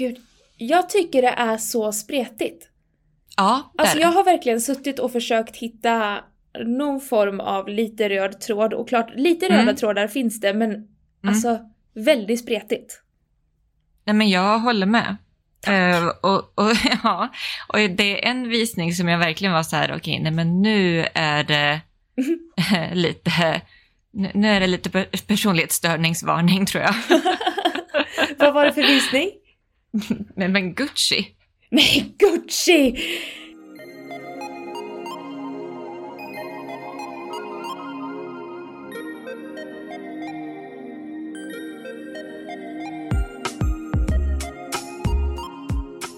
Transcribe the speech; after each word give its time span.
Gud, 0.00 0.16
jag 0.56 0.88
tycker 0.88 1.22
det 1.22 1.28
är 1.28 1.56
så 1.56 1.92
spretigt. 1.92 2.68
Ja, 3.36 3.72
det 3.74 3.82
Alltså 3.82 3.96
är 3.96 4.00
jag 4.00 4.10
det. 4.10 4.14
har 4.14 4.24
verkligen 4.24 4.60
suttit 4.60 4.98
och 4.98 5.12
försökt 5.12 5.56
hitta 5.56 6.18
någon 6.66 7.00
form 7.00 7.40
av 7.40 7.68
lite 7.68 8.08
röd 8.08 8.40
tråd 8.40 8.74
och 8.74 8.88
klart 8.88 9.10
lite 9.16 9.46
Mm. 9.46 9.58
röda 9.58 9.78
trådar 9.78 10.08
finns 10.08 10.40
det 10.40 10.54
men 10.54 10.88
alltså 11.26 11.58
väldigt 11.94 12.40
spretigt. 12.40 13.00
Nej 14.04 14.14
men 14.16 14.28
jag 14.30 14.58
håller 14.58 14.86
med. 14.86 15.16
Eh, 15.66 16.06
och, 16.22 16.38
och, 16.54 16.72
ja, 17.02 17.28
och 17.68 17.78
det 17.78 18.24
är 18.26 18.30
en 18.30 18.48
visning 18.48 18.92
som 18.94 19.08
jag 19.08 19.18
verkligen 19.18 19.52
var 19.54 19.62
så 19.62 19.76
här, 19.76 19.94
okej, 19.96 20.20
nej 20.22 20.32
men 20.32 20.62
nu 20.62 21.06
är 21.14 21.44
det 21.44 21.80
eh, 22.72 22.94
lite, 22.94 23.60
nu 24.12 24.30
nu 24.34 24.48
är 24.48 24.60
det 24.60 24.66
lite 24.66 24.90
per- 24.90 25.26
personlighetsstörningsvarning 25.26 26.66
tror 26.66 26.82
jag. 26.84 26.94
Vad 28.38 28.54
var 28.54 28.64
det 28.64 28.72
för 28.72 28.82
visning? 28.82 29.30
men, 30.36 30.52
men 30.52 30.74
Gucci, 30.74 31.34
Nej, 31.70 32.14
Gucci! 32.18 32.94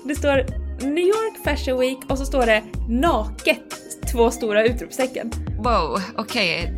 Det 0.04 0.16
står 0.16 0.62
New 0.86 1.04
York 1.04 1.44
Fashion 1.44 1.80
Week 1.80 1.98
och 2.08 2.18
så 2.18 2.24
står 2.24 2.46
det 2.46 2.62
naket, 2.88 3.58
två 4.12 4.30
stora 4.30 4.64
utropstecken. 4.64 5.30
wow, 5.58 6.00
okej. 6.16 6.72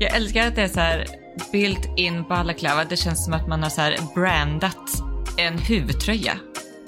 Jag 0.00 0.16
älskar 0.16 0.46
att 0.46 0.56
det 0.56 0.62
är 0.62 0.68
så 0.68 0.80
här 0.80 1.06
built-in 1.52 2.24
balaklava. 2.28 2.84
Det 2.84 2.96
känns 2.96 3.24
som 3.24 3.34
att 3.34 3.48
man 3.48 3.62
har 3.62 3.70
så 3.70 3.80
här 3.80 3.96
brandat 4.14 5.03
en 5.36 5.58
huvudtröja. 5.58 6.38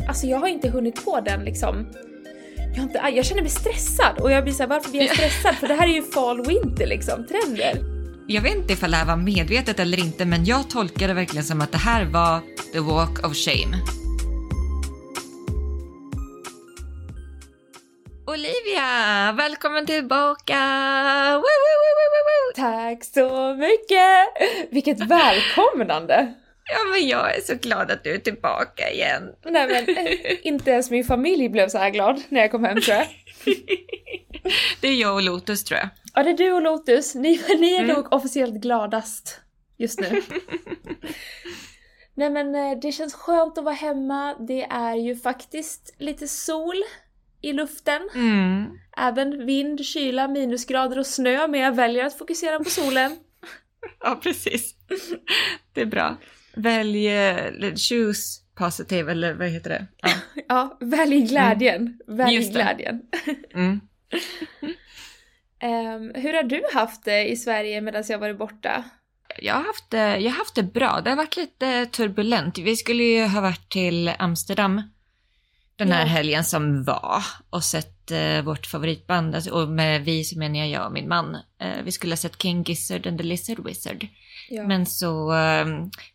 Alltså 0.09 0.27
jag 0.27 0.39
har 0.39 0.49
inte 0.49 0.69
hunnit 0.69 1.05
på 1.05 1.21
den 1.21 1.45
liksom. 1.45 1.87
Jag, 2.77 2.83
inte, 2.83 3.13
jag 3.15 3.25
känner 3.25 3.43
mig 3.43 3.51
stressad 3.51 4.21
och 4.21 4.31
jag 4.31 4.45
blir 4.45 4.55
såhär, 4.55 4.71
varför 4.71 4.91
blir 4.91 5.03
jag 5.03 5.17
stressad? 5.17 5.55
För 5.55 5.69
det 5.69 5.75
här 5.75 5.89
är 5.89 5.93
ju 5.93 6.03
fall 6.03 6.47
winter 6.47 6.87
liksom, 6.87 7.27
trender. 7.27 7.97
Jag 8.29 8.43
vet 8.43 8.55
inte 8.55 8.73
ifall 8.73 8.91
det 8.91 8.97
här 8.97 9.07
var 9.07 9.17
medvetet 9.17 9.81
eller 9.81 9.99
inte, 9.99 10.25
men 10.25 10.45
jag 10.45 10.71
tolkar 10.71 11.09
det 11.09 11.15
verkligen 11.15 11.45
som 11.45 11.61
att 11.61 11.73
det 11.73 11.79
här 11.79 12.05
var 12.05 12.41
the 12.73 12.81
walk 12.81 13.27
of 13.27 13.37
shame. 13.37 13.77
Olivia, 18.27 19.33
välkommen 19.33 19.87
tillbaka! 19.87 20.59
Woo, 21.33 21.43
woo, 21.43 21.97
woo. 22.27 22.55
Tack 22.57 23.05
så 23.05 23.55
mycket! 23.55 24.71
Vilket 24.71 25.01
välkomnande! 25.01 26.35
Ja, 26.73 26.79
men 26.93 27.09
jag 27.09 27.37
är 27.37 27.41
så 27.41 27.55
glad 27.55 27.91
att 27.91 28.05
du 28.05 28.15
är 28.15 28.19
tillbaka 28.19 28.91
igen. 28.91 29.23
Nej 29.45 29.69
men, 29.87 29.97
eh, 30.07 30.13
inte 30.43 30.71
ens 30.71 30.91
min 30.91 31.05
familj 31.05 31.49
blev 31.49 31.69
så 31.69 31.79
här 31.79 31.91
glad 31.91 32.23
när 32.29 32.41
jag 32.41 32.51
kom 32.51 32.65
hem 32.65 32.81
tror 32.81 32.97
jag. 32.97 33.07
Det 34.81 34.89
är 34.89 34.95
jag 34.95 35.15
och 35.15 35.23
Lotus 35.23 35.65
tror 35.65 35.79
jag. 35.81 35.89
Ja, 36.15 36.23
det 36.23 36.31
är 36.31 36.37
du 36.37 36.53
och 36.53 36.63
Lotus. 36.63 37.15
Ni, 37.15 37.41
ni 37.59 37.75
är 37.75 37.83
Mm. 37.83 37.95
nog 37.97 38.13
officiellt 38.13 38.55
gladast 38.55 39.41
just 39.77 40.01
nu. 40.01 40.23
Nej 42.15 42.31
men 42.31 42.55
eh, 42.55 42.79
det 42.83 42.93
känns 42.93 43.15
skönt 43.15 43.59
att 43.59 43.65
vara 43.65 43.75
hemma. 43.75 44.35
Det 44.49 44.63
är 44.63 44.95
ju 44.95 45.17
faktiskt 45.17 45.95
lite 45.99 46.29
sol 46.29 46.75
i 47.43 47.53
luften. 47.53 48.09
Mm. 48.15 48.65
Även 48.97 49.47
vind, 49.47 49.85
kyla, 49.87 50.29
minusgrader 50.29 50.99
och 50.99 51.07
snö, 51.07 51.47
men 51.49 51.61
jag 51.61 51.75
väljer 51.77 52.05
att 52.05 52.19
fokusera 52.19 52.59
på 52.59 52.71
solen. 52.71 53.17
Ja, 54.01 54.21
precis. 54.23 54.75
Det 55.73 55.81
är 55.81 55.87
bra. 55.87 56.17
Välj, 56.57 57.09
choose 57.77 58.41
positive, 58.55 59.13
eller 59.13 59.35
vad 59.35 59.49
heter 59.49 59.71
det? 59.71 59.87
Ja. 60.03 60.11
Ja, 60.49 60.79
välj 60.81 61.21
glädjen. 61.23 61.99
Välj 62.07 62.35
Just 62.35 62.55
det. 62.55 62.61
glädjen. 62.61 63.03
Mm. 63.55 63.81
Ehm, 65.59 66.13
hur 66.15 66.33
har 66.35 66.43
du 66.43 66.63
haft 66.75 67.05
det 67.05 67.29
i 67.29 67.37
Sverige 67.37 67.81
medan 67.81 68.05
jag 68.09 68.19
varit 68.19 68.39
borta? 68.39 68.85
Jag 69.39 69.55
har, 69.55 69.65
haft 69.65 69.91
det, 69.91 70.19
jag 70.19 70.31
har 70.31 70.39
haft 70.39 70.55
det 70.55 70.63
bra. 70.63 71.01
Det 71.05 71.11
har 71.11 71.17
varit 71.17 71.37
lite 71.37 71.87
turbulent. 71.87 72.59
Vi 72.59 72.77
skulle 72.77 73.03
ju 73.03 73.27
ha 73.27 73.41
varit 73.41 73.69
till 73.73 74.13
Amsterdam 74.19 74.83
den 75.77 75.93
här 75.93 76.01
Ja. 76.01 76.07
helgen 76.07 76.45
som 76.45 76.85
var 76.85 77.23
och 77.51 77.65
sett 77.65 78.11
eh, 78.11 78.43
vårt 78.43 78.67
favoritband. 78.67 79.35
Alltså, 79.35 79.51
och 79.51 79.69
med 79.69 80.05
vi 80.05 80.25
så 80.25 80.39
menar 80.39 80.59
jag 80.59 80.69
jag 80.69 80.87
och 80.87 80.93
min 80.93 81.09
man. 81.09 81.35
Eh, 81.61 81.83
vi 81.85 81.93
skulle 81.93 82.13
ha 82.13 82.17
sett 82.17 82.43
King 82.43 82.63
Gizzard 82.63 83.07
and 83.07 83.19
the 83.19 83.25
Lizard 83.25 83.67
Wizard. 83.67 84.07
Ja. 84.49 84.67
Men 84.67 84.87
så 84.87 85.33
eh, 85.33 85.67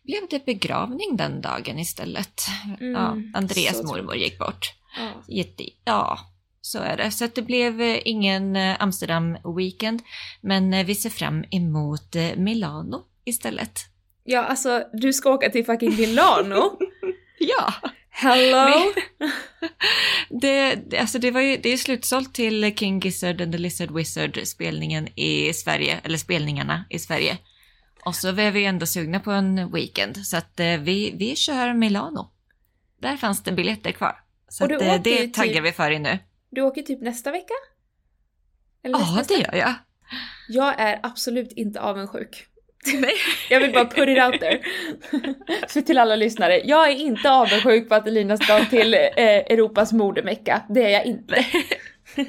blev 0.04 0.20
det 0.30 0.44
begravning 0.46 1.16
den 1.16 1.40
dagen 1.40 1.78
istället. 1.78 2.42
Mm, 2.80 2.92
ja, 2.92 3.16
Andreas 3.34 3.82
mormor 3.82 4.16
gick 4.16 4.38
bort. 4.38 4.72
ja. 4.96 5.34
Jätte, 5.34 5.64
ja, 5.84 6.18
så 6.60 6.78
är 6.78 6.96
det. 6.96 7.10
Så 7.10 7.26
det 7.34 7.42
blev 7.42 7.80
eh, 7.80 7.98
ingen 8.04 8.56
eh, 8.56 8.76
Amsterdam-weekend. 8.82 10.02
Men 10.40 10.74
eh, 10.74 10.86
vi 10.86 10.94
ser 10.94 11.10
fram 11.10 11.44
emot 11.50 12.16
Milano 12.36 13.02
istället. 13.24 13.80
ja, 14.24 14.42
alltså 14.44 14.82
du 14.92 15.12
ska 15.12 15.30
åka 15.30 15.50
till 15.50 15.64
fucking 15.66 15.96
Milano. 15.96 16.78
Ja! 17.38 17.74
Hello! 18.10 18.68
Det, 20.40 20.74
det- 20.74 20.98
alltså 20.98 21.18
det, 21.18 21.30
var 21.30 21.40
ju, 21.40 21.56
det 21.56 21.72
är 21.72 21.76
slutsålt 21.76 22.34
till 22.34 22.74
King 22.76 23.00
Gizzard 23.00 23.40
and 23.40 23.52
the 23.52 23.58
Lizard 23.58 23.90
Wizard 23.90 24.38
spelningen 24.44 25.08
i 25.18 25.52
Sverige, 25.52 26.00
eller 26.04 26.18
spelningarna 26.18 26.84
i 26.90 26.98
Sverige. 26.98 27.38
Och 28.04 28.14
så 28.14 28.32
var 28.32 28.50
vi 28.50 28.64
ändå 28.64 28.86
sugna 28.86 29.20
på 29.20 29.30
en 29.30 29.72
weekend, 29.72 30.26
så 30.26 30.36
att 30.36 30.60
eh, 30.60 30.66
vi, 30.66 31.14
vi 31.16 31.36
kör 31.36 31.74
Milano. 31.74 32.30
Där 33.00 33.16
fanns 33.16 33.42
det 33.42 33.52
biljetter 33.52 33.92
kvar. 33.92 34.20
Så 34.48 34.64
att, 34.64 34.70
eh, 34.70 35.00
det 35.02 35.16
typ- 35.16 35.34
taggar 35.34 35.62
vi 35.62 35.72
för 35.72 35.90
i 35.90 35.98
nu. 35.98 36.18
Du 36.50 36.62
åker 36.62 36.82
typ 36.82 37.00
nästa 37.02 37.30
vecka? 37.30 37.54
Eller 38.84 38.98
Ja, 38.98 39.14
nästa 39.16 39.34
det 39.34 39.40
gör 39.40 39.54
jag. 39.54 39.74
Jag 40.48 40.80
är 40.80 41.00
absolut 41.02 41.52
inte 41.52 41.80
avundsjuk. 41.80 42.46
Nej. 42.94 43.14
Jag 43.50 43.60
vill 43.60 43.72
bara 43.72 43.84
put 43.84 44.08
it 44.08 44.18
out 44.24 44.40
there. 44.40 44.60
För 45.68 45.80
till 45.80 45.98
alla 45.98 46.16
lyssnare, 46.16 46.60
jag 46.64 46.90
är 46.90 46.94
inte 46.94 47.30
avundsjuk 47.30 47.88
på 47.88 47.94
att 47.94 48.06
Elina 48.06 48.36
ska 48.36 48.64
till 48.64 48.94
eh, 48.94 49.00
Europas 49.16 49.92
modemecka. 49.92 50.62
Det 50.68 50.84
är 50.84 50.88
jag 50.88 51.04
inte. 51.04 51.46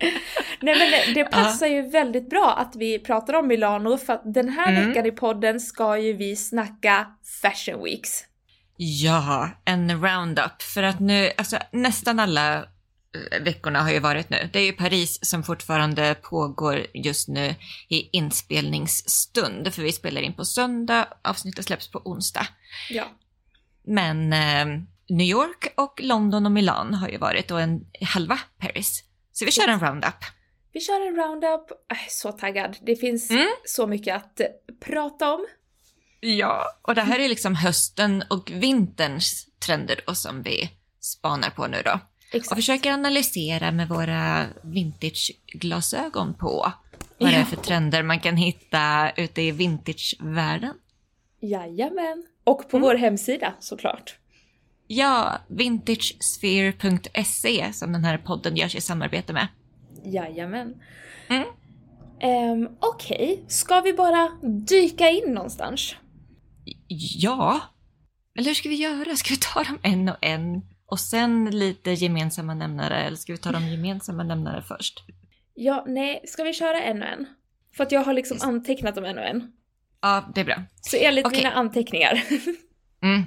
Nej 0.60 0.74
men 1.06 1.14
det 1.14 1.24
passar 1.24 1.66
ju 1.66 1.82
väldigt 1.90 2.30
bra 2.30 2.54
att 2.54 2.76
vi 2.76 2.98
pratar 2.98 3.34
om 3.34 3.46
Milano 3.46 3.98
för 3.98 4.12
att 4.12 4.34
den 4.34 4.48
här 4.48 4.72
Mm. 4.72 4.88
veckan 4.88 5.06
i 5.06 5.10
podden 5.12 5.60
ska 5.60 5.98
ju 5.98 6.12
vi 6.12 6.36
snacka 6.36 7.06
Fashion 7.42 7.84
Weeks. 7.84 8.24
Ja, 8.76 9.50
en 9.64 10.02
roundup. 10.02 10.62
För 10.62 10.82
att 10.82 11.00
nu, 11.00 11.30
alltså 11.36 11.58
nästan 11.72 12.20
alla 12.20 12.56
eh, 12.58 13.42
veckorna 13.42 13.82
har 13.82 13.90
ju 13.90 13.98
varit 13.98 14.30
nu. 14.30 14.50
Det 14.52 14.58
är 14.58 14.64
ju 14.64 14.72
Paris 14.72 15.18
som 15.22 15.42
fortfarande 15.42 16.14
pågår 16.22 16.86
just 16.94 17.28
nu 17.28 17.54
i 17.88 18.08
inspelningsstund. 18.12 19.74
För 19.74 19.82
vi 19.82 19.92
spelar 19.92 20.20
in 20.20 20.34
på 20.34 20.44
söndag, 20.44 21.06
avsnittet 21.24 21.64
släpps 21.64 21.88
på 21.88 22.02
onsdag. 22.04 22.46
Ja. 22.90 23.04
Men 23.86 24.32
eh, 24.32 24.66
New 25.08 25.26
York 25.26 25.72
och 25.76 26.00
London 26.02 26.46
och 26.46 26.52
Milan 26.52 26.94
har 26.94 27.08
ju 27.08 27.18
varit 27.18 27.50
och 27.50 27.60
en 27.60 27.80
halva 28.02 28.38
Paris. 28.60 29.04
Så 29.38 29.44
vi 29.44 29.50
kör 29.52 29.68
en 29.68 29.80
roundup. 29.80 30.14
Vi 30.72 30.80
kör 30.80 31.06
en 31.06 31.16
roundup. 31.16 31.70
Äh, 31.92 31.96
så 32.08 32.32
taggad. 32.32 32.76
Det 32.82 32.96
finns 32.96 33.30
Mm. 33.30 33.46
så 33.64 33.86
mycket 33.86 34.16
att 34.16 34.40
eh, 34.40 34.46
prata 34.80 35.34
om. 35.34 35.46
Ja, 36.20 36.64
och 36.82 36.94
det 36.94 37.02
här 37.02 37.18
är 37.18 37.28
liksom 37.28 37.54
hösten 37.54 38.24
och 38.30 38.50
vinterns 38.50 39.46
trender 39.66 40.00
då 40.06 40.14
som 40.14 40.42
vi 40.42 40.70
spanar 41.00 41.50
på 41.50 41.66
nu 41.66 41.82
då. 41.84 41.92
Och 41.92 42.34
Exakt. 42.34 42.54
försöker 42.58 42.92
analysera 42.92 43.70
med 43.72 43.88
våra 43.88 44.46
vintageglasögon 44.62 46.34
på 46.34 46.72
vad 47.18 47.30
det 47.30 47.36
är 47.36 47.44
för 47.44 47.56
trender 47.56 48.02
man 48.02 48.20
kan 48.20 48.36
hitta 48.36 49.10
ute 49.16 49.42
i 49.42 49.50
vintagevärlden. 49.50 50.74
Jajamän. 51.40 52.26
Och 52.44 52.70
på 52.70 52.76
Mm. 52.76 52.86
vår 52.88 52.94
hemsida 52.94 53.54
såklart. 53.60 54.16
Ja, 54.90 55.38
vintagesphere.se 55.48 57.72
som 57.72 57.92
den 57.92 58.04
här 58.04 58.18
podden 58.18 58.56
görs 58.56 58.74
i 58.74 58.80
samarbete 58.80 59.32
med. 59.32 59.48
Jajamän. 60.04 60.74
Mm. 61.28 61.44
Um, 62.22 62.68
Okej, 62.80 63.44
ska 63.48 63.80
vi 63.80 63.92
bara 63.92 64.28
dyka 64.68 65.10
in 65.10 65.34
någonstans? 65.34 65.94
Ja, 67.16 67.60
eller 68.38 68.46
hur 68.46 68.54
ska 68.54 68.68
vi 68.68 68.74
göra? 68.74 69.16
Ska 69.16 69.34
vi 69.34 69.40
ta 69.40 69.62
dem 69.62 69.78
en 69.82 70.08
och 70.08 70.16
en 70.20 70.62
och 70.86 71.00
sen 71.00 71.50
lite 71.50 71.90
gemensamma 71.90 72.54
nämnare 72.54 73.02
eller 73.02 73.16
ska 73.16 73.32
vi 73.32 73.38
ta 73.38 73.52
de 73.52 73.68
gemensamma 73.68 74.22
nämnare 74.22 74.62
först? 74.62 75.04
Ja, 75.54 75.84
nej, 75.88 76.22
ska 76.26 76.44
vi 76.44 76.52
köra 76.52 76.82
en 76.82 77.02
och 77.02 77.08
en? 77.08 77.26
För 77.76 77.84
att 77.84 77.92
jag 77.92 78.04
har 78.04 78.12
liksom 78.12 78.38
antecknat 78.40 78.94
dem 78.94 79.04
en 79.04 79.18
och 79.18 79.24
en. 79.24 79.52
Ja, 80.00 80.32
det 80.34 80.40
är 80.40 80.44
bra. 80.44 80.62
Så 80.80 80.96
enligt 80.96 81.26
Okej. 81.26 81.38
mina 81.38 81.50
anteckningar. 81.50 82.22
Mm. 83.02 83.22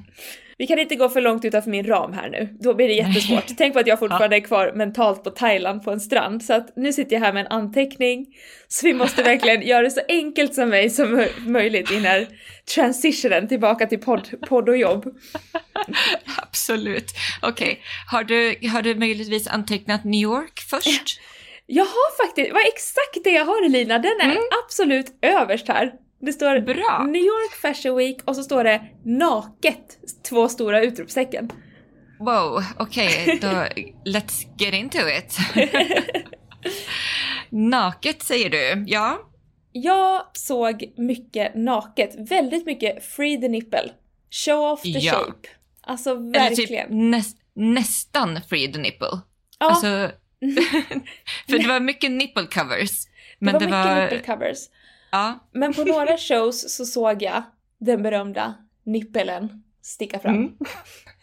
Vi 0.61 0.67
kan 0.67 0.79
inte 0.79 0.95
gå 0.95 1.09
för 1.09 1.21
långt 1.21 1.45
utanför 1.45 1.69
min 1.69 1.87
ram 1.87 2.13
här 2.13 2.29
nu, 2.29 2.49
då 2.59 2.73
blir 2.73 2.87
det 2.87 2.93
jättesvårt. 2.93 3.45
Tänk 3.57 3.73
på 3.73 3.79
att 3.79 3.87
jag 3.87 3.99
fortfarande 3.99 4.35
är 4.35 4.39
kvar 4.39 4.71
mentalt 4.75 5.23
på 5.23 5.29
Thailand 5.29 5.83
på 5.83 5.91
en 5.91 5.99
strand, 5.99 6.43
så 6.43 6.53
att 6.53 6.75
nu 6.75 6.93
sitter 6.93 7.15
jag 7.15 7.21
här 7.21 7.33
med 7.33 7.45
en 7.45 7.51
anteckning. 7.51 8.25
Så 8.67 8.85
vi 8.85 8.93
måste 8.93 9.23
verkligen 9.23 9.61
göra 9.61 9.81
det 9.81 9.91
så 9.91 10.01
enkelt 10.07 10.53
som 10.53 10.69
mig 10.69 10.89
som 10.89 11.19
mö- 11.19 11.47
möjligt 11.47 11.91
i 11.91 11.93
den 11.93 12.05
här 12.05 12.27
transitionen 12.75 13.47
tillbaka 13.47 13.87
till 13.87 13.99
podd, 13.99 14.29
podd 14.47 14.69
och 14.69 14.77
jobb. 14.77 15.05
Absolut. 16.37 17.11
Okej, 17.41 17.79
har, 18.11 18.23
du, 18.23 18.67
har 18.67 18.81
du 18.81 18.95
möjligtvis 18.95 19.47
antecknat 19.47 20.03
New 20.03 20.21
York 20.21 20.59
först? 20.69 21.21
Jag 21.65 21.85
har 21.85 22.25
faktiskt, 22.25 22.53
var 22.53 22.67
exakt 22.67 23.23
det 23.23 23.31
jag 23.31 23.45
har 23.45 23.65
Elina, 23.65 23.99
den 23.99 24.21
är 24.21 24.37
absolut 24.65 25.05
överst 25.21 25.67
här. 25.67 25.91
Det 26.21 26.33
står 26.33 26.59
Bra. 26.59 27.03
New 27.05 27.21
York 27.21 27.53
Fashion 27.61 27.97
Week 27.97 28.17
och 28.25 28.35
så 28.35 28.43
står 28.43 28.63
det 28.63 28.81
naket, 29.05 29.97
två 30.29 30.49
stora 30.49 30.81
utropstecken. 30.81 31.51
Wow, 32.19 32.63
okej, 32.77 33.39
då 33.41 33.47
let's 34.11 34.45
get 34.57 34.73
into 34.73 34.97
it. 34.99 35.37
Naket 37.49 38.23
säger 38.23 38.49
du, 38.49 38.83
ja. 38.87 39.27
Jag 39.71 40.21
såg 40.33 40.93
mycket 40.97 41.55
naket, 41.55 42.15
väldigt 42.31 42.65
mycket 42.65 43.03
free 43.05 43.41
the 43.41 43.47
nipple, 43.47 43.91
show 44.45 44.71
off 44.71 44.81
the 44.81 44.89
Ja. 44.89 45.11
shape. 45.13 45.47
Alltså 45.81 46.15
typ 46.15 46.35
verkligen. 46.35 47.11
näs, 47.11 47.35
nästan 47.55 48.39
free 48.49 48.73
the 48.73 48.79
nipple. 48.79 49.07
ja, 49.59 49.65
Alltså, 49.69 49.87
för 51.49 51.57
det 51.59 51.67
var 51.67 51.79
mycket 51.79 52.11
nipple 52.11 52.45
covers. 52.45 52.91
Men 53.39 53.59
det 53.59 53.67
var 53.67 53.95
mycket 53.95 54.11
nipple 54.19 54.33
covers. 54.35 54.57
Ja, 55.11 55.39
Men 55.51 55.73
på 55.73 55.83
några 55.83 56.17
shows 56.17 56.75
så 56.75 56.85
såg 56.85 57.21
jag 57.21 57.43
den 57.77 58.03
berömda 58.03 58.55
nippelen 58.83 59.63
sticka 59.81 60.19
fram. 60.19 60.35
Mm. 60.35 60.57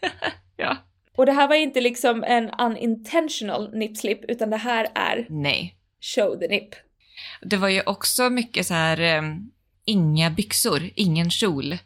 ja. 0.57 0.77
Och 1.17 1.25
det 1.25 1.31
här 1.31 1.47
var 1.47 1.55
inte 1.55 1.81
liksom 1.81 2.23
en 2.23 2.49
unintentional 2.49 3.77
nip 3.77 3.97
slip 3.97 4.25
utan 4.27 4.49
det 4.49 4.57
här 4.57 4.87
är 4.95 5.25
Nej. 5.29 5.77
show 6.01 6.39
the 6.39 6.47
nip. 6.47 6.69
Det 7.41 7.57
var 7.57 7.69
ju 7.69 7.81
också 7.85 8.29
mycket 8.29 8.67
så 8.67 8.73
här, 8.73 8.99
eh, 8.99 9.21
inga 9.85 10.29
byxor, 10.29 10.89
ingen 10.95 11.29
kjol. 11.29 11.77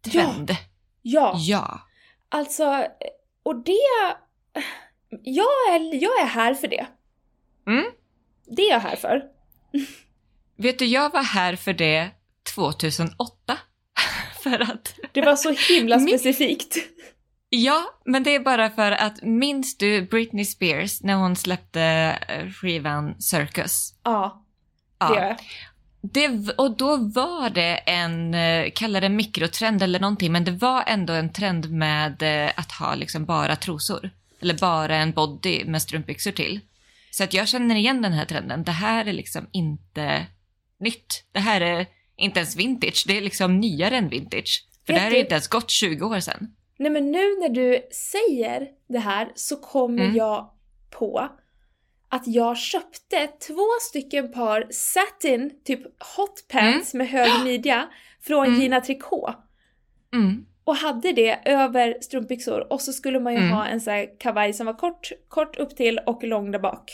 Trend. 0.00 0.56
Ja, 1.02 1.34
Ja. 1.38 1.80
alltså, 2.28 2.86
och 3.42 3.56
det... 3.56 4.16
Jag 5.22 5.46
är, 5.70 5.94
jag 6.02 6.20
är 6.22 6.26
här 6.26 6.54
för 6.54 6.68
det. 6.68 6.86
Mm. 7.66 7.84
Det 8.46 8.62
är 8.62 8.70
jag 8.70 8.80
här 8.80 8.96
för. 8.96 9.22
Vet 10.58 10.78
du, 10.78 10.86
jag 10.86 11.12
var 11.12 11.22
här 11.22 11.56
för 11.56 11.72
det 11.72 12.10
2008. 12.54 13.58
för 14.42 14.60
att, 14.72 14.94
Det 15.12 15.20
var 15.20 15.36
så 15.36 15.54
himla 15.74 16.00
specifikt. 16.00 16.76
ja, 17.48 17.84
men 18.04 18.22
det 18.22 18.34
är 18.34 18.40
bara 18.40 18.70
för 18.70 18.92
att 18.92 19.22
minns 19.22 19.78
du 19.78 20.02
Britney 20.02 20.44
Spears 20.44 21.02
när 21.02 21.14
hon 21.14 21.36
släppte 21.36 21.82
eh, 22.28 22.50
skivan 22.50 23.20
Circus? 23.20 23.94
Ja, 24.02 24.44
det 24.98 25.14
gör 25.14 25.24
jag. 25.26 25.36
Det, 26.00 26.54
och 26.56 26.76
då 26.76 26.96
var 26.96 27.50
det 27.50 27.76
en, 27.76 28.34
eh, 28.34 28.70
kalla 28.74 29.00
det 29.00 29.08
mikrotrend 29.08 29.82
eller 29.82 30.00
någonting, 30.00 30.32
men 30.32 30.44
det 30.44 30.50
var 30.50 30.84
ändå 30.86 31.12
en 31.12 31.32
trend 31.32 31.70
med 31.70 32.22
eh, 32.22 32.52
att 32.56 32.72
ha 32.72 32.94
liksom 32.94 33.24
bara 33.24 33.56
trosor. 33.56 34.10
Eller 34.40 34.54
bara 34.54 34.96
en 34.96 35.12
body 35.12 35.64
med 35.64 35.82
strumpbyxor 35.82 36.30
till. 36.30 36.60
Så 37.10 37.24
att 37.24 37.34
jag 37.34 37.48
känner 37.48 37.74
igen 37.74 38.02
den 38.02 38.12
här 38.12 38.24
trenden. 38.24 38.64
Det 38.64 38.72
här 38.72 39.06
är 39.06 39.12
liksom 39.12 39.46
inte 39.52 40.26
nytt. 40.80 41.24
Det 41.32 41.40
här 41.40 41.60
är 41.60 41.86
inte 42.16 42.40
ens 42.40 42.56
vintage, 42.56 43.04
det 43.08 43.16
är 43.16 43.20
liksom 43.20 43.60
nyare 43.60 43.96
än 43.96 44.08
vintage. 44.08 44.64
För 44.86 44.92
Vet 44.92 45.00
det 45.02 45.04
här 45.04 45.14
är 45.14 45.20
inte 45.20 45.34
ens 45.34 45.48
gått 45.48 45.70
20 45.70 46.06
år 46.06 46.20
sedan. 46.20 46.54
Nej 46.78 46.90
men 46.90 47.12
nu 47.12 47.18
när 47.40 47.48
du 47.48 47.80
säger 47.92 48.68
det 48.88 48.98
här 48.98 49.32
så 49.34 49.56
kommer 49.56 50.02
Mm. 50.04 50.16
jag 50.16 50.50
på 50.90 51.28
att 52.08 52.22
jag 52.26 52.58
köpte 52.58 53.26
två 53.46 53.66
stycken 53.80 54.32
par 54.32 54.66
satin, 54.70 55.50
typ 55.64 55.80
hot 56.16 56.44
pants 56.48 56.94
med 56.94 57.08
hög 57.08 57.30
midja 57.44 57.88
från 58.20 58.46
Mm. 58.46 58.60
Gina 58.60 58.80
Tricot. 58.80 59.34
Mm. 60.14 60.46
Och 60.64 60.76
hade 60.76 61.12
det 61.12 61.40
över 61.44 61.96
strumpbyxor 62.00 62.72
och 62.72 62.80
så 62.80 62.92
skulle 62.92 63.20
man 63.20 63.32
ju 63.32 63.38
Mm. 63.38 63.50
ha 63.52 63.66
en 63.66 63.80
sån 63.80 63.92
här 63.92 64.18
kavaj 64.20 64.52
som 64.52 64.66
var 64.66 64.74
kort, 64.74 65.12
kort 65.28 65.56
upp 65.56 65.76
till 65.76 65.98
och 65.98 66.24
lång 66.24 66.50
där 66.50 66.58
bak. 66.58 66.90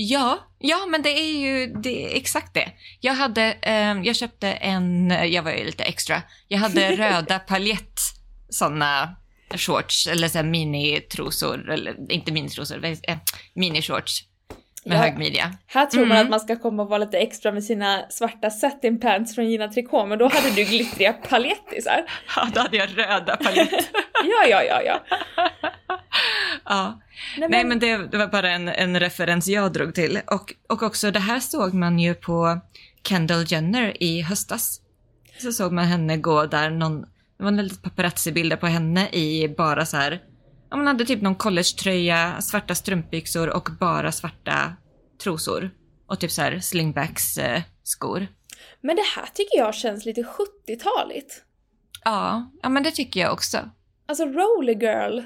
Ja, 0.00 0.38
ja 0.58 0.86
men 0.86 1.02
det 1.02 1.20
är 1.20 1.38
ju 1.38 1.66
det 1.66 2.16
exakt 2.16 2.54
det. 2.54 2.72
Jag 3.00 3.14
hade, 3.14 3.56
eh, 3.62 4.00
jag 4.02 4.16
köpte 4.16 4.52
en, 4.52 5.10
jag 5.10 5.42
var 5.42 5.50
ju 5.50 5.64
lite 5.64 5.84
extra, 5.84 6.22
jag 6.48 6.58
hade 6.58 6.96
röda 6.96 7.38
paljett 7.38 8.00
sådana 8.48 9.16
shorts 9.54 10.06
eller 10.06 10.28
så 10.28 10.42
minitrosor, 10.42 11.70
eller 11.70 12.12
inte 12.12 12.32
minitrosor, 12.32 12.84
äh, 12.84 13.18
minishorts 13.54 14.24
med 14.88 14.96
Ja. 14.96 15.02
hög 15.02 15.18
midja. 15.18 15.52
Här 15.66 15.86
tror 15.86 16.02
man 16.06 16.10
Mm. 16.16 16.22
att 16.26 16.30
man 16.30 16.40
ska 16.40 16.56
komma 16.56 16.82
och 16.82 16.88
vara 16.88 16.98
lite 16.98 17.18
extra 17.18 17.52
med 17.52 17.64
sina 17.64 18.02
svarta 18.10 18.50
satin 18.50 19.00
pants 19.00 19.34
från 19.34 19.50
Gina 19.50 19.68
Tricot, 19.68 20.08
men 20.08 20.18
då 20.18 20.28
hade 20.28 20.50
du 20.50 20.64
glittriga 20.64 21.12
paljettisar. 21.12 22.04
Ja, 22.36 22.48
då 22.54 22.60
hade 22.60 22.76
jag 22.76 22.88
röda 22.98 23.36
paljett. 23.36 23.70
Ja, 24.24 24.46
ja, 24.50 24.62
ja, 24.62 24.82
ja. 24.82 25.00
ja. 26.64 27.00
Nej 27.48 27.64
men 27.64 27.78
det, 27.78 27.96
det 28.10 28.18
var 28.18 28.26
bara 28.26 28.50
en, 28.50 28.68
en 28.68 29.00
referens 29.00 29.48
jag 29.48 29.72
drog 29.72 29.94
till. 29.94 30.20
Och, 30.26 30.54
och 30.68 30.82
också 30.82 31.10
det 31.10 31.18
här 31.20 31.40
såg 31.40 31.74
man 31.74 31.98
ju 31.98 32.14
på 32.14 32.60
Kendall 33.08 33.44
Jenner 33.48 34.02
i 34.02 34.22
höstas. 34.22 34.80
Så 35.38 35.52
såg 35.52 35.72
man 35.72 35.84
henne 35.84 36.16
gå 36.16 36.46
där, 36.46 36.70
någon, 36.70 37.00
det 37.02 37.42
var 37.44 37.48
en 37.48 37.56
liten 37.56 37.90
paparazzi-bilder 37.90 38.56
på 38.56 38.66
henne 38.66 39.08
i 39.08 39.54
bara 39.58 39.86
så 39.86 39.96
här, 39.96 40.20
man 40.76 40.86
hade 40.86 41.04
typ 41.04 41.22
någon 41.22 41.34
collegetröja, 41.34 42.40
svarta 42.40 42.74
strumpbyxor 42.74 43.48
och 43.56 43.68
bara 43.80 44.12
svarta 44.12 44.72
trosor. 45.22 45.70
Och 46.06 46.20
typ 46.20 46.30
så 46.30 46.42
här 46.42 46.58
slingbacks 46.60 47.38
eh, 47.38 47.62
skor. 47.82 48.26
Men 48.80 48.96
det 48.96 49.02
här 49.16 49.26
tycker 49.34 49.58
jag 49.58 49.74
känns 49.74 50.04
lite 50.04 50.22
70-taligt. 50.22 51.42
Ja, 52.04 52.50
ja 52.62 52.68
men 52.68 52.82
det 52.82 52.90
tycker 52.90 53.20
jag 53.20 53.32
också. 53.32 53.70
Alltså 54.06 54.24
Roller 54.24 54.74
Girl. 54.74 55.20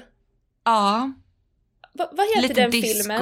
Ja, 0.63 1.13
Va, 1.93 2.09
vad 2.11 2.27
heter 2.27 2.41
lite 2.41 2.53
den 2.53 2.71
disco. 2.71 2.99
filmen? 3.01 3.21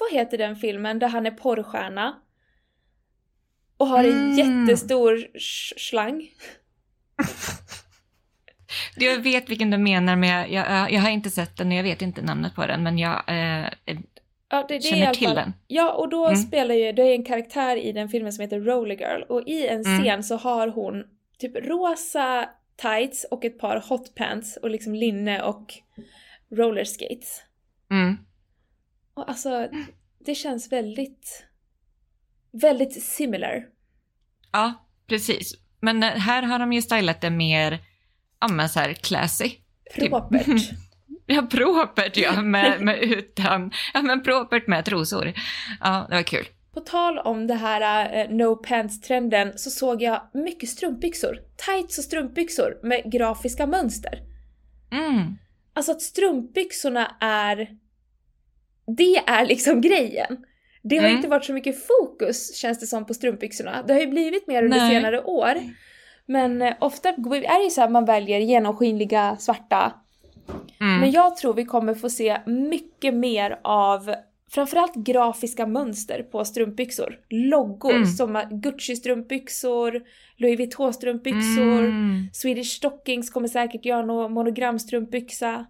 Vad 0.00 0.12
heter 0.12 0.38
den 0.38 0.56
filmen 0.56 0.98
där 0.98 1.08
han 1.08 1.26
är 1.26 1.30
porrstjärna? 1.30 2.16
Och 3.76 3.86
har 3.86 4.04
en 4.04 4.34
Mm. 4.34 4.38
jättestor 4.66 5.26
slang? 5.78 6.28
Jag 8.96 9.18
vet 9.18 9.50
vilken 9.50 9.70
du 9.70 9.78
menar 9.78 10.16
men 10.16 10.28
jag, 10.28 10.50
jag, 10.52 10.92
jag 10.92 11.00
har 11.00 11.10
inte 11.10 11.30
sett 11.30 11.56
den 11.56 11.68
och 11.68 11.74
jag 11.74 11.82
vet 11.82 12.02
inte 12.02 12.22
namnet 12.22 12.54
på 12.54 12.66
den 12.66 12.82
men 12.82 12.98
jag 12.98 13.22
eh, 13.26 13.66
Ja, 14.50 14.64
det, 14.68 14.74
det 14.74 14.80
känner 14.82 15.14
till 15.14 15.34
den. 15.34 15.52
Ja, 15.66 15.92
och 15.92 16.08
då 16.08 16.26
Mm. 16.26 16.36
spelar 16.36 16.74
ju, 16.74 16.92
det 16.92 17.02
är 17.02 17.14
en 17.14 17.24
karaktär 17.24 17.76
i 17.76 17.92
den 17.92 18.08
filmen 18.08 18.32
som 18.32 18.42
heter 18.42 18.60
Roller 18.60 18.94
Girl 18.96 19.22
och 19.28 19.42
i 19.48 19.68
en 19.68 19.80
Mm. 19.86 20.02
scen 20.04 20.24
så 20.24 20.36
har 20.36 20.68
hon 20.68 21.04
typ 21.38 21.56
rosa 21.66 22.48
tights 22.76 23.24
och 23.30 23.44
ett 23.44 23.58
par 23.58 23.84
hot 23.88 24.14
pants 24.14 24.56
och 24.62 24.70
liksom 24.70 24.94
linne 24.94 25.42
och 25.42 25.74
roller 26.52 26.84
skates. 26.84 27.42
Mm. 27.90 28.16
Och 29.14 29.28
alltså, 29.28 29.68
det 30.26 30.34
känns 30.34 30.72
väldigt, 30.72 31.44
väldigt 32.52 33.02
similar. 33.02 33.64
Ja, 34.52 34.74
precis. 35.06 35.54
Men 35.80 36.02
eh, 36.02 36.10
här 36.10 36.42
har 36.42 36.58
de 36.58 36.72
ju 36.72 36.82
stylat 36.82 37.20
det 37.20 37.30
mer, 37.30 37.78
ja 38.40 38.48
men 38.48 38.68
så 38.68 38.80
här 38.80 38.92
classy. 38.92 39.50
Typ. 39.94 40.10
Propert. 40.10 40.46
Ja, 41.30 41.42
propert 41.42 42.16
ja, 42.16 42.42
med, 42.42 42.80
med 42.80 42.98
utan, 43.02 43.70
ja 43.94 44.02
men 44.02 44.22
propert 44.22 44.66
med 44.66 44.84
trosor. 44.84 45.32
Ja, 45.80 46.06
det 46.08 46.14
var 46.14 46.22
kul. 46.22 46.46
På 46.74 46.80
tal 46.80 47.18
om 47.18 47.46
det 47.46 47.54
här 47.54 48.14
eh, 48.16 48.30
no 48.30 48.56
pants-trenden 48.56 49.52
så 49.56 49.70
såg 49.70 50.02
jag 50.02 50.30
mycket 50.34 50.68
strumpbyxor. 50.68 51.38
Tights 51.56 51.98
och 51.98 52.04
strumpbyxor 52.04 52.78
med 52.82 53.12
grafiska 53.12 53.66
mönster. 53.66 54.18
Mm. 54.92 55.38
Alltså 55.74 55.92
att 55.92 56.02
strumpbyxorna 56.02 57.16
är... 57.20 57.68
Det 58.96 59.16
är 59.16 59.46
liksom 59.46 59.80
grejen. 59.88 60.44
Det 60.82 60.96
har 60.96 61.04
Mm. 61.04 61.16
inte 61.16 61.28
varit 61.28 61.44
så 61.44 61.52
mycket 61.52 61.86
fokus 61.86 62.56
känns 62.56 62.80
det 62.80 62.86
som 62.86 63.06
på 63.06 63.14
strumpbyxorna. 63.14 63.82
Det 63.82 63.92
har 63.92 64.00
ju 64.00 64.06
blivit 64.06 64.46
mer 64.46 64.62
under 64.62 64.78
Nej. 64.78 64.94
senare 64.94 65.22
år. 65.22 65.54
Men 66.28 66.62
eh, 66.62 66.74
ofta 66.80 67.08
är 67.08 67.58
det 67.58 67.64
ju 67.64 67.70
så 67.70 67.82
att 67.82 67.90
man 67.90 68.04
väljer 68.04 68.38
genomskinliga 68.40 69.36
svarta. 69.36 69.92
Mm. 70.80 71.00
Men 71.00 71.10
jag 71.10 71.36
tror 71.36 71.54
vi 71.54 71.64
kommer 71.64 71.94
få 71.94 72.10
se 72.10 72.40
mycket 72.46 73.14
mer 73.14 73.60
av 73.64 74.14
framförallt 74.50 74.94
grafiska 74.94 75.66
mönster 75.66 76.22
på 76.22 76.44
strumpbyxor. 76.44 77.18
Loggor 77.30 77.90
Mm. 77.92 78.06
som 78.06 78.36
Gucci-strumpbyxor, 78.36 80.02
Louis 80.36 80.58
Vuitton-strumpbyxor. 80.60 81.78
Mm. 81.84 82.28
Swedish 82.32 82.76
Stockings 82.76 83.30
kommer 83.30 83.48
säkert 83.48 83.84
göra 83.84 84.06
någon 84.06 84.32
monogramstrumpbyxa. 84.32 85.66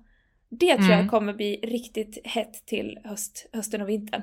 Det 0.51 0.75
tror 0.75 0.87
Mm. 0.87 0.99
jag 0.99 1.11
kommer 1.11 1.35
bli 1.35 1.57
riktigt 1.63 2.19
hett 2.27 2.67
till 2.67 2.99
höst, 3.05 3.49
hösten 3.53 3.83
och 3.83 3.89
vintern. 3.89 4.23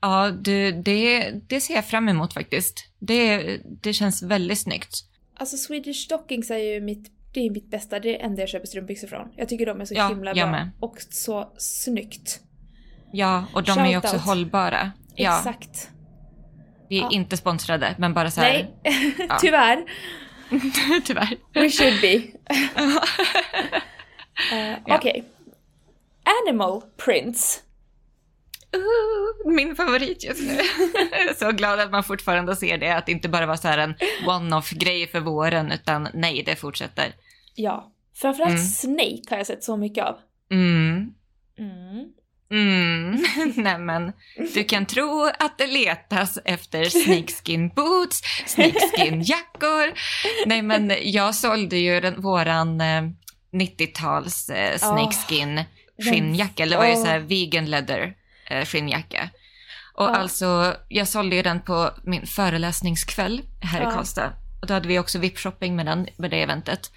Ja, 0.00 0.30
det, 0.30 0.70
det, 0.72 1.30
det 1.48 1.60
ser 1.60 1.74
jag 1.74 1.84
fram 1.86 2.08
emot 2.08 2.34
faktiskt. 2.34 2.88
Det, 2.98 3.56
det 3.82 3.92
känns 3.92 4.22
väldigt 4.22 4.58
snyggt. 4.58 4.94
Alltså 5.36 5.56
Swedish 5.56 6.04
Stockings 6.04 6.50
är 6.50 6.56
ju 6.58 6.80
mitt, 6.80 7.10
det 7.34 7.40
är 7.46 7.50
mitt 7.50 7.70
bästa, 7.70 8.00
det 8.00 8.08
är 8.08 8.12
det 8.18 8.24
enda 8.24 8.42
jag 8.42 8.48
köper 8.48 8.66
strumpbyxor 8.66 9.08
från. 9.08 9.28
Jag 9.36 9.48
tycker 9.48 9.66
de 9.66 9.80
är 9.80 9.84
så 9.84 9.94
Ja, 9.94 10.08
himla 10.08 10.34
bra. 10.34 10.50
med. 10.50 10.70
Och 10.80 10.96
så 11.10 11.52
snyggt. 11.58 12.40
Ja, 13.12 13.44
och 13.52 13.62
de 13.62 13.78
är 13.78 13.90
ju 13.90 13.96
också 13.96 14.08
Shoutout. 14.08 14.26
hållbara. 14.26 14.92
Ja, 15.14 15.38
Exakt. 15.38 15.90
vi 16.88 16.98
är 16.98 17.02
Ja. 17.02 17.10
inte 17.12 17.36
sponsrade, 17.36 17.94
men 17.98 18.14
bara 18.14 18.30
så 18.30 18.40
här. 18.40 18.52
Nej, 18.84 19.14
ja. 19.28 19.38
tyvärr. 19.40 19.84
Tyvärr. 21.04 21.36
We 21.54 21.70
should 21.70 22.00
be. 22.00 22.22
Ja. 24.86 24.96
Okej. 24.96 25.24
Animal 26.46 26.82
prints. 27.04 27.62
Uh, 28.76 29.52
min 29.54 29.76
favorit 29.76 30.24
just 30.24 30.40
nu. 30.42 30.58
Jag 31.10 31.20
är 31.20 31.34
så 31.34 31.52
glad 31.52 31.80
att 31.80 31.90
man 31.90 32.04
fortfarande 32.04 32.56
ser 32.56 32.78
det, 32.78 32.90
att 32.96 33.06
det 33.06 33.12
inte 33.12 33.28
bara 33.28 33.46
var 33.46 33.56
så 33.56 33.68
här 33.68 33.78
en 33.78 33.94
one-off-grej 34.26 35.06
för 35.06 35.20
våren, 35.20 35.72
utan 35.72 36.08
nej, 36.14 36.42
det 36.46 36.56
fortsätter. 36.56 37.14
Ja. 37.54 37.92
Framförallt 38.16 38.50
Mm. 38.52 38.64
Snake 38.64 39.30
har 39.30 39.36
jag 39.36 39.46
sett 39.46 39.64
så 39.64 39.76
mycket 39.76 40.04
av. 40.04 40.16
Mm. 40.50 41.12
Mm. 41.58 42.12
Mm, 42.50 43.24
nej 43.56 43.78
men 43.78 44.12
du 44.54 44.64
kan 44.64 44.86
tro 44.86 45.30
att 45.38 45.58
det 45.58 45.66
letas 45.66 46.38
efter 46.44 46.84
snakeskin 46.84 47.68
boots, 47.68 48.22
snakeskin 48.46 49.22
jackor. 49.24 49.92
Nej 50.46 50.62
men 50.62 50.92
jag 51.02 51.34
sålde 51.34 51.76
ju 51.76 52.00
den, 52.00 52.20
våran 52.20 52.80
eh, 52.80 53.02
90-tals 53.52 54.50
eh, 54.50 54.78
snakeskin 54.78 55.60
skinnjacka, 56.02 56.62
eller 56.62 56.76
det 56.76 56.82
var 56.82 56.88
ju 56.88 56.96
åh. 56.96 57.04
så 57.04 57.10
här 57.10 57.18
vegan 57.18 57.66
leather 57.70 58.14
eh, 58.50 58.64
skinnjacka. 58.64 59.30
Och 59.94 60.04
Ja. 60.04 60.16
alltså, 60.16 60.76
jag 60.88 61.08
sålde 61.08 61.36
ju 61.36 61.42
den 61.42 61.60
på 61.62 61.90
min 62.04 62.26
föreläsningskväll 62.26 63.42
här 63.62 63.82
Ja. 63.82 63.90
i 63.90 63.94
Karlstad. 63.94 64.32
Och 64.60 64.66
då 64.66 64.74
hade 64.74 64.88
vi 64.88 64.98
också 64.98 65.18
VIP-shopping 65.18 65.76
med 65.76 65.86
den, 65.86 66.08
med 66.18 66.30
det 66.30 66.42
eventet. 66.42 66.90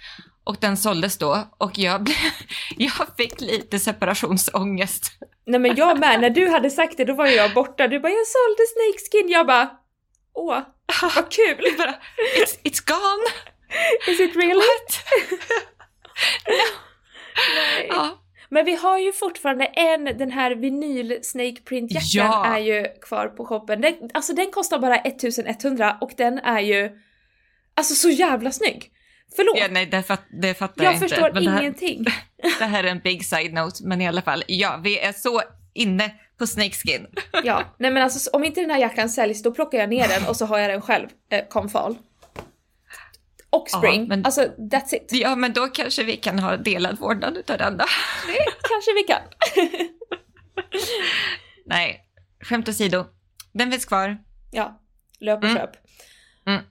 Och 0.44 0.56
den 0.60 0.76
såldes 0.76 1.18
då 1.18 1.48
och 1.58 1.78
jag, 1.78 2.02
blev, 2.02 2.16
jag 2.76 2.92
fick 3.16 3.40
lite 3.40 3.78
separationsångest. 3.78 5.12
Nej 5.46 5.60
men 5.60 5.76
jag 5.76 5.98
med, 5.98 6.20
när 6.20 6.30
du 6.30 6.48
hade 6.50 6.70
sagt 6.70 6.96
det 6.96 7.04
då 7.04 7.14
var 7.14 7.26
jag 7.26 7.54
borta. 7.54 7.88
Du 7.88 8.00
bara 8.00 8.12
jag 8.12 8.26
sålde 8.26 8.62
snakeskin. 8.74 9.30
Jag 9.32 9.46
bara 9.46 9.70
åh, 10.34 10.58
vad 11.16 11.30
kul! 11.32 11.74
Bara, 11.78 11.94
it's, 12.38 12.58
it's 12.64 12.86
gone! 12.86 13.26
Is 14.12 14.20
it 14.20 14.36
really? 14.36 14.54
What? 14.54 15.04
Nej. 16.48 17.86
Ja. 17.88 18.21
Men 18.52 18.64
vi 18.64 18.74
har 18.74 18.98
ju 18.98 19.12
fortfarande 19.12 19.64
en, 19.64 20.04
den 20.04 20.30
här 20.30 20.54
vinyl 20.54 21.18
snake 21.22 21.56
print 21.64 21.92
jackan 21.92 22.08
Ja. 22.12 22.46
är 22.46 22.58
ju 22.58 22.86
kvar 23.02 23.26
på 23.28 23.44
shoppen. 23.44 23.80
Den, 23.80 23.94
alltså 24.14 24.34
den 24.34 24.50
kostar 24.50 24.78
bara 24.78 24.96
1100 24.96 25.98
och 26.00 26.12
den 26.16 26.38
är 26.38 26.60
ju 26.60 26.90
alltså 27.74 27.94
så 27.94 28.08
jävla 28.08 28.52
snygg. 28.52 28.90
Förlåt, 29.36 29.58
ja 29.58 29.66
nej, 29.70 29.86
det, 29.86 30.02
fatt, 30.02 30.22
det 30.42 30.54
fattar 30.54 30.84
jag 30.84 30.92
jag, 30.92 30.96
inte. 30.96 31.08
förstår 31.08 31.32
Men 31.32 31.44
det 31.44 31.50
här, 31.50 31.60
ingenting. 31.60 32.04
det 32.58 32.64
här 32.64 32.84
är 32.84 32.88
en 32.88 32.98
big 32.98 33.24
side 33.24 33.52
note, 33.52 33.84
men 33.84 34.00
i 34.00 34.08
alla 34.08 34.22
fall, 34.22 34.44
ja, 34.46 34.80
vi 34.84 34.98
är 34.98 35.12
så 35.12 35.42
inne 35.74 36.14
på 36.38 36.46
snakeskin. 36.46 37.06
Ja, 37.44 37.62
nej 37.78 37.90
men 37.90 38.02
alltså 38.02 38.30
om 38.30 38.44
inte 38.44 38.60
den 38.60 38.70
här 38.70 38.78
jackan 38.78 39.08
säljs 39.08 39.42
då 39.42 39.52
plockar 39.52 39.78
jag 39.78 39.88
ner 39.88 40.08
den 40.08 40.28
och 40.28 40.36
så 40.36 40.46
har 40.46 40.58
jag 40.58 40.70
den 40.70 40.82
själv, 40.82 41.08
eh, 41.30 41.44
kom 41.48 41.68
fall. 41.68 41.96
Och 43.52 43.68
spring, 43.70 44.00
Ja, 44.00 44.06
men- 44.08 44.24
alltså 44.24 44.40
that's 44.42 44.94
it. 44.94 45.08
Ja, 45.12 45.36
men 45.36 45.52
då 45.52 45.66
kanske 45.66 46.04
vi 46.04 46.16
kan 46.16 46.38
ha 46.38 46.56
delad 46.56 46.98
vårdnad 46.98 47.36
utav 47.36 47.58
den 47.58 47.76
då. 47.76 47.84
Kanske 48.68 48.92
vi 48.94 49.02
kan. 49.02 49.20
Nej, 51.66 52.00
skämt 52.40 52.68
åsido. 52.68 53.04
Den 53.52 53.70
finns 53.70 53.84
kvar. 53.84 54.18
Ja, 54.50 54.80
löp 55.20 55.38
och 55.38 55.44
Mm. 55.44 55.56
köp. 55.56 55.70
Mm. 56.46 56.62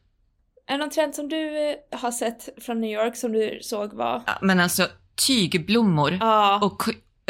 Är 0.67 0.71
det 0.73 0.77
någon 0.77 0.89
trend 0.89 1.15
som 1.15 1.29
du 1.29 1.69
eh, 1.69 1.75
har 1.91 2.11
sett 2.11 2.63
från 2.63 2.81
New 2.81 2.89
York 2.91 3.15
som 3.15 3.31
du 3.31 3.59
såg 3.61 3.93
var? 3.93 4.23
Ja, 4.27 4.33
men 4.41 4.59
alltså, 4.59 4.87
tygblommor 5.27 6.17
Ja, 6.19 6.59
och, 6.63 6.83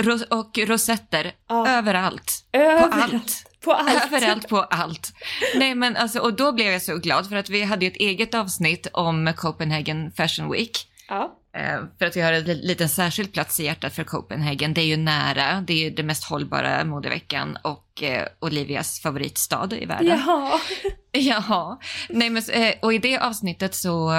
ro- 0.03 0.37
och 0.39 0.57
rosetter 0.57 1.31
Ja. 1.49 1.67
överallt. 1.67 2.33
överallt. 2.53 2.91
På 2.93 3.01
allt. 3.13 3.43
På 3.63 3.73
allt. 3.73 4.13
Överallt 4.13 4.47
på 4.47 4.61
allt. 4.61 5.13
Nej 5.55 5.75
men 5.75 5.97
alltså, 5.97 6.19
och 6.19 6.33
då 6.33 6.51
blev 6.51 6.71
jag 6.71 6.81
så 6.81 6.97
glad 6.97 7.29
för 7.29 7.35
att 7.35 7.49
vi 7.49 7.63
hade 7.63 7.85
ett 7.85 7.95
eget 7.95 8.33
avsnitt 8.33 8.87
om 8.93 9.33
Copenhagen 9.37 10.11
Fashion 10.11 10.51
Week. 10.51 10.87
Ja, 11.09 11.37
Eh, 11.57 11.79
för 11.99 12.05
att 12.05 12.15
vi 12.17 12.21
har 12.21 12.33
en 12.33 12.43
li- 12.43 12.67
liten 12.67 12.89
särskild 12.89 13.33
plats 13.33 13.59
i 13.59 13.63
hjärtat 13.65 13.93
för 13.95 14.03
Copenhagen. 14.03 14.73
Det 14.73 14.81
är 14.81 14.85
ju 14.85 14.97
nära, 14.97 15.61
det 15.67 15.73
är 15.73 15.77
ju 15.77 15.89
det 15.89 16.03
mest 16.03 16.23
hållbara 16.23 16.83
modeveckan 16.85 17.57
och 17.63 18.03
eh, 18.03 18.27
Olivias 18.41 19.01
favoritstad 19.01 19.69
i 19.75 19.85
världen. 19.85 20.07
jaha. 20.25 20.59
Jaha. 21.11 21.77
Nej, 22.09 22.29
men, 22.29 22.43
eh, 22.51 22.73
och 22.81 22.93
i 22.93 22.97
det 22.97 23.17
avsnittet 23.17 23.75
så 23.75 24.11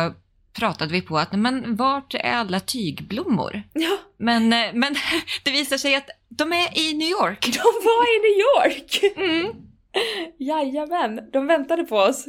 pratade 0.53 0.93
vi 0.93 1.03
på 1.03 1.19
att 1.19 1.33
men 1.33 1.77
vart 1.77 2.15
är 2.15 2.33
alla 2.33 2.61
tygblommor? 2.61 3.63
Ja, 3.73 3.99
Men, 4.19 4.53
eh, 4.53 4.73
men 4.75 4.95
det 5.43 5.51
visar 5.51 5.77
sig 5.77 5.95
att 5.95 6.09
de 6.29 6.53
är 6.53 6.79
i 6.79 6.95
New 6.95 7.09
York. 7.09 7.41
de 7.53 7.59
var 7.85 8.05
i 8.17 8.19
New 8.23 8.39
York! 8.39 9.17
Mm. 9.17 9.53
Jajamän, 10.39 11.31
de 11.33 11.47
väntade 11.47 11.85
på 11.85 11.97
oss. 11.97 12.27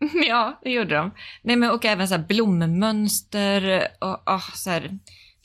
Ja, 0.26 0.60
det 0.64 0.70
gjorde 0.70 0.94
de. 0.94 1.10
Nej, 1.42 1.56
men, 1.56 1.70
och 1.70 1.84
även 1.84 2.08
så 2.08 2.14
här 2.14 2.24
blommönster 2.24 3.88
och 4.00 4.22
ah, 4.26 4.40
så 4.54 4.70
här, 4.70 4.98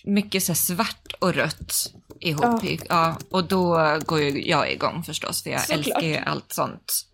mycket 0.03 0.43
så 0.43 0.55
svart 0.55 1.13
och 1.19 1.33
rött 1.33 1.73
ihop. 2.19 2.63
Ja. 2.63 2.77
Ja. 2.89 3.17
och 3.31 3.43
då 3.43 3.97
går 4.05 4.21
ju 4.21 4.49
jag 4.49 4.71
igång 4.71 5.03
förstås, 5.03 5.43
för 5.43 5.49
jag 5.49 5.61
Såklart. 5.61 5.77
älskar 5.85 6.01
ju 6.01 6.17
allt 6.17 6.51
sånt. 6.53 7.05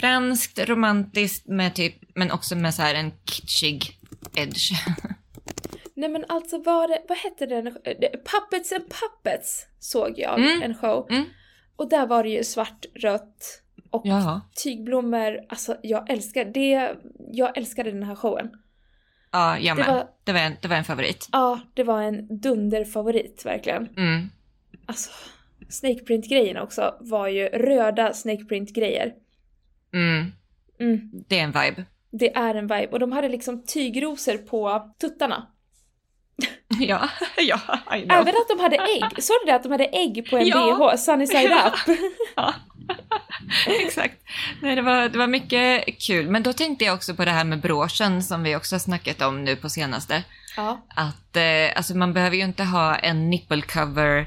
Franskt, 0.00 0.58
romantiskt, 0.68 1.46
med 1.48 1.74
typ, 1.74 1.94
men 2.14 2.30
också 2.30 2.56
med 2.56 2.74
så 2.74 2.82
här 2.82 2.94
en 2.94 3.12
kitschig 3.24 3.98
edge. 4.34 4.72
Nej 5.94 6.08
men 6.08 6.24
alltså 6.28 6.58
var 6.62 6.88
det, 6.88 7.02
vad 7.08 7.18
hette 7.18 7.46
den? 7.46 7.66
Eh, 7.66 7.72
Puppets 8.10 8.72
and 8.72 8.84
Puppets 8.84 9.66
såg 9.78 10.14
jag 10.18 10.38
Mm. 10.38 10.62
en 10.62 10.74
show. 10.74 11.06
Mm. 11.10 11.24
Och 11.76 11.88
där 11.88 12.06
var 12.06 12.22
det 12.22 12.28
ju 12.30 12.44
svart, 12.44 12.84
rött 12.94 13.62
och 13.90 14.02
Ja. 14.04 14.40
tygblommor. 14.64 15.38
Alltså 15.48 15.76
jag 15.82 16.10
älskar 16.10 16.44
det. 16.44 16.96
Jag 17.32 17.56
älskade 17.58 17.90
den 17.90 18.02
här 18.02 18.14
showen. 18.14 18.50
Ja, 19.32 19.58
jag 19.58 19.76
Det 19.76 19.80
med. 19.84 19.94
var- 19.94 20.06
Det 20.24 20.32
var, 20.32 20.40
en, 20.40 20.52
det 20.62 20.68
var 20.68 20.76
en 20.76 20.84
favorit. 20.84 21.28
Ja, 21.32 21.60
det 21.74 21.84
var 21.84 22.02
en 22.02 22.40
dunderfavorit 22.40 23.42
verkligen. 23.46 23.88
Mm. 23.96 24.28
Alltså, 24.86 25.10
Snakeprint-grejerna 25.68 26.62
också 26.62 26.94
var 27.00 27.28
ju 27.28 27.48
röda 27.48 28.12
Snakeprint-grejer. 28.12 29.14
Mm. 29.94 30.32
Mm, 30.80 31.10
Det 31.28 31.38
är 31.38 31.42
en 31.44 31.52
vibe. 31.52 31.84
Det 32.12 32.36
är 32.36 32.54
en 32.54 32.66
vibe. 32.66 32.88
Och 32.92 32.98
de 32.98 33.12
hade 33.12 33.28
liksom 33.28 33.62
tygrosor 33.66 34.36
på 34.38 34.92
tuttarna. 35.00 35.46
Ja, 36.80 37.08
ja, 37.36 37.60
I 37.96 38.02
know. 38.02 38.18
Även 38.18 38.28
att 38.36 38.48
de 38.48 38.60
hade 38.60 38.76
ägg. 38.76 39.22
Såg 39.22 39.36
du 39.42 39.46
det? 39.46 39.54
Att 39.54 39.62
de 39.62 39.72
hade 39.72 39.84
ägg 39.84 40.26
på 40.30 40.36
en 40.36 40.46
Ja. 40.46 40.90
bh? 40.92 40.96
Sunny 40.96 41.26
side 41.26 41.50
Ja. 41.50 41.68
up. 41.68 41.96
Ja. 42.36 42.54
Exakt. 43.66 44.14
Nej, 44.62 44.76
det, 44.76 44.82
var, 44.82 45.08
det 45.08 45.18
var 45.18 45.26
mycket 45.26 45.84
kul. 46.02 46.28
Men 46.30 46.42
då 46.42 46.52
tänkte 46.52 46.84
jag 46.84 46.94
också 46.94 47.14
på 47.14 47.24
det 47.24 47.30
här 47.30 47.44
med 47.44 47.60
broschen 47.60 48.22
som 48.22 48.42
vi 48.42 48.56
också 48.56 48.74
har 48.74 48.80
snackat 48.80 49.22
om 49.22 49.44
nu 49.44 49.56
på 49.56 49.68
senaste. 49.68 50.24
Ja, 50.56 50.86
Att 50.88 51.36
eh, 51.36 51.76
alltså 51.76 51.96
man 51.96 52.12
behöver 52.12 52.36
ju 52.36 52.42
inte 52.44 52.64
ha 52.64 52.96
en 52.96 53.30
nipple 53.30 53.62
cover 53.62 54.26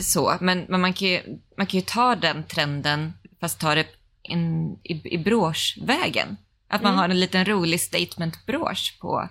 så, 0.00 0.34
men, 0.40 0.64
men 0.68 0.80
man, 0.80 0.92
kan 0.92 1.08
ju, 1.08 1.20
man 1.56 1.66
kan 1.66 1.80
ju 1.80 1.86
ta 1.86 2.16
den 2.16 2.44
trenden 2.44 3.12
fast 3.40 3.60
ta 3.60 3.74
det 3.74 3.86
in, 4.22 4.78
i, 4.82 5.14
i 5.14 5.18
broschvägen. 5.18 6.36
Att 6.72 6.82
man 6.82 6.92
Mm. 6.92 6.98
har 6.98 7.08
en 7.08 7.20
liten 7.20 7.44
rolig 7.44 7.80
statement-brosch 7.80 8.98
på, 9.00 9.28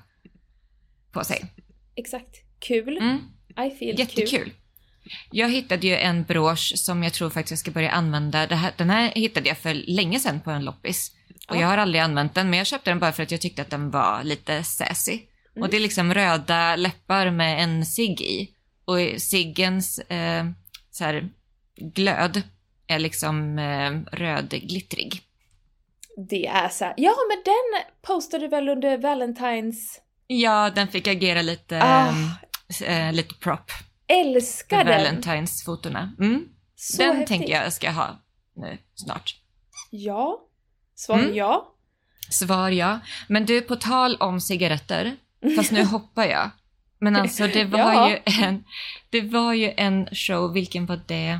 på 1.11 1.23
sig. 1.23 1.45
exakt. 1.95 2.35
Kul. 2.59 2.97
Mm. 2.97 3.17
I 3.67 3.77
feel 3.77 3.77
kul. 3.79 3.99
Jättekul. 3.99 4.51
Jag 5.31 5.49
hittade 5.49 5.87
ju 5.87 5.95
en 5.95 6.23
brosch 6.23 6.73
som 6.75 7.03
jag 7.03 7.13
tror 7.13 7.29
faktiskt 7.29 7.51
jag 7.51 7.59
ska 7.59 7.71
börja 7.71 7.91
använda. 7.91 8.45
Här, 8.45 8.71
den 8.77 8.89
här 8.89 9.11
hittade 9.15 9.47
jag 9.49 9.57
för 9.57 9.73
länge 9.73 10.19
sedan 10.19 10.39
på 10.41 10.51
en 10.51 10.65
loppis. 10.65 11.11
Och 11.49 11.55
Ja. 11.55 11.61
jag 11.61 11.67
har 11.67 11.77
aldrig 11.77 12.01
använt 12.01 12.33
den, 12.33 12.49
men 12.49 12.57
jag 12.57 12.67
köpte 12.67 12.91
den 12.91 12.99
bara 12.99 13.11
för 13.11 13.23
att 13.23 13.31
jag 13.31 13.41
tyckte 13.41 13.61
att 13.61 13.69
den 13.69 13.91
var 13.91 14.23
lite 14.23 14.63
sassy. 14.63 15.11
Mm. 15.11 15.63
Och 15.63 15.69
det 15.69 15.77
är 15.77 15.81
liksom 15.81 16.13
röda 16.13 16.75
läppar 16.75 17.29
med 17.31 17.63
en 17.63 17.85
cigg 17.85 18.21
i. 18.21 18.49
Och 18.85 18.97
ciggens 19.21 19.99
eh, 19.99 20.45
så 20.91 21.03
här, 21.03 21.29
glöd 21.77 22.41
är 22.87 22.99
liksom 22.99 23.59
eh, 23.59 23.91
rödglittrig. 24.17 25.21
Det 26.29 26.47
är 26.47 26.69
så 26.69 26.85
här. 26.85 26.93
Ja, 26.97 27.13
men 27.29 27.37
den 27.45 27.91
postade 28.01 28.47
väl 28.47 28.69
under 28.69 28.97
Valentines... 28.97 29.99
Ja, 30.27 30.69
den 30.69 30.87
fick 30.87 31.07
agera 31.07 31.41
lite, 31.41 31.81
Ah. 31.83 32.13
eh, 32.85 33.13
lite 33.13 33.35
prop. 33.35 33.71
Älskar 34.07 34.83
den! 34.83 34.97
Valentines-fotona. 34.97 36.11
Mm. 36.19 36.45
Så 36.75 36.97
den 37.03 37.09
häftigt. 37.17 37.27
tänker 37.27 37.53
jag 37.53 37.73
ska 37.73 37.91
ha 37.91 38.19
nu 38.55 38.77
snart. 38.95 39.35
Ja. 39.89 40.39
Svar 40.95 41.19
Mm. 41.19 41.35
ja. 41.35 41.75
Svar 42.29 42.69
ja. 42.69 42.99
Men 43.27 43.45
du, 43.45 43.61
på 43.61 43.75
tal 43.75 44.15
om 44.15 44.41
cigaretter, 44.41 45.15
fast 45.55 45.71
nu 45.71 45.83
hoppar 45.91 46.25
jag. 46.25 46.49
Men 46.99 47.15
alltså 47.15 47.47
det 47.47 47.65
var, 47.65 47.79
Ja. 47.93 48.09
ju 48.09 48.17
en, 48.43 48.63
det 49.09 49.21
var 49.21 49.53
ju 49.53 49.73
en 49.77 50.07
show, 50.11 50.53
vilken 50.53 50.85
var 50.85 51.01
det? 51.07 51.39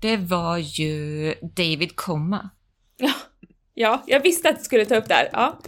Det 0.00 0.16
var 0.16 0.56
ju 0.58 1.34
David 1.42 1.96
Coma. 1.96 2.50
ja. 2.96 3.12
Ja, 3.82 4.02
jag 4.06 4.20
visste 4.22 4.48
att 4.48 4.58
du 4.58 4.64
skulle 4.64 4.84
ta 4.84 4.96
upp 4.96 5.08
det 5.08 5.14
här. 5.14 5.28
Ja. 5.32 5.58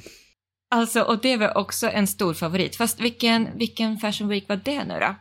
Alltså, 0.71 1.03
och 1.03 1.19
det 1.21 1.37
var 1.37 1.57
också 1.59 1.91
en 1.91 2.07
stor 2.07 2.35
favorit. 2.35 2.77
Fast 2.77 3.01
vilken, 3.01 3.59
vilken 3.59 3.97
Fashion 3.99 4.29
Week 4.29 4.49
var 4.49 4.57
det 4.57 4.85
nu 4.85 4.99
då? 5.01 5.15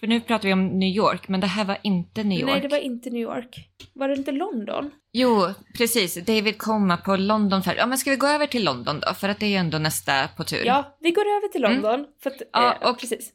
För 0.00 0.06
nu 0.06 0.20
pratar 0.20 0.48
vi 0.48 0.52
om 0.52 0.66
New 0.78 0.88
York, 0.96 1.28
men 1.28 1.40
det 1.40 1.46
här 1.46 1.64
var 1.64 1.78
inte 1.82 2.24
New 2.24 2.38
York. 2.40 2.50
Nej, 2.50 2.60
det 2.60 2.68
var 2.68 2.78
inte 2.78 3.10
New 3.10 3.22
York. 3.22 3.68
Var 3.94 4.08
det 4.08 4.14
inte 4.14 4.32
London? 4.32 4.90
Jo, 5.12 5.46
precis. 5.76 6.14
David 6.14 6.58
Coma 6.58 6.96
på 6.96 7.16
London. 7.16 7.62
Fair. 7.62 7.76
Ja, 7.76 7.86
men 7.86 7.98
ska 7.98 8.10
vi 8.10 8.16
gå 8.16 8.26
över 8.26 8.46
till 8.46 8.64
London 8.64 9.00
då? 9.00 9.14
För 9.14 9.28
att 9.28 9.40
det 9.40 9.46
är 9.46 9.50
ju 9.50 9.56
ändå 9.56 9.78
nästa 9.78 10.28
på 10.36 10.44
tur. 10.44 10.64
Ja, 10.64 10.96
vi 11.00 11.10
går 11.10 11.22
över 11.22 11.48
till 11.48 11.64
Mm. 11.64 11.82
London. 11.82 12.06
För 12.22 12.30
att, 12.30 12.42
Ja, 12.52 12.76
eh, 12.82 12.90
och- 12.90 12.98
precis. 13.00 13.30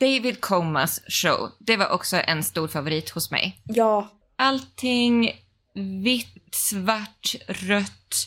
David 0.00 0.40
Comas 0.40 1.00
show, 1.08 1.50
det 1.58 1.76
var 1.76 1.88
också 1.90 2.16
en 2.26 2.42
stor 2.42 2.68
favorit 2.68 3.10
hos 3.10 3.30
mig. 3.30 3.62
Ja. 3.64 4.08
Allting 4.36 5.32
vitt, 5.78 6.54
svart, 6.54 7.34
rött. 7.48 8.26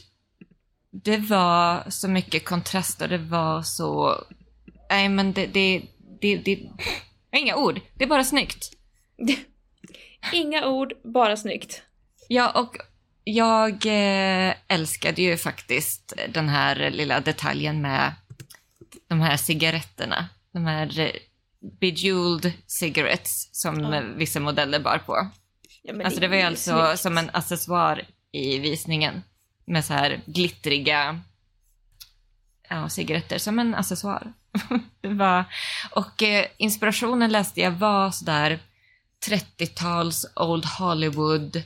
Det 0.91 1.17
var 1.17 1.89
så 1.89 2.07
mycket 2.07 2.45
kontrast 2.45 3.01
och 3.01 3.09
det 3.09 3.17
var 3.17 3.61
så... 3.61 4.15
Nej 4.89 5.09
men 5.09 5.33
det... 5.33 5.45
det, 5.45 5.81
det, 6.21 6.37
det 6.37 6.59
inga 7.31 7.55
ord. 7.55 7.81
Det 7.93 8.03
är 8.03 8.07
bara 8.07 8.23
snyggt. 8.23 8.71
Inga 10.33 10.67
ord, 10.67 10.93
bara 11.03 11.37
snyggt. 11.37 11.81
Ja, 12.27 12.49
och 12.49 12.77
jag 13.23 13.85
eh, 13.85 14.53
älskade 14.67 15.21
ju 15.21 15.37
faktiskt 15.37 16.13
den 16.29 16.49
här 16.49 16.89
lilla 16.91 17.19
detaljen 17.19 17.81
med 17.81 18.13
de 19.07 19.21
här 19.21 19.37
cigaretterna. 19.37 20.29
De 20.53 20.65
här 20.65 20.99
eh, 20.99 21.11
bejeweled 21.79 22.53
cigarettes 22.67 23.49
som 23.51 23.93
eh, 23.93 24.01
vissa 24.01 24.39
modeller 24.39 24.79
bar 24.79 24.97
på. 24.97 25.29
Ja, 25.81 26.03
Alltså 26.03 26.19
det 26.19 26.27
var 26.27 26.35
ju 26.35 26.41
alltså 26.41 26.85
snyggt. 26.85 26.99
som 26.99 27.17
en 27.17 27.29
accessoar 27.33 28.03
i 28.31 28.59
visningen. 28.59 29.23
Med 29.65 29.85
så 29.85 29.93
här 29.93 30.21
glittriga 30.25 31.21
ja, 32.69 32.89
cigaretter 32.89 33.37
som 33.37 33.59
en 33.59 33.75
accessoar. 33.75 34.33
det 35.01 35.07
var, 35.07 35.45
och 35.91 36.23
eh, 36.23 36.45
inspirationen 36.57 37.31
läste 37.31 37.61
jag 37.61 37.71
var 37.71 38.11
sådär 38.11 38.59
30-tals 39.29 40.25
Old 40.35 40.65
Hollywood 40.65 41.63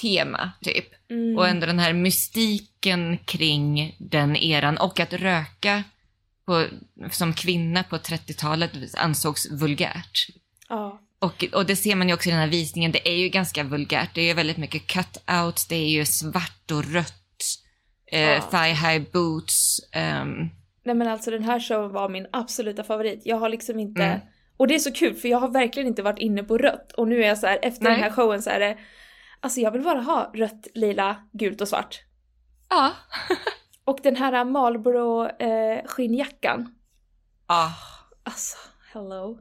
tema 0.00 0.52
typ. 0.60 1.10
Mm. 1.10 1.38
Och 1.38 1.48
ändå 1.48 1.66
den 1.66 1.78
här 1.78 1.92
mystiken 1.92 3.18
kring 3.18 3.96
den 3.98 4.36
eran 4.36 4.78
och 4.78 5.00
att 5.00 5.12
röka 5.12 5.84
på, 6.44 6.66
som 7.10 7.32
kvinna 7.32 7.82
på 7.82 7.96
30-talet 7.96 8.72
ansågs 8.96 9.50
vulgärt. 9.50 10.26
Ja. 10.68 11.00
Och, 11.20 11.44
och 11.54 11.66
det 11.66 11.76
ser 11.76 11.96
man 11.96 12.08
ju 12.08 12.14
också 12.14 12.28
i 12.28 12.32
den 12.32 12.40
här 12.40 12.48
visningen, 12.48 12.92
det 12.92 13.08
är 13.08 13.14
ju 13.16 13.28
ganska 13.28 13.64
vulgärt. 13.64 14.14
Det 14.14 14.20
är 14.20 14.24
ju 14.26 14.34
väldigt 14.34 14.56
mycket 14.56 14.86
cutouts, 14.86 15.66
det 15.68 15.76
är 15.76 15.88
ju 15.88 16.04
svart 16.04 16.70
och 16.72 16.84
rött, 16.84 17.44
eh, 18.12 18.20
Ja. 18.20 18.40
thigh 18.40 18.86
high 18.88 19.10
boots. 19.12 19.80
ehm, 19.92 20.48
Nej 20.84 20.94
men 20.94 21.08
alltså 21.08 21.30
den 21.30 21.44
här 21.44 21.60
showen 21.60 21.92
var 21.92 22.08
min 22.08 22.26
absoluta 22.32 22.84
favorit. 22.84 23.22
Jag 23.24 23.36
har 23.36 23.48
liksom 23.48 23.78
inte... 23.78 24.02
Mm. 24.04 24.20
Och 24.56 24.66
det 24.68 24.74
är 24.74 24.78
så 24.78 24.92
kul 24.92 25.14
för 25.14 25.28
jag 25.28 25.38
har 25.38 25.48
verkligen 25.48 25.88
inte 25.88 26.02
varit 26.02 26.18
inne 26.18 26.42
på 26.42 26.58
rött. 26.58 26.92
Och 26.92 27.08
nu 27.08 27.22
är 27.24 27.28
jag 27.28 27.38
så 27.38 27.46
här, 27.46 27.58
efter 27.62 27.84
Nej. 27.84 27.92
den 27.92 28.02
här 28.02 28.10
showen 28.10 28.42
så 28.42 28.50
är 28.50 28.60
det... 28.60 28.78
Alltså 29.40 29.60
jag 29.60 29.70
vill 29.70 29.82
bara 29.82 30.00
ha 30.00 30.30
rött, 30.34 30.66
lila, 30.74 31.16
gult 31.32 31.60
och 31.60 31.68
svart. 31.68 32.00
ja. 32.68 32.92
Och 33.84 33.98
den 34.02 34.16
här 34.16 34.44
Marlboro 34.44 35.26
eh, 35.28 35.84
skinnjackan. 35.86 36.74
ja. 37.48 37.72
Alltså, 38.22 38.56
hello. 38.92 39.38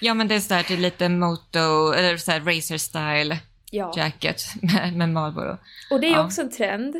Ja 0.00 0.14
men 0.14 0.28
det 0.28 0.34
är 0.34 0.40
sådär 0.40 0.62
till 0.62 0.80
lite 0.80 1.08
moto, 1.08 1.92
eller 1.92 2.16
såhär 2.16 2.40
racer 2.40 2.76
style 2.78 3.38
Ja. 3.70 3.92
jacket 3.96 4.42
med, 4.62 4.96
med 4.96 5.08
Marlboro. 5.08 5.56
Och 5.90 6.00
det 6.00 6.06
är 6.06 6.10
Ja. 6.12 6.24
också 6.24 6.40
en 6.40 6.50
trend 6.50 6.96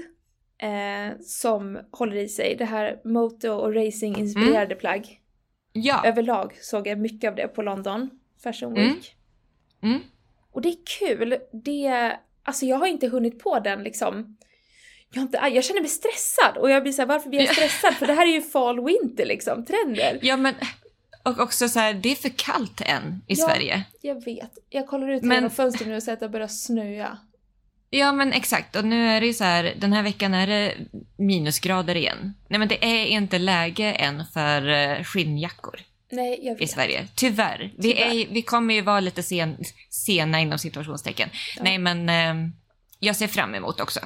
eh, 0.62 1.18
som 1.22 1.78
håller 1.92 2.16
i 2.16 2.28
sig. 2.28 2.56
Det 2.58 2.64
här 2.64 3.00
moto 3.04 3.48
och 3.48 3.74
racing 3.74 4.18
inspirerade 4.18 4.74
plagg. 4.74 5.20
Ja. 5.72 6.02
Överlag 6.06 6.52
såg 6.62 6.86
jag 6.86 6.98
mycket 6.98 7.28
av 7.30 7.36
det 7.36 7.48
på 7.48 7.62
London 7.62 8.10
Fashion 8.42 8.76
Mm. 8.76 8.88
Week. 8.94 9.14
Mm. 9.82 10.00
Och 10.52 10.62
det 10.62 10.68
är 10.68 10.76
kul. 10.98 11.36
Det, 11.64 12.16
alltså 12.42 12.66
jag 12.66 12.76
har 12.76 12.86
inte 12.86 13.08
hunnit 13.08 13.38
på 13.38 13.58
den 13.60 13.82
liksom. 13.82 14.36
Jag, 15.12 15.22
inte, 15.22 15.38
jag 15.52 15.64
känner 15.64 15.80
mig 15.80 15.90
stressad 15.90 16.56
och 16.56 16.70
jag 16.70 16.82
blir 16.82 16.92
såhär, 16.92 17.06
varför 17.06 17.28
blir 17.30 17.40
jag 17.40 17.48
Ja. 17.48 17.52
stressad? 17.52 17.94
För 17.94 18.06
det 18.06 18.12
här 18.12 18.26
är 18.28 18.32
ju 18.32 18.42
fall 18.42 18.84
winter 18.84 19.26
liksom, 19.26 19.64
trender. 19.64 20.18
Ja 20.22 20.36
men, 20.36 20.54
och 21.22 21.38
också 21.38 21.68
så 21.68 21.78
här, 21.78 21.94
det 21.94 22.08
är 22.10 22.14
för 22.14 22.28
kallt 22.38 22.80
än 22.80 23.22
i 23.26 23.34
Ja. 23.34 23.46
Sverige. 23.46 23.84
Jag 24.02 24.24
vet. 24.24 24.50
Jag 24.68 24.86
kollar 24.86 25.08
ut 25.08 25.22
Men- 25.22 25.34
genom 25.36 25.50
fönstret 25.50 25.88
nu 25.88 25.96
och 25.96 26.02
ser 26.02 26.12
att 26.12 26.20
det 26.20 26.28
börjar 26.28 26.48
snöa. 26.48 27.18
Ja 27.92 28.12
men 28.12 28.32
exakt, 28.32 28.76
och 28.76 28.84
nu 28.84 29.08
är 29.08 29.20
det 29.20 29.26
ju 29.26 29.32
så 29.34 29.44
här, 29.44 29.74
den 29.78 29.92
här 29.92 30.02
veckan 30.02 30.34
är 30.34 30.46
det 30.46 30.74
minusgrader 31.18 31.94
igen. 31.96 32.34
Nej 32.48 32.58
men 32.58 32.68
det 32.68 32.84
är 32.84 33.06
inte 33.06 33.38
läge 33.38 33.92
än 33.92 34.24
för 34.32 34.68
eh, 34.68 35.04
skinnjackor 35.04 35.80
Nej, 36.12 36.38
jag 36.42 36.56
i 36.56 36.58
vet. 36.58 36.70
Sverige. 36.70 37.08
Tyvärr. 37.14 37.72
Vi, 37.78 37.92
Tyvärr. 37.92 38.14
är, 38.14 38.26
vi 38.30 38.42
kommer 38.42 38.74
ju 38.74 38.80
vara 38.82 39.00
lite 39.00 39.22
sen, 39.22 39.56
sena 39.90 40.40
inom 40.40 40.58
situationstecken. 40.58 41.28
Ja. 41.56 41.62
Nej 41.62 41.78
men 41.78 42.08
eh, 42.08 42.50
jag 42.98 43.16
ser 43.16 43.26
fram 43.26 43.54
emot 43.54 43.80
också 43.80 44.00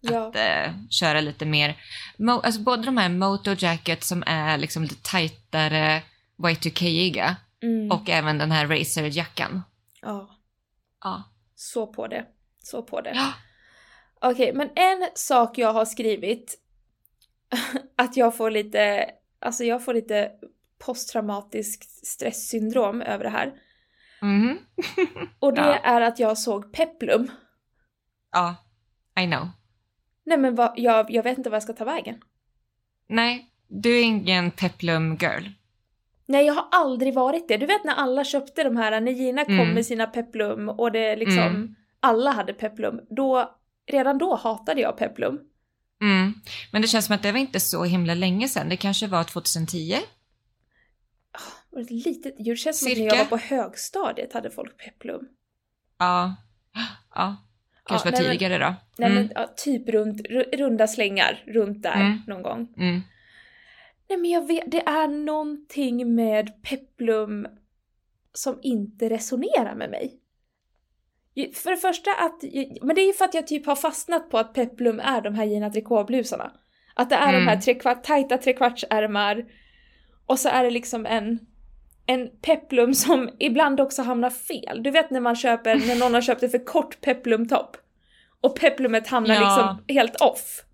Ja. 0.00 0.28
att 0.28 0.36
eh, 0.36 0.72
köra 0.90 1.20
lite 1.20 1.44
mer, 1.46 1.76
mo- 2.18 2.40
alltså 2.44 2.60
både 2.60 2.82
de 2.82 2.96
här 2.96 3.08
moto 3.08 3.54
jacket 3.58 4.04
som 4.04 4.22
är 4.26 4.58
liksom 4.58 4.82
lite 4.82 4.96
tajtare 5.10 6.02
Y2K-iga 6.42 7.36
Mm. 7.62 7.90
och 7.90 8.08
även 8.10 8.38
den 8.38 8.50
här 8.52 8.66
racerjackan. 8.66 9.62
ja. 10.02 10.30
Ja. 11.04 11.22
Så 11.54 11.86
på 11.86 12.06
det. 12.06 12.26
Så 12.62 12.82
på 12.82 13.00
det. 13.00 13.12
Ja. 13.14 13.32
Okej, 14.20 14.52
men 14.54 14.70
en 14.76 15.08
sak 15.14 15.58
jag 15.58 15.72
har 15.72 15.84
skrivit 15.84 16.58
att 17.96 18.16
jag 18.16 18.36
får 18.36 18.50
lite, 18.50 19.10
alltså 19.40 19.64
jag 19.64 19.84
får 19.84 19.94
lite 19.94 20.30
posttraumatiskt 20.78 22.06
stresssyndrom 22.06 23.02
över 23.02 23.24
det 23.24 23.30
här. 23.30 23.52
Mhm. 24.22 24.58
Och 25.38 25.54
det 25.54 25.60
Ja. 25.60 25.74
är 25.78 26.00
att 26.00 26.18
jag 26.18 26.38
såg 26.38 26.72
Peplum. 26.72 27.30
Ja, 28.32 28.56
I 29.20 29.26
know. 29.26 29.48
Nej 30.24 30.38
men 30.38 30.54
vad, 30.54 30.72
jag, 30.76 31.10
jag 31.10 31.22
vet 31.22 31.38
inte 31.38 31.50
vad 31.50 31.56
jag 31.56 31.62
ska 31.62 31.72
ta 31.72 31.84
vägen. 31.84 32.22
Nej, 33.08 33.50
du 33.68 33.98
är 33.98 34.02
ingen 34.02 34.50
peplum 34.50 35.16
girl. 35.16 35.44
Nej 36.30 36.46
jag 36.46 36.54
har 36.54 36.68
aldrig 36.70 37.14
varit 37.14 37.48
det. 37.48 37.56
Du 37.56 37.66
vet 37.66 37.84
när 37.84 37.94
alla 37.94 38.24
köpte 38.24 38.62
de 38.64 38.76
här, 38.76 39.00
när 39.00 39.12
Gina 39.12 39.44
kom 39.44 39.54
Mm. 39.60 39.74
med 39.74 39.86
sina 39.86 40.06
Peplum 40.06 40.68
och 40.68 40.92
det 40.92 41.16
liksom, 41.16 41.38
Mm. 41.38 41.74
alla 42.00 42.30
hade 42.30 42.52
Peplum. 42.52 43.00
Då, 43.16 43.54
redan 43.86 44.18
då 44.18 44.34
hatade 44.36 44.80
jag 44.80 44.96
Peplum. 44.96 45.38
Mm. 46.02 46.34
Men 46.72 46.82
det 46.82 46.88
känns 46.88 47.06
som 47.06 47.14
att 47.14 47.22
det 47.22 47.32
var 47.32 47.38
inte 47.38 47.60
så 47.60 47.84
himla 47.84 48.14
länge 48.14 48.48
sedan. 48.48 48.68
Det 48.68 48.76
kanske 48.76 49.06
var 49.06 49.24
2010? 49.24 49.96
Och 51.72 51.80
ett 51.80 51.90
litet, 51.90 52.34
det 52.38 52.56
känns 52.56 52.78
som 52.80 52.92
att 52.92 52.98
när 52.98 53.04
jag 53.06 53.16
var 53.16 53.24
på 53.24 53.36
högstadiet 53.36 54.32
hade 54.32 54.50
folk 54.50 54.76
Peplum. 54.84 55.20
Ja. 55.98 56.36
Ja. 57.14 57.36
Kanske 57.84 58.08
Ja, 58.08 58.12
var 58.12 58.18
nej, 58.22 58.30
tidigare 58.30 58.58
då. 58.58 58.74
Nej 58.98 59.10
Mm. 59.10 59.22
men 59.22 59.32
ja, 59.34 59.54
typ 59.56 59.88
runt, 59.88 60.20
ru- 60.28 60.56
runda 60.56 60.86
slängar 60.86 61.44
runt 61.46 61.82
där 61.82 61.94
Mm. 62.00 62.22
någon 62.26 62.42
gång. 62.42 62.68
Mm. 64.10 64.22
Nej 64.22 64.30
men 64.30 64.30
jag 64.30 64.46
vet, 64.46 64.70
det 64.70 64.82
är 64.86 65.08
någonting 65.08 66.14
med 66.14 66.62
Peplum 66.62 67.46
som 68.32 68.58
inte 68.62 69.08
resonerar 69.10 69.74
med 69.74 69.90
mig. 69.90 70.16
För 71.54 71.70
det 71.70 71.76
första 71.76 72.10
att, 72.14 72.42
men 72.82 72.94
det 72.96 73.02
är 73.02 73.06
ju 73.06 73.12
för 73.12 73.24
att 73.24 73.34
jag 73.34 73.46
typ 73.46 73.66
har 73.66 73.76
fastnat 73.76 74.30
på 74.30 74.38
att 74.38 74.54
Peplum 74.54 75.00
är 75.00 75.20
de 75.20 75.34
här 75.34 75.44
Gina 75.44 75.70
Tricot-blusarna. 75.70 76.50
Att 76.94 77.10
det 77.10 77.16
är 77.16 77.28
Mm. 77.28 77.44
de 77.44 77.50
här 77.50 77.56
trekvart, 77.60 78.04
tajta 78.04 78.38
trekvartsärmar 78.38 79.44
och 80.26 80.38
så 80.38 80.48
är 80.48 80.64
det 80.64 80.70
liksom 80.70 81.06
en, 81.06 81.38
en 82.06 82.28
Peplum 82.42 82.94
som 82.94 83.30
ibland 83.38 83.80
också 83.80 84.02
hamnar 84.02 84.30
fel. 84.30 84.82
Du 84.82 84.90
vet 84.90 85.10
när 85.10 85.20
man 85.20 85.36
köper, 85.36 85.74
när 85.86 85.96
någon 85.98 86.14
har 86.14 86.20
köpt 86.20 86.42
en 86.42 86.50
för 86.50 86.64
kort 86.64 87.00
Peplumtopp 87.00 87.76
och 88.40 88.56
Peplumet 88.60 89.08
hamnar 89.08 89.34
Ja. 89.34 89.40
liksom 89.40 89.96
helt 89.96 90.20
off. 90.20 90.64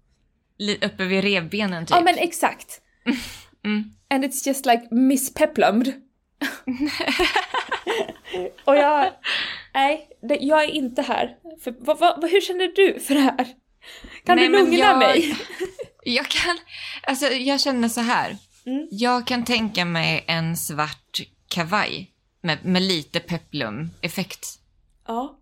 Uppe 0.82 1.04
vid 1.04 1.24
revbenen 1.24 1.86
typ. 1.86 1.96
Ja 1.96 2.02
men 2.02 2.14
exakt. 2.18 2.82
Mm. 3.64 3.84
And 4.10 4.24
it's 4.24 4.46
just 4.48 4.66
like 4.66 4.88
Miss 4.90 5.34
Peplumed. 5.34 5.92
och 8.64 8.76
jag, 8.76 9.12
nej, 9.74 10.08
det, 10.28 10.34
jag 10.40 10.64
är 10.64 10.68
inte 10.68 11.02
här. 11.02 11.36
För, 11.64 11.74
vad, 11.78 11.98
vad, 11.98 12.30
hur 12.30 12.40
känner 12.40 12.68
du 12.76 13.00
för 13.00 13.14
det 13.14 13.20
här? 13.20 13.46
Kan 14.24 14.36
Nej, 14.36 14.48
du 14.48 14.52
lugna 14.58 14.76
jag- 14.76 14.98
mig? 14.98 15.36
Jag 16.08 16.28
kan, 16.28 16.58
alltså 17.02 17.26
jag 17.26 17.60
känner 17.60 17.88
så 17.88 18.00
här. 18.00 18.36
Mm. 18.66 18.88
Jag 18.90 19.26
kan 19.26 19.44
tänka 19.44 19.84
mig 19.84 20.24
en 20.28 20.56
svart 20.56 21.20
kavaj 21.48 22.10
med, 22.42 22.64
med 22.64 22.82
lite 22.82 23.20
peplum-effekt. 23.20 24.46
Ja. 25.06 25.38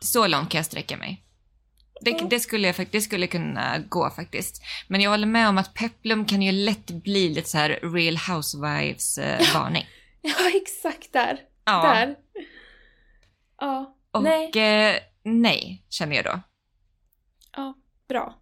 Så 0.00 0.26
långt 0.26 0.50
kan 0.50 0.58
jag 0.58 0.66
sträcka 0.66 0.96
mig. 0.96 1.22
Det, 2.00 2.10
Ja. 2.10 2.26
det, 2.30 2.40
skulle 2.40 2.66
jag, 2.66 2.86
det 2.90 3.00
skulle 3.00 3.26
kunna 3.26 3.78
gå 3.78 4.10
faktiskt. 4.10 4.62
Men 4.88 5.00
jag 5.00 5.10
håller 5.10 5.26
med 5.26 5.48
om 5.48 5.58
att 5.58 5.74
peplum 5.74 6.24
kan 6.24 6.42
ju 6.42 6.52
lätt 6.52 6.86
bli 6.90 7.28
lite 7.28 7.48
så 7.48 7.58
här 7.58 7.78
real 7.82 8.16
housewives-varning. 8.16 9.86
ja, 10.20 10.34
exakt 10.54 11.12
där. 11.12 11.38
ja. 11.64 11.82
Där. 11.94 12.16
Ja, 13.60 13.96
Och 14.10 14.22
nej. 14.22 14.50
Eh, 14.56 14.96
nej, 15.22 15.84
känner 15.88 16.16
jag 16.16 16.24
då. 16.24 16.40
ja, 17.56 17.74
bra. 18.08 18.38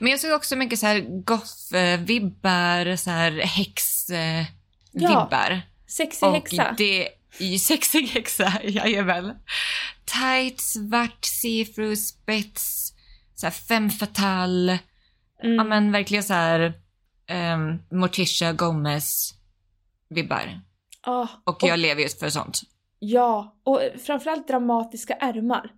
Men 0.00 0.10
jag 0.10 0.20
såg 0.20 0.32
också 0.32 0.56
mycket 0.56 0.78
så 0.78 0.86
här 0.86 0.98
goth-vibbar, 1.00 2.96
så 2.96 3.10
här 3.10 3.30
häx-vibbar. 3.40 5.50
Ja, 5.50 5.60
Sexig 5.86 6.26
häxa. 6.26 6.74
det 6.78 7.08
i 7.38 7.58
sexig 7.58 8.06
häxa, 8.08 8.52
jajamän. 8.64 9.38
Tight, 10.04 10.60
svart, 10.60 11.24
see-through, 11.24 11.94
spets, 11.94 12.92
så 13.34 13.46
här 13.46 13.50
femme 13.50 13.90
fatale. 13.90 14.78
Mm. 15.42 15.56
Ja 15.56 15.64
men 15.64 15.92
verkligen 15.92 16.24
så 16.24 16.34
här 16.34 16.72
um, 17.54 17.98
Morticia 18.00 18.52
Gomez 18.52 19.34
vibbar. 20.08 20.60
Ah, 21.00 21.28
Och 21.44 21.58
jag 21.62 21.78
lever 21.78 22.02
just 22.02 22.20
för 22.20 22.28
sånt. 22.28 22.60
Ja, 22.98 23.56
och 23.64 23.80
framförallt 24.06 24.48
dramatiska 24.48 25.14
ärmar. 25.14 25.70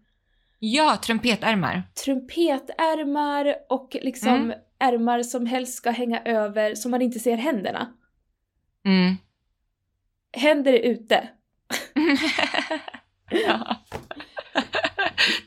Ja, 0.59 0.97
trumpetärmar. 1.03 1.83
Trumpetärmar 2.05 3.55
och 3.69 3.97
liksom 4.03 4.29
Mm. 4.35 4.59
ärmar 4.81 5.23
som 5.23 5.47
helst 5.47 5.75
ska 5.75 5.91
hänga 5.91 6.23
över 6.25 6.75
så 6.75 6.89
man 6.89 7.03
inte 7.03 7.19
ser 7.19 7.37
händerna. 7.37 7.93
Mm. 8.85 9.17
Händer 10.33 10.73
är 10.73 10.79
ute. 10.91 11.29
Ja. 13.31 13.77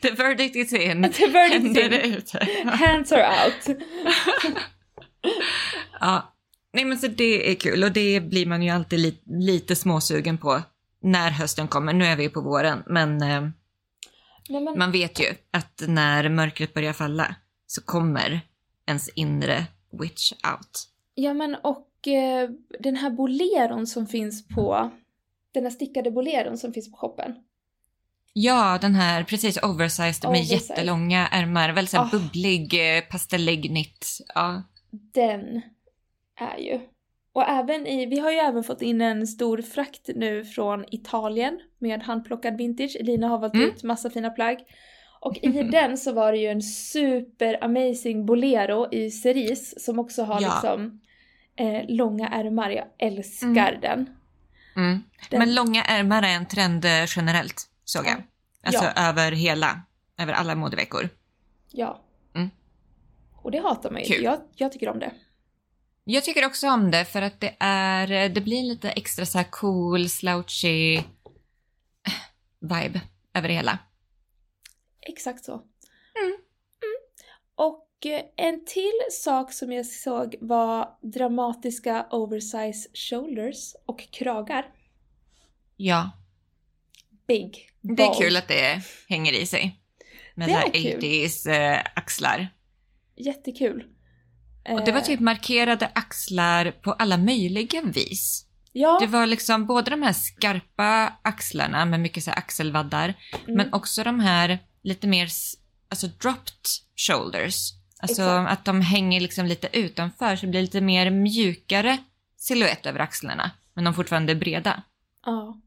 The 0.02 0.12
verdict 0.12 0.56
is 0.56 0.74
in. 0.74 1.12
The 1.14 1.28
verdict 1.28 1.64
Händer 1.64 2.06
in. 2.06 2.14
ute. 2.16 2.48
Hands 2.66 3.12
are 3.12 3.46
out. 3.46 3.78
Ja. 6.00 6.34
Nej 6.74 6.86
men 6.86 6.98
så 6.98 7.08
det 7.08 7.52
är 7.52 7.56
kul 7.56 7.84
och 7.84 7.92
det 7.92 8.20
blir 8.22 8.46
man 8.46 8.64
ju 8.64 8.70
alltid 8.70 9.00
li- 9.00 9.22
lite 9.26 9.76
småsugen 9.76 10.38
på 10.38 10.62
när 11.02 11.32
hösten 11.32 11.68
kommer. 11.68 11.94
Nu 11.94 12.06
är 12.06 12.16
vi 12.16 12.24
ju 12.24 12.30
på 12.30 12.42
våren 12.42 12.84
men 12.88 13.22
eh, 13.22 13.42
Nej, 14.50 14.62
men, 14.64 14.78
man 14.78 14.92
vet 14.92 15.20
ju 15.20 15.26
att 15.52 15.84
när 15.88 16.30
mörkret 16.30 16.74
börjar 16.74 16.94
falla 16.94 17.36
så 17.68 17.82
kommer 17.82 18.42
ens 18.88 19.10
inre 19.10 19.66
witch 20.02 20.32
out. 20.32 20.88
Ja 21.16 21.34
men 21.34 21.56
och 21.56 22.08
eh, 22.08 22.50
den 22.80 22.96
här 22.96 23.10
boleron 23.10 23.88
som 23.88 24.08
finns 24.08 24.48
på, 24.48 24.92
den 25.54 25.64
här 25.64 25.70
stickade 25.72 26.12
boleron 26.12 26.58
som 26.58 26.74
finns 26.74 26.92
på 26.92 26.98
shoppen. 26.98 27.36
Ja, 28.34 28.78
den 28.82 28.96
här 28.96 29.24
precis 29.24 29.64
oversized 29.64 30.24
med 30.24 30.30
Oversized. 30.40 30.70
jättelånga 30.78 31.28
ärmar, 31.28 31.70
väldigt 31.74 31.90
såhär 31.92 32.06
Ah. 32.06 32.10
bubblig 32.12 32.98
eh, 32.98 33.02
pastelläggnitt. 33.04 34.08
Ja. 34.36 34.64
Den 34.92 35.62
är 36.40 36.58
ju. 36.58 36.80
Och 37.34 37.44
även 37.50 37.88
i, 37.88 38.06
vi 38.06 38.20
har 38.20 38.32
ju 38.32 38.38
även 38.38 38.64
fått 38.64 38.82
in 38.82 39.02
en 39.02 39.28
stor 39.28 39.62
frakt 39.62 40.10
nu 40.16 40.46
från 40.46 40.86
Italien 40.92 41.60
med 41.80 42.04
handplockad 42.04 42.58
vintage. 42.58 42.98
Elina 43.00 43.28
har 43.28 43.40
valt 43.40 43.54
Mm. 43.54 43.70
ut 43.70 43.84
massa 43.84 44.10
fina 44.10 44.30
plagg. 44.30 44.60
Och 45.22 45.38
i 45.42 45.48
den 45.72 45.98
så 45.98 46.12
var 46.14 46.32
det 46.32 46.38
ju 46.38 46.48
en 46.48 46.62
super 46.62 47.64
amazing 47.64 48.26
bolero 48.26 48.88
i 48.94 49.12
cerise 49.12 49.80
som 49.80 50.00
också 50.00 50.24
har 50.24 50.42
Ja. 50.42 50.50
liksom 50.54 51.02
eh, 51.56 51.86
långa 51.88 52.28
ärmar. 52.30 52.70
Jag 52.70 52.86
älskar 53.00 53.48
Mm. 53.72 53.82
den. 53.82 54.10
Mm. 54.76 55.04
Men 55.32 55.56
långa 55.56 55.84
ärmar 55.84 56.24
är 56.24 56.28
en 56.36 56.46
trend 56.46 56.86
eh, 56.86 57.06
generellt, 57.16 57.70
såg 57.86 58.06
jag. 58.06 58.12
Ja. 58.18 58.24
Alltså 58.64 58.84
Ja. 58.84 58.92
över 59.10 59.32
hela, 59.32 59.82
över 60.18 60.34
alla 60.34 60.56
modeveckor. 60.56 61.10
Ja. 61.72 62.02
Mm. 62.36 62.50
Och 63.34 63.52
det 63.52 63.60
hatar 63.60 63.92
man 63.92 64.04
ju. 64.04 64.16
Jag, 64.16 64.40
jag 64.56 64.72
tycker 64.72 64.90
om 64.90 65.00
det. 65.00 65.12
Jag 66.04 66.24
tycker 66.24 66.46
också 66.46 66.70
om 66.70 66.92
det 66.92 67.06
för 67.06 67.22
att 67.22 67.40
det 67.40 67.56
är, 67.60 68.12
eh, 68.12 68.32
det 68.32 68.42
blir 68.42 68.64
lite 68.64 68.90
extra 68.92 69.26
så 69.26 69.38
här 69.38 69.46
cool, 69.50 70.10
slouchy 70.10 70.96
eh, 70.96 71.04
vibe 72.60 73.02
över 73.34 73.48
det 73.48 73.54
hela. 73.54 73.80
Exakt 75.02 75.46
så. 75.46 75.62
Eh, 78.06 78.22
en 78.46 78.66
till 78.66 79.00
sak 79.12 79.54
som 79.54 79.72
jag 79.72 79.86
såg 79.86 80.36
var 80.42 80.90
dramatiska 81.02 82.06
oversize 82.12 82.90
shoulders 82.94 83.76
och 83.86 84.12
kragar. 84.12 84.66
Ja, 85.78 86.12
Big. 87.28 87.70
det 87.82 88.04
är 88.04 88.22
kul 88.22 88.38
att 88.38 88.48
det 88.48 88.82
hänger 89.10 89.34
i 89.34 89.46
sig. 89.46 89.80
Med 90.36 90.50
Det 90.50 90.54
är 90.54 90.92
kul. 90.92 91.02
80s 91.02 91.50
eh, 91.50 91.80
axlar. 91.96 92.48
Jättekul. 93.16 93.84
Och 94.70 94.86
det 94.86 94.92
var 94.92 95.00
Eh, 95.00 95.06
typ 95.06 95.20
markerade 95.20 95.92
axlar 95.96 96.72
på 96.72 96.92
alla 96.94 97.18
möjliga 97.18 97.82
vis. 97.82 98.46
Ja, 98.72 98.98
Det 99.02 99.08
var 99.08 99.26
liksom 99.26 99.66
både 99.66 99.92
de 99.92 100.02
här 100.02 100.14
skarpa 100.14 101.14
axlarna 101.22 101.86
med 101.86 102.00
mycket 102.00 102.24
så 102.24 102.32
här 102.32 102.38
axelvaddar, 102.38 103.14
mm, 103.44 103.58
men 103.58 103.74
också 103.74 104.04
de 104.04 104.20
här 104.20 104.60
lite 104.84 105.08
mer 105.08 105.30
alltså 105.90 106.08
dropped 106.08 106.66
shoulders. 106.96 107.79
Alltså 108.02 108.22
Exakt. 108.22 108.52
att 108.52 108.66
de 108.66 108.82
hänger 108.82 109.22
liksom 109.22 109.46
lite 109.46 109.70
utanför 109.74 110.36
så 110.36 110.46
det 110.46 110.50
blir 110.52 110.62
lite 110.62 110.82
mer 110.82 111.10
mjukare 111.10 111.98
silhuett 112.38 112.86
över 112.86 113.00
axlarna, 113.00 113.52
men 113.74 113.84
de 113.84 113.94
fortfarande 113.94 114.34
är 114.34 114.36
breda. 114.36 114.84
ja. 115.26 115.58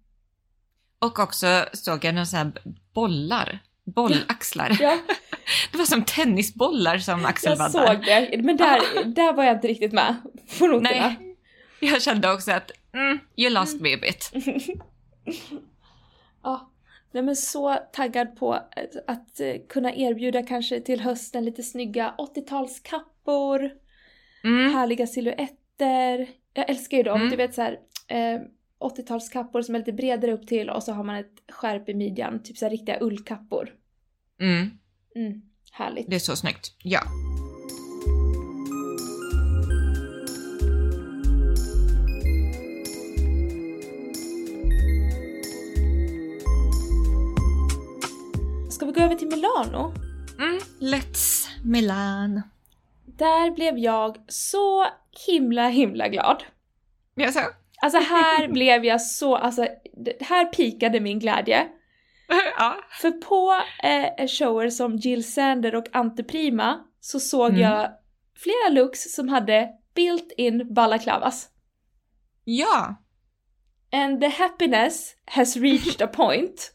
Och 0.99 1.19
också 1.19 1.65
såg 1.73 2.05
jag 2.05 2.15
några 2.15 2.27
så 2.27 2.37
här 2.37 2.53
bollar, 2.95 3.59
bollaxlar. 3.85 4.77
ja, 4.81 4.99
Det 5.73 5.79
var 5.79 5.85
som 5.85 6.05
tennisbollar 6.05 6.99
som 6.99 7.21
jag 7.21 7.31
axelvaddar. 7.31 7.87
såg 7.95 8.05
det. 8.05 8.43
Men 8.43 8.57
där, 8.57 9.05
där 9.05 9.33
var 9.33 9.45
jag 9.45 9.57
inte 9.57 9.69
riktigt 9.69 9.93
med 9.93 10.17
på 10.59 10.67
noterna. 10.67 10.91
Nej, 10.91 11.37
jag 11.81 12.03
kände 12.03 12.33
också 12.33 12.53
att 12.53 12.71
mm, 12.95 13.19
you 13.37 13.51
lost 13.51 13.81
me 13.81 13.95
a 13.95 13.99
bit. 14.03 14.33
Nej 17.13 17.23
men 17.23 17.37
så 17.37 17.75
taggad 17.93 18.37
på 18.37 18.53
att, 18.53 18.97
att 19.07 19.41
eh, 19.41 19.55
kunna 19.69 19.95
erbjuda 19.95 20.43
kanske 20.43 20.81
till 20.81 21.01
hösten 21.01 21.45
lite 21.45 21.63
snygga 21.63 22.15
80-talskappor, 22.19 23.71
Mm. 24.45 24.75
härliga 24.75 25.07
silhuetter. 25.07 26.29
Jag 26.55 26.71
älskar 26.71 26.97
ju 26.97 27.03
dem, 27.03 27.17
Mm. 27.21 27.31
du 27.31 27.37
vet 27.37 27.55
såhär 27.55 27.79
eh, 28.09 28.41
80-talskappor 28.81 29.63
som 29.63 29.75
är 29.75 29.79
lite 29.79 29.93
bredare 29.93 30.33
upp 30.33 30.47
till 30.47 30.71
och 30.71 30.83
så 30.83 30.93
har 30.93 31.05
man 31.05 31.17
ett 31.17 31.33
skärp 31.53 31.89
i 31.89 31.95
midjan, 31.95 32.43
typ 32.43 32.59
såhär 32.59 32.71
riktiga 32.71 32.99
ullkappor. 33.01 33.71
Mm. 34.41 34.71
Mm, 35.17 35.43
härligt. 35.73 36.11
Det 36.11 36.15
är 36.17 36.21
så 36.21 36.37
snyggt. 36.37 36.77
Ja. 36.83 37.01
Gå 49.03 49.07
över 49.07 49.17
till 49.17 49.29
Milano? 49.29 49.95
Mm. 50.39 50.59
Let's 50.81 51.49
Milan. 51.65 52.43
Där 53.07 53.51
blev 53.51 53.79
jag 53.79 54.17
så 54.29 54.87
himla 55.27 55.69
himla 55.69 56.09
glad. 56.09 56.43
Jaså? 57.15 57.41
Alltså 57.83 57.99
här 57.99 58.49
blev 58.53 58.85
jag 58.85 59.03
så, 59.03 59.37
alltså 59.37 59.67
här 60.21 60.45
pikade 60.45 61.01
min 61.01 61.19
glädje. 61.19 61.69
ja. 62.59 62.77
För 63.01 63.11
på 63.11 63.63
eh, 63.83 64.27
shower 64.29 64.71
som 64.71 64.97
Jill 64.97 65.33
Sander 65.33 65.75
och 65.75 65.87
Ante 65.93 66.25
Prima 66.25 66.85
så 67.01 67.21
såg 67.21 67.49
Mm. 67.49 67.61
jag 67.61 67.91
flera 68.37 68.83
looks 68.83 69.15
som 69.15 69.29
hade 69.29 69.69
built-in 69.95 70.75
balaklavas. 70.75 71.49
Ja. 72.45 72.95
And 73.93 74.21
the 74.21 74.29
happiness 74.29 75.15
has 75.25 75.57
reached 75.57 76.03
a 76.03 76.07
point. 76.13 76.73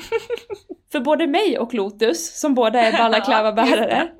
För 0.92 1.00
både 1.00 1.26
mig 1.26 1.58
och 1.58 1.74
Lotus, 1.74 2.40
som 2.40 2.54
båda 2.54 2.80
är 2.80 2.98
balaklavabärare. 2.98 4.08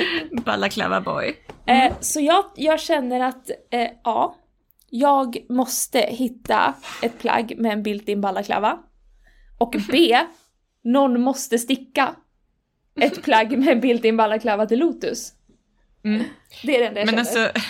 Balaklava 0.44 1.00
boy. 1.00 1.36
Eh, 1.66 1.92
så 2.00 2.20
jag, 2.20 2.44
jag 2.56 2.80
känner 2.80 3.20
att, 3.20 3.50
eh, 3.70 3.88
ja, 4.04 4.36
jag 4.90 5.36
måste 5.48 5.98
hitta 5.98 6.74
ett 7.02 7.18
plagg 7.18 7.54
med 7.58 7.72
en 7.72 7.82
built-in 7.82 8.20
balaklava. 8.20 8.78
Och 9.58 9.74
B, 9.90 10.18
någon 10.84 11.20
måste 11.20 11.58
sticka 11.58 12.14
ett 13.00 13.22
plagg 13.22 13.58
med 13.58 13.68
en 13.68 13.80
built-in 13.80 14.16
balaklava 14.16 14.66
till 14.66 14.78
Lotus. 14.78 15.32
Mm. 16.04 16.24
Det 16.62 16.76
är 16.76 16.80
det 16.80 16.86
enda 16.86 17.00
jag 17.00 17.06
Men 17.06 17.24
känner. 17.24 17.46
alltså, 17.46 17.60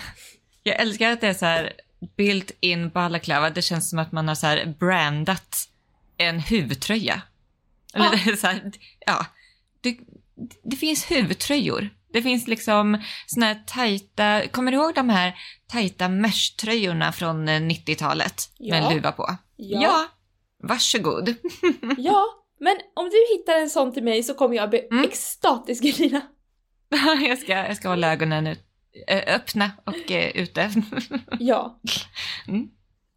jag 0.62 0.80
älskar 0.80 1.10
att 1.10 1.20
det 1.20 1.28
är 1.28 1.34
så 1.34 1.46
här 1.46 1.72
built-in 2.16 2.88
balaklava. 2.90 3.50
Det 3.50 3.62
känns 3.62 3.90
som 3.90 3.98
att 3.98 4.12
man 4.12 4.28
har 4.28 4.34
så 4.34 4.46
här 4.46 4.74
brandat 4.78 5.68
en 6.16 6.40
huvudtröja. 6.40 7.22
Eller 7.94 8.22
Ja. 8.26 8.36
så 8.40 8.46
här, 8.46 8.72
ja. 9.06 9.26
Det, 9.80 9.98
det 10.64 10.76
finns 10.76 11.10
huvudtröjor. 11.10 11.90
Det 12.12 12.22
finns 12.22 12.46
liksom 12.48 13.02
såna 13.26 13.46
här 13.46 13.62
tajta, 13.66 14.48
kommer 14.48 14.72
du 14.72 14.78
ihåg 14.78 14.94
de 14.94 15.08
här 15.08 15.34
tajta 15.68 16.08
mesh-tröjorna 16.08 17.12
från 17.12 17.48
eh, 17.48 17.60
90-talet? 17.60 18.34
Med 18.58 18.68
Ja. 18.68 18.76
en 18.90 18.94
luva 18.94 19.12
på. 19.12 19.36
Ja. 19.56 19.82
ja. 19.82 20.06
Varsågod. 20.62 21.28
Ja, 21.98 22.24
men 22.60 22.76
om 22.94 23.04
du 23.10 23.36
hittar 23.38 23.58
en 23.60 23.70
sån 23.70 23.92
till 23.92 24.02
mig 24.04 24.22
så 24.22 24.34
kommer 24.34 24.56
jag 24.56 24.70
bli 24.70 24.86
Mm. 24.90 25.04
extatisk 25.04 25.84
Elina. 25.84 26.20
jag, 27.28 27.38
ska, 27.38 27.52
jag 27.52 27.76
ska 27.76 27.88
hålla 27.88 28.12
ögonen 28.12 28.46
ut, 28.46 28.60
eh, 29.08 29.34
öppna 29.34 29.70
och 29.86 30.10
eh, 30.10 30.30
ute. 30.36 30.70
Ja. 31.40 31.80
Mm. 32.48 32.68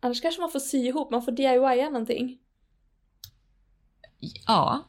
Annars 0.01 0.21
kanske 0.21 0.41
man 0.41 0.51
får 0.51 0.59
sy 0.59 0.77
ihop, 0.77 1.11
man 1.11 1.21
får 1.25 1.31
DIY 1.31 1.83
någonting. 1.91 2.37
Ja. 4.47 4.83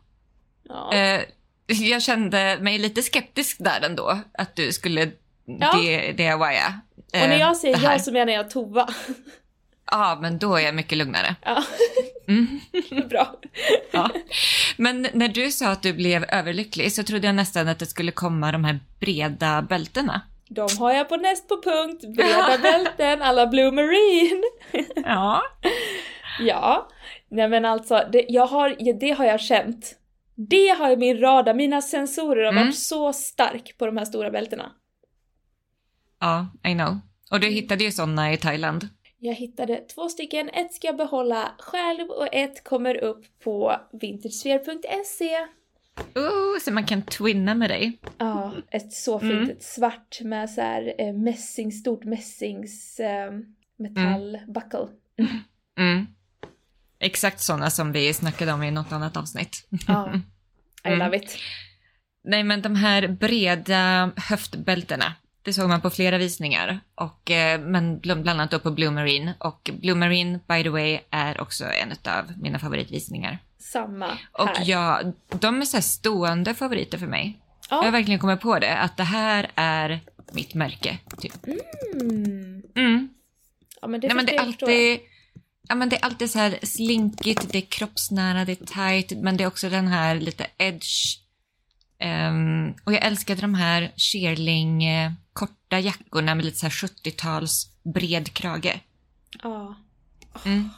Ja. 0.69 0.93
Eh, 0.93 1.21
jag 1.67 2.03
kände 2.03 2.59
mig 2.61 2.79
lite 2.79 3.03
skeptisk 3.03 3.57
där 3.61 3.81
ändå, 3.85 4.19
att 4.39 4.57
du 4.57 4.73
skulle 4.73 5.11
Ja. 5.61 5.73
DIYa. 6.17 6.81
eh, 7.13 7.23
och 7.23 7.29
när 7.29 7.39
jag 7.39 7.57
säger 7.57 7.75
det 7.77 7.87
här. 7.87 7.93
ja 7.93 7.99
så 7.99 8.13
menar 8.13 8.33
jag 8.33 8.51
Tova. 8.51 8.89
Ja, 9.91 10.19
men 10.21 10.39
då 10.39 10.55
är 10.57 10.61
jag 10.61 10.75
mycket 10.75 10.99
lugnare. 10.99 11.35
Ja, 11.43 11.63
Mm. 12.29 12.61
bra. 13.09 13.35
Ja. 13.91 14.11
Men 14.77 15.09
när 15.13 15.29
du 15.29 15.51
sa 15.53 15.69
att 15.69 15.83
du 15.83 15.93
blev 15.93 16.25
överlycklig 16.29 16.93
så 16.93 17.03
trodde 17.03 17.27
jag 17.27 17.35
nästan 17.35 17.69
att 17.69 17.79
det 17.79 17.87
skulle 17.87 18.13
komma 18.13 18.53
de 18.53 18.65
här 18.65 18.81
breda 19.01 19.63
bältena 19.63 20.21
De 20.49 20.69
har 20.79 20.93
jag 20.93 21.09
på 21.09 21.17
näst 21.17 21.49
på 21.49 21.63
punkt, 21.63 22.05
breda 22.17 22.59
bälten 22.63 23.23
alla 23.23 23.47
Blue 23.47 23.71
Marine. 23.73 24.43
Ja. 24.97 25.43
Ja, 26.41 26.89
nej 27.29 27.49
men 27.49 27.65
alltså 27.65 28.09
det, 28.13 28.27
jag 28.29 28.47
har, 28.47 28.93
det 29.01 29.11
har 29.11 29.25
jag 29.25 29.41
känt. 29.41 29.99
Det 30.35 30.69
har 30.69 30.97
min 30.97 31.21
radar, 31.21 31.55
mina 31.55 31.83
sensorer 31.83 32.45
har 32.45 32.53
Mm. 32.53 32.65
varit 32.67 32.79
så 32.79 33.13
stark 33.13 33.79
på 33.79 33.87
de 33.87 33.97
här 33.97 34.05
stora 34.05 34.31
bältena. 34.31 34.73
Ja, 36.21 36.47
I 36.71 36.73
know. 36.75 36.99
Och 37.31 37.41
du 37.41 37.47
hittade 37.49 37.85
ju 37.85 37.91
sådana 37.93 38.33
i 38.33 38.37
Thailand. 38.37 38.89
Jag 39.19 39.35
hittade 39.35 39.77
två 39.77 40.09
stycken, 40.09 40.49
ett 40.49 40.75
ska 40.75 40.87
jag 40.87 40.97
behålla 40.97 41.51
själv 41.59 42.09
och 42.11 42.35
ett 42.35 42.65
kommer 42.65 42.97
upp 42.97 43.25
på 43.45 43.77
vintagesphere.se. 43.93 45.37
Oh, 46.15 46.59
så 46.61 46.73
man 46.73 46.87
kan 46.87 47.03
twinna 47.03 47.55
med 47.55 47.71
dig. 47.71 47.99
Ja, 48.19 48.53
ett 48.71 48.93
så 48.93 49.19
fint, 49.21 49.33
Mm. 49.33 49.51
ett 49.51 49.63
svart 49.63 50.21
med 50.21 50.51
så 50.51 50.61
här 50.61 50.95
eh, 50.99 51.13
mässing, 51.13 51.73
stort 51.73 52.05
mässings 52.05 53.01
eh, 53.01 53.33
metallbuckle. 53.77 54.89
Mm. 55.19 55.31
Exakt 57.07 57.41
sådana 57.41 57.71
som 57.71 57.93
vi 57.93 58.15
snackade 58.15 58.53
om 58.53 58.63
i 58.63 58.71
något 58.71 58.93
annat 58.93 59.17
avsnitt. 59.17 59.69
Ja, 59.87 60.13
I 60.85 60.89
Mm. 60.89 60.99
love 60.99 61.17
it. 61.17 61.39
Nej, 62.25 62.45
men 62.45 62.63
de 62.63 62.77
här 62.77 63.09
breda 63.09 64.11
höftbältena, 64.17 65.13
det 65.43 65.53
såg 65.53 65.69
man 65.69 65.81
på 65.81 65.91
flera 65.91 66.19
visningar. 66.19 66.81
Och, 66.95 67.31
eh, 67.31 67.61
men 67.61 68.01
bl- 68.01 68.23
bland 68.23 68.29
annat 68.29 68.51
då 68.51 68.59
på 68.59 68.71
Blue 68.71 68.91
Marine. 68.91 69.35
Och 69.39 69.71
Blue 69.81 69.95
Marine, 69.95 70.41
by 70.49 70.63
the 70.63 70.69
way, 70.69 71.01
är 71.11 71.41
också 71.41 71.65
en 71.65 71.93
av 72.13 72.33
mina 72.43 72.59
favoritvisningar. 72.59 73.39
Samma 73.59 74.07
här. 74.07 74.19
Och 74.33 74.49
ja, 74.65 75.03
de 75.41 75.61
är 75.61 75.65
så 75.65 75.83
stående 75.83 76.55
favoriter 76.55 76.99
för 76.99 77.07
mig. 77.07 77.39
Ja. 77.71 77.77
Jag 77.77 77.85
har 77.85 77.91
verkligen 77.93 78.21
kommit 78.21 78.41
på 78.41 78.59
det, 78.59 78.77
att 78.79 78.97
det 78.97 79.05
här 79.05 79.51
är 79.55 80.01
mitt 80.33 80.55
märke. 80.55 80.99
Typ. 81.21 81.33
Mm. 81.95 82.63
Mm. 82.75 83.09
Ja 83.81 83.89
men 83.89 84.01
det 84.01 84.07
Nej, 84.07 84.17
men 84.17 84.27
det 84.27 84.37
är 84.37 84.45
förstår 84.45 84.71
jag, 84.71 84.77
alltid... 84.93 85.01
Ja, 85.69 85.75
men 85.75 85.89
det 85.89 85.97
är 85.97 86.05
alltid 86.05 86.31
så 86.31 86.39
här 86.39 86.59
slinkigt, 86.63 87.53
det 87.53 87.59
är 87.59 87.63
kroppsnära, 87.63 88.45
det 88.45 88.53
är 88.53 88.67
tight, 88.67 89.23
men 89.23 89.37
det 89.37 89.45
är 89.45 89.49
också 89.49 89.69
den 89.69 89.89
här 89.89 90.21
lite 90.21 90.47
edge. 90.59 91.19
Ehm, 91.99 92.75
och 92.85 92.93
jag 92.93 93.05
älskade 93.05 93.41
de 93.41 93.55
här 93.55 93.93
shearling 93.97 94.85
eh, 94.85 95.13
korta 95.33 95.81
jackorna 95.81 96.35
med 96.35 96.45
lite 96.45 96.59
så 96.59 96.67
här 96.67 96.71
70-tals 96.71 97.71
bred 97.95 98.33
krage. 98.33 98.81
Ja. 99.43 99.75
Mm. 100.45 100.69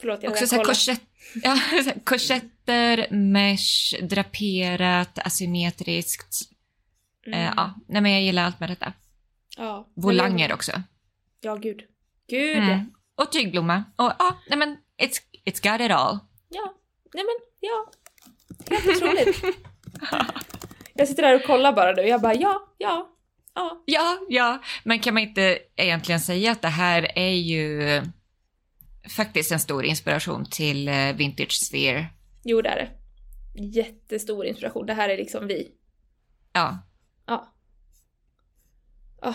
Förlåt, 0.00 0.22
jag 0.22 0.32
Också 0.32 0.46
så 0.46 0.56
här 0.56 0.64
korsett, 0.64 1.02
ja, 1.42 1.56
så 1.70 1.90
här 1.90 2.04
korsetter, 2.04 3.06
mesh, 3.10 4.02
draperat, 4.02 5.18
asymmetriskt. 5.18 6.40
Mm. 7.26 7.38
Eh, 7.38 7.52
ja, 7.56 7.74
nej 7.88 8.02
men 8.02 8.12
jag 8.12 8.22
gillar 8.22 8.44
allt 8.44 8.60
med 8.60 8.70
detta. 8.70 8.92
ja. 9.56 9.88
Volanger 9.94 10.52
också. 10.52 10.82
Ja, 11.40 11.56
gud. 11.56 11.82
Gud, 12.28 12.56
Mm. 12.56 12.92
Och 13.14 13.32
tygblomma. 13.32 13.84
Och 13.96 14.12
ja, 14.18 14.36
nej 14.48 14.58
men 14.58 14.76
it's, 15.02 15.16
it's 15.46 15.72
got 15.72 15.80
it 15.80 15.90
all. 15.92 16.18
ja. 16.48 16.74
Nej 17.14 17.24
men, 17.24 17.34
ja. 17.60 17.90
Helt 18.70 18.96
otroligt. 18.96 19.44
jag 20.94 21.08
sitter 21.08 21.22
där 21.22 21.34
och 21.34 21.42
kollar 21.44 21.72
bara 21.72 21.92
nu. 21.92 22.02
Jag 22.02 22.20
bara, 22.20 22.34
ja, 22.34 22.74
ja, 22.78 23.08
ja. 23.54 23.82
Ja, 23.86 24.18
ja, 24.28 24.62
men 24.84 24.98
kan 25.00 25.14
man 25.14 25.22
inte 25.22 25.58
egentligen 25.76 26.20
säga 26.20 26.52
att 26.52 26.62
det 26.62 26.68
här 26.68 27.18
är 27.18 27.34
ju 27.34 28.02
faktiskt 29.16 29.52
en 29.52 29.60
stor 29.60 29.84
inspiration 29.84 30.44
till 30.50 30.88
eh, 30.88 31.12
Vintage 31.12 31.52
Sphere? 31.52 32.06
Jo, 32.44 32.62
det 32.62 32.68
är 32.68 32.76
det. 32.76 32.90
Jättestor 33.62 34.46
inspiration. 34.46 34.86
Det 34.86 34.94
här 34.94 35.08
är 35.08 35.16
liksom 35.16 35.46
vi. 35.46 35.68
Ja. 36.52 36.78
Ja. 37.26 37.54
Ah. 39.22 39.34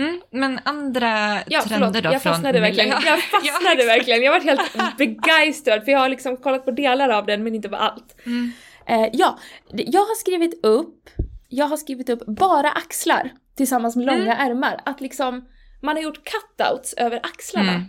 Mm, 0.00 0.20
men 0.30 0.60
andra 0.64 1.42
Ja, 1.46 1.62
trender 1.62 1.86
förlåt. 1.86 2.04
då 2.04 2.12
Jag 2.12 2.22
från 2.22 2.32
fastnade 2.32 2.60
verkligen. 2.60 2.88
Ja, 2.88 3.00
Jag 3.04 3.20
fastnade 3.22 3.84
verkligen. 3.86 4.22
Jag 4.22 4.32
var 4.32 4.40
helt 4.40 4.96
begeistrad 4.98 5.84
för 5.84 5.92
jag 5.92 5.98
har 5.98 6.08
liksom 6.08 6.36
kollat 6.36 6.64
på 6.64 6.70
delar 6.70 7.08
av 7.08 7.26
den 7.26 7.44
men 7.44 7.54
inte 7.54 7.68
på 7.68 7.76
allt. 7.76 8.16
Mm. 8.26 8.52
Eh, 8.86 9.08
ja, 9.12 9.38
jag 9.72 10.00
har 10.00 10.14
skrivit 10.14 10.64
upp, 10.64 11.10
jag 11.48 11.66
har 11.66 11.76
skrivit 11.76 12.08
upp 12.08 12.26
bara 12.26 12.70
axlar 12.70 13.32
tillsammans 13.56 13.96
med 13.96 14.06
långa 14.06 14.36
ärmar. 14.36 14.80
Att 14.84 15.00
liksom, 15.00 15.48
man 15.82 15.96
har 15.96 16.02
gjort 16.02 16.20
cutouts 16.24 16.94
över 16.94 17.20
axlarna. 17.22 17.72
Mm. 17.72 17.84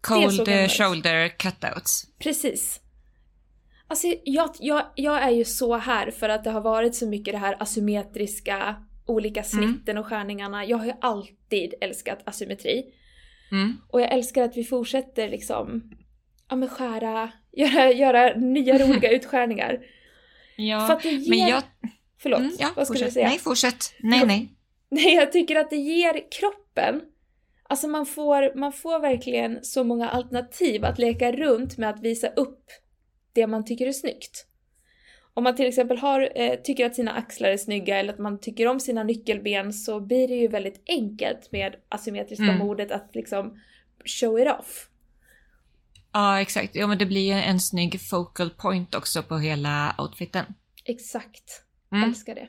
Cold 0.00 0.48
eh, 0.48 0.68
shoulder 0.68 1.28
cutouts. 1.28 2.02
Precis. 2.18 2.80
Alltså 3.88 4.06
jag, 4.24 4.50
jag, 4.58 4.82
jag 4.94 5.22
är 5.22 5.30
ju 5.30 5.44
så 5.44 5.76
här 5.76 6.10
för 6.10 6.28
att 6.28 6.44
det 6.44 6.50
har 6.50 6.60
varit 6.60 6.94
så 6.94 7.06
mycket 7.06 7.34
det 7.34 7.38
här 7.38 7.56
asymmetriska, 7.62 8.76
olika 9.06 9.42
snitten 9.42 9.98
och 9.98 10.06
skärningarna. 10.06 10.64
Jag 10.64 10.76
har 10.76 10.86
ju 10.86 10.92
alltid 11.00 11.74
älskat 11.80 12.18
asymmetri. 12.24 12.84
Mm. 13.52 13.76
Och 13.88 14.00
jag 14.00 14.12
älskar 14.12 14.42
att 14.42 14.56
vi 14.56 14.64
fortsätter 14.64 15.28
liksom, 15.28 15.90
ja 16.48 16.56
men 16.56 16.68
skära, 16.68 17.30
göra, 17.52 17.92
göra 17.92 18.34
nya 18.34 18.78
roliga 18.86 19.10
utskärningar. 19.10 19.78
Ja, 20.56 20.86
För 20.86 20.94
att 20.94 21.02
det 21.02 21.10
ger... 21.10 21.30
men 21.30 21.48
jag... 21.48 21.62
Förlåt, 22.18 22.40
Mm, 22.40 22.52
ja, 22.58 22.68
vad 22.76 22.86
skulle 22.86 23.04
du 23.04 23.10
säga? 23.10 23.28
Nej, 23.28 23.38
fortsätt. 23.38 23.94
Nej, 23.98 24.26
nej. 24.26 24.52
Nej, 24.88 25.14
jag 25.14 25.32
tycker 25.32 25.56
att 25.56 25.70
det 25.70 25.76
ger 25.76 26.30
kroppen, 26.30 27.00
alltså 27.62 27.88
man 27.88 28.06
får, 28.06 28.58
man 28.58 28.72
får 28.72 28.98
verkligen 28.98 29.64
så 29.64 29.84
många 29.84 30.08
alternativ 30.08 30.84
att 30.84 30.98
leka 30.98 31.32
runt 31.32 31.78
med 31.78 31.90
att 31.90 32.00
visa 32.00 32.28
upp 32.28 32.64
det 33.32 33.46
man 33.46 33.64
tycker 33.64 33.86
är 33.86 33.92
snyggt. 33.92 34.46
Om 35.36 35.44
man 35.44 35.56
till 35.56 35.66
exempel 35.66 35.98
har, 35.98 36.32
eh, 36.34 36.54
tycker 36.54 36.86
att 36.86 36.94
sina 36.94 37.12
axlar 37.12 37.48
är 37.48 37.56
snygga 37.56 37.96
eller 37.98 38.12
att 38.12 38.18
man 38.18 38.40
tycker 38.40 38.68
om 38.68 38.80
sina 38.80 39.02
nyckelben 39.02 39.72
så 39.72 40.00
blir 40.00 40.28
det 40.28 40.34
ju 40.34 40.48
väldigt 40.48 40.82
enkelt 40.86 41.52
med 41.52 41.76
asymmetriska 41.88 42.44
Mm. 42.44 42.58
modet 42.58 42.90
att 42.92 43.10
liksom 43.14 43.60
show 44.04 44.40
it 44.40 44.48
off. 44.60 44.88
Ja, 46.12 46.40
exakt. 46.40 46.74
Ja, 46.74 46.86
men 46.86 46.98
det 46.98 47.06
blir 47.06 47.34
ju 47.34 47.40
en 47.40 47.60
snygg 47.60 48.00
focal 48.00 48.50
point 48.50 48.94
också 48.94 49.22
på 49.22 49.38
hela 49.38 49.94
outfiten. 49.98 50.44
Exakt. 50.84 51.62
Mm. 51.92 52.08
Älskar 52.08 52.34
det. 52.34 52.46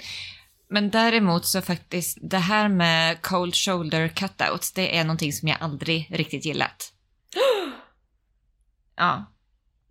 Men 0.70 0.90
däremot 0.90 1.46
så 1.46 1.62
faktiskt, 1.62 2.18
det 2.22 2.38
här 2.38 2.70
med 2.70 3.22
cold 3.22 3.56
shoulder 3.56 4.08
cutouts, 4.08 4.74
det 4.74 4.98
är 4.98 5.04
någonting 5.04 5.34
som 5.34 5.48
jag 5.48 5.58
aldrig 5.62 6.08
riktigt 6.12 6.46
gillat. 6.46 6.94
Ja. 9.00 9.26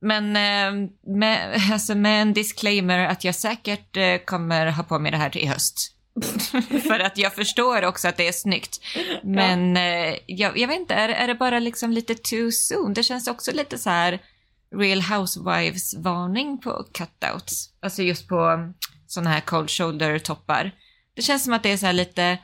Men 0.00 0.37
eh, 0.37 0.88
med, 1.06 1.61
alltså 1.72 1.94
med 1.94 2.22
en 2.22 2.32
disclaimer 2.32 2.98
att 2.98 3.24
jag 3.24 3.35
säkert 3.35 3.96
eh, 3.96 4.16
kommer 4.24 4.66
ha 4.66 4.82
på 4.82 4.98
mig 4.98 5.11
det 5.11 5.16
här 5.16 5.30
till 5.30 5.48
höst. 5.48 5.92
För 6.88 7.00
att 7.00 7.18
jag 7.18 7.35
förstår 7.35 7.85
också 7.85 8.09
att 8.09 8.16
det 8.16 8.28
är 8.28 8.32
snyggt. 8.32 8.80
Men 9.22 9.76
eh, 9.76 10.14
jag, 10.26 10.59
jag 10.59 10.68
vet 10.68 10.80
inte, 10.80 10.94
är, 10.94 11.09
är 11.09 11.26
det 11.26 11.35
bara 11.35 11.59
liksom 11.59 11.92
lite 11.92 12.14
too 12.14 12.50
soon? 12.50 12.94
Det 12.94 13.02
känns 13.02 13.28
också 13.28 13.52
lite 13.52 13.78
så 13.78 13.90
här 13.90 14.20
Real 14.76 15.00
Housewives-varning 15.00 16.59
på 16.59 16.85
cutouts. 16.92 17.70
Alltså 17.80 18.02
just 18.02 18.28
på 18.28 18.72
sådana 19.06 19.30
här 19.30 19.40
cold 19.40 19.68
shoulder-toppar. 19.70 20.72
Det 21.16 21.22
känns 21.22 21.44
som 21.44 21.52
att 21.52 21.62
det 21.62 21.72
är 21.72 21.76
så 21.76 21.87
här 21.87 21.92
lite 21.92 22.38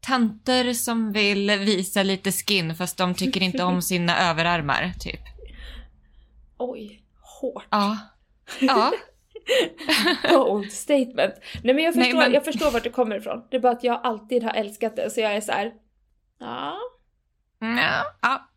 tanter 0.00 0.72
som 0.72 1.12
vill 1.12 1.50
visa 1.50 2.02
lite 2.02 2.32
skin 2.32 2.76
fast 2.76 2.96
de 2.96 3.14
tycker 3.14 3.42
inte 3.42 3.64
om 3.64 3.82
sina 3.92 4.30
överarmar, 4.30 4.92
typ. 5.00 5.20
Oj, 6.58 7.02
hårt. 7.40 7.64
Ja. 7.70 7.98
Ja. 8.60 8.92
Bold 10.30 10.72
statement. 10.72 11.34
Nej 11.64 11.74
men 11.74 11.84
jag 11.84 11.96
Nej, 11.96 12.04
förstår, 12.04 12.18
men- 12.18 12.32
jag 12.32 12.44
förstår 12.44 12.70
vart 12.70 12.84
det 12.84 12.90
kommer 12.90 13.16
ifrån. 13.16 13.42
Det 13.50 13.56
är 13.56 13.60
bara 13.60 13.72
att 13.72 13.84
jag 13.84 14.00
alltid 14.04 14.42
har 14.42 14.50
älskat 14.54 14.96
det 14.96 15.10
så 15.10 15.20
jag 15.20 15.36
är 15.36 15.40
så 15.40 15.52
här. 15.52 15.72
ja. 16.38 16.76
Mm, 17.62 17.78
ja. 17.78 18.04
ja. 18.22 18.48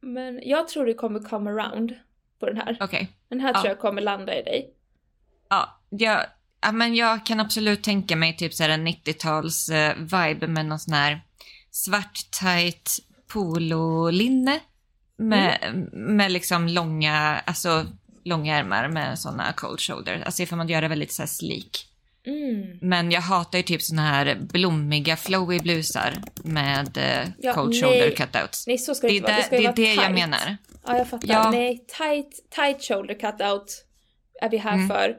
Men 0.00 0.40
jag 0.42 0.68
tror 0.68 0.86
det 0.86 0.94
kommer 0.94 1.20
come 1.20 1.50
around 1.50 1.94
på 2.40 2.46
den 2.46 2.56
här. 2.56 2.76
Okej. 2.80 3.08
Den 3.28 3.40
här 3.40 3.48
Ja. 3.54 3.60
tror 3.60 3.68
jag 3.68 3.78
kommer 3.78 4.02
landa 4.02 4.38
i 4.38 4.42
dig. 4.42 4.74
Ja, 5.48 5.80
jag, 5.88 6.20
ja, 6.62 6.72
men 6.72 6.94
jag 6.94 7.26
kan 7.26 7.40
absolut 7.40 7.82
tänka 7.84 8.16
mig 8.16 8.36
typ 8.36 8.54
så 8.54 8.62
här 8.62 8.70
en 8.70 8.86
90-tals 8.88 9.68
eh, 9.68 9.96
vibe 9.96 10.46
med 10.46 10.66
någon 10.66 10.78
sån 10.78 10.94
här 10.94 11.20
svart 11.70 12.14
tight 12.40 12.90
pololinne 13.32 14.60
med, 15.22 15.74
med 15.92 16.32
liksom 16.32 16.68
långa, 16.68 17.40
alltså 17.44 17.86
långa 18.24 18.56
ärmar 18.58 18.88
med 18.88 19.18
såna 19.18 19.52
cold 19.52 19.80
shoulder. 19.80 20.22
Alltså 20.26 20.42
ifall 20.42 20.56
man 20.58 20.68
gör 20.68 20.82
det 20.82 20.88
väldigt 20.88 21.12
så 21.12 21.22
här 21.22 21.26
sleek. 21.26 21.88
Mm. 22.26 22.78
Men 22.80 23.10
jag 23.10 23.20
hatar 23.20 23.58
ju 23.58 23.62
typ 23.62 23.82
såna 23.82 24.02
här 24.02 24.34
blommiga 24.40 25.16
flowy 25.16 25.58
blusar 25.58 26.14
med 26.44 26.96
eh, 26.96 27.28
Ja, 27.38 27.52
cold 27.54 27.70
nej. 27.70 27.80
shoulder 27.82 28.10
cutouts. 28.16 28.66
Nej 28.66 28.78
så 28.78 28.94
ska 28.94 29.06
Det 29.06 29.12
det 29.12 29.16
är 29.16 29.18
inte 29.18 29.32
vara. 29.32 29.42
Det 29.50 29.56
det, 29.56 29.56
det, 29.56 29.62
är 29.62 29.66
vara 29.66 29.72
det 29.74 29.82
tight. 29.94 30.02
jag 30.02 30.12
menar. 30.14 30.56
Ja 30.86 30.98
jag 30.98 31.08
fattar. 31.08 31.28
Ja. 31.28 31.50
Nej, 31.50 31.84
tight, 31.98 32.50
tight 32.50 32.84
shoulder 32.88 33.14
cutout 33.14 33.84
är 34.42 34.48
vi 34.50 34.56
här 34.56 34.74
Mm. 34.74 34.88
för. 34.88 35.16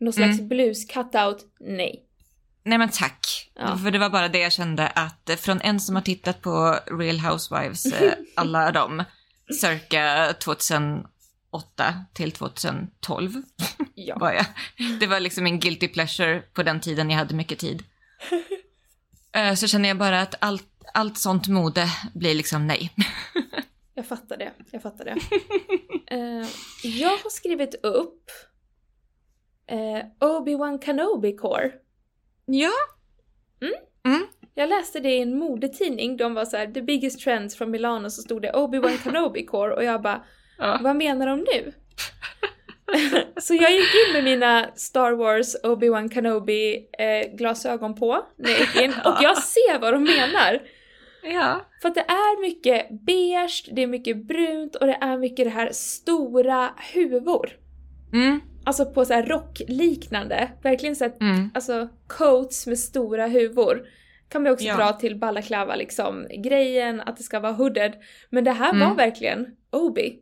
Någon 0.00 0.12
slags 0.12 0.38
Mm. 0.38 0.48
blus 0.48 0.84
cutout, 0.84 1.38
nej. 1.60 2.02
Nej 2.64 2.78
men 2.78 2.88
tack. 2.88 3.50
Ja. 3.54 3.78
För 3.84 3.90
det 3.90 3.98
var 3.98 4.10
bara 4.10 4.28
det 4.28 4.38
jag 4.38 4.52
kände 4.52 4.86
att 4.88 5.28
eh, 5.30 5.36
från 5.36 5.60
en 5.60 5.80
som 5.80 5.94
har 5.96 6.02
tittat 6.02 6.42
på 6.42 6.78
Real 6.98 7.20
Housewives, 7.20 7.86
eh, 8.00 8.12
alla 8.36 8.72
dem, 8.72 9.04
cirka 9.60 10.34
2008 10.44 11.04
till 12.14 12.32
2012 12.32 13.42
Ja. 13.94 14.18
var 14.18 14.32
jag. 14.32 14.46
Det 15.00 15.06
var 15.06 15.20
liksom 15.20 15.46
en 15.46 15.60
guilty 15.60 15.88
pleasure 15.88 16.40
på 16.40 16.62
den 16.62 16.80
tiden 16.80 17.10
jag 17.10 17.18
hade 17.18 17.34
mycket 17.34 17.58
tid. 17.58 17.84
Eh, 19.34 19.54
så 19.54 19.66
känner 19.66 19.88
jag 19.88 19.98
bara 19.98 20.20
att 20.20 20.34
allt, 20.38 20.66
allt 20.94 21.18
sånt 21.18 21.48
mode 21.48 21.88
blir 22.14 22.34
liksom 22.34 22.66
nej. 22.66 22.94
Jag 23.94 24.06
fattar 24.06 24.36
det, 24.36 24.52
jag 24.70 24.82
fattar 24.82 25.04
det. 25.04 25.10
Eh, 26.14 26.46
jag 26.82 27.08
har 27.10 27.30
skrivit 27.30 27.74
upp 27.82 28.30
eh, 29.66 30.26
Obi-Wan 30.28 30.84
Kenobi 30.84 31.36
Core. 31.36 31.72
Ja. 32.46 32.70
Jag 34.54 34.68
läste 34.68 35.00
det 35.00 35.10
i 35.10 35.22
en 35.22 35.38
modetidning, 35.38 36.16
de 36.16 36.34
var 36.34 36.44
så 36.44 36.56
här: 36.56 36.66
the 36.66 36.82
biggest 36.82 37.20
trends 37.20 37.56
from 37.56 37.70
Milano, 37.70 38.10
så 38.10 38.22
stod 38.22 38.42
det 38.42 38.52
Obi-Wan 38.52 38.98
Kenobi 39.04 39.44
Core 39.46 39.74
och 39.74 39.84
jag 39.84 40.02
bara 40.02 40.24
ja. 40.58 40.78
vad 40.82 40.96
menar 40.96 41.26
de 41.26 41.38
nu? 41.38 41.72
så 43.40 43.54
jag 43.54 43.72
gick 43.72 43.94
in 44.06 44.12
med 44.12 44.24
mina 44.24 44.66
Star 44.74 45.12
Wars 45.12 45.56
Obi-Wan 45.62 46.14
Kenobi 46.14 46.88
eh, 46.98 47.36
glasögon 47.36 47.94
på 47.94 48.26
när 48.36 48.50
jag 48.50 48.60
gick 48.60 48.76
in 48.76 48.92
och 49.04 49.14
jag 49.22 49.38
ser 49.42 49.78
vad 49.78 49.92
de 49.92 50.02
menar. 50.04 50.62
Ja. 51.22 51.60
För 51.82 51.88
att 51.88 51.94
det 51.94 52.00
är 52.00 52.40
mycket 52.40 52.86
beige, 53.06 53.68
det 53.72 53.82
är 53.82 53.86
mycket 53.86 54.26
brunt 54.26 54.76
och 54.76 54.86
det 54.86 54.98
är 55.00 55.18
mycket 55.18 55.44
det 55.46 55.50
här 55.50 55.70
stora 55.72 56.70
huvor. 56.92 57.50
Mm. 58.12 58.40
Alltså 58.64 58.84
på 58.86 59.04
så 59.04 59.12
här 59.12 59.22
rockliknande, 59.22 60.50
verkligen 60.62 60.96
så 60.96 61.04
här, 61.04 61.12
Mm. 61.20 61.50
alltså 61.54 61.88
coats 62.06 62.66
med 62.66 62.78
stora 62.78 63.26
huvor. 63.26 63.86
Kan 64.32 64.42
man 64.42 64.52
också 64.52 64.66
Ja. 64.66 64.76
dra 64.76 64.92
till 64.92 65.16
balaklava 65.18 65.74
liksom, 65.76 66.26
grejen 66.44 67.00
att 67.00 67.16
det 67.16 67.22
ska 67.22 67.40
vara 67.40 67.52
hooded. 67.52 67.92
Men 68.30 68.44
det 68.44 68.52
här 68.52 68.72
var 68.72 68.84
Mm. 68.86 68.96
verkligen 68.96 69.46
Obi. 69.70 70.18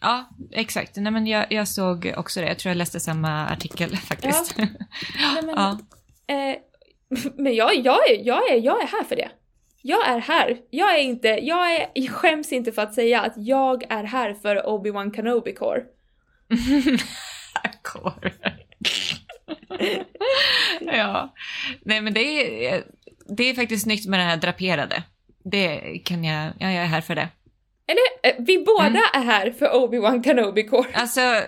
Ja, 0.00 0.28
exakt. 0.52 0.96
Nej, 0.96 1.12
men 1.12 1.26
jag, 1.26 1.46
jag 1.52 1.68
såg 1.68 2.14
också 2.16 2.40
det. 2.40 2.46
Jag 2.46 2.58
tror 2.58 2.70
jag 2.70 2.76
läste 2.76 3.00
samma 3.00 3.46
artikel 3.48 3.96
faktiskt. 3.96 4.56
Nej, 4.58 4.68
men, 5.42 5.48
Ja. 5.56 5.78
eh, 6.34 6.56
men 7.36 7.54
jag, 7.54 7.74
jag, 7.76 8.10
är, 8.10 8.26
jag, 8.26 8.50
är, 8.50 8.56
jag 8.56 8.82
är 8.82 8.86
här 8.86 9.04
för 9.04 9.16
det. 9.16 9.30
Jag 9.82 10.08
är 10.08 10.18
här. 10.18 10.58
Jag 10.70 10.94
är 10.98 11.02
inte, 11.02 11.28
jag, 11.28 11.74
är, 11.74 11.86
jag 11.94 12.10
skäms 12.10 12.52
inte 12.52 12.72
för 12.72 12.82
att 12.82 12.94
säga 12.94 13.20
att 13.20 13.32
jag 13.36 13.84
är 13.92 14.04
här 14.04 14.34
för 14.34 14.56
Obi-Wan 14.56 15.14
Kenobi 15.16 15.54
Core. 15.54 15.82
Core. 17.82 18.32
ja. 20.80 21.34
Nej, 21.84 22.00
men 22.00 22.14
det 22.14 22.20
är, 22.66 22.84
det 23.36 23.50
är 23.50 23.54
faktiskt 23.54 23.82
snyggt 23.82 24.06
med 24.06 24.20
det 24.20 24.24
här 24.24 24.36
draperade. 24.36 25.02
Det 25.44 25.98
kan 26.04 26.24
jag, 26.24 26.52
ja, 26.58 26.70
jag 26.70 26.82
är 26.82 26.86
här 26.86 27.00
för 27.00 27.14
det. 27.14 27.28
Eller 27.86 28.30
eh, 28.32 28.44
vi 28.46 28.58
båda 28.58 28.86
Mm. 28.86 29.02
är 29.14 29.24
här 29.24 29.50
för 29.58 29.66
Obi-Wan 29.66 30.24
Kenobi 30.24 30.62
Core. 30.64 30.86
Alltså, 30.94 31.20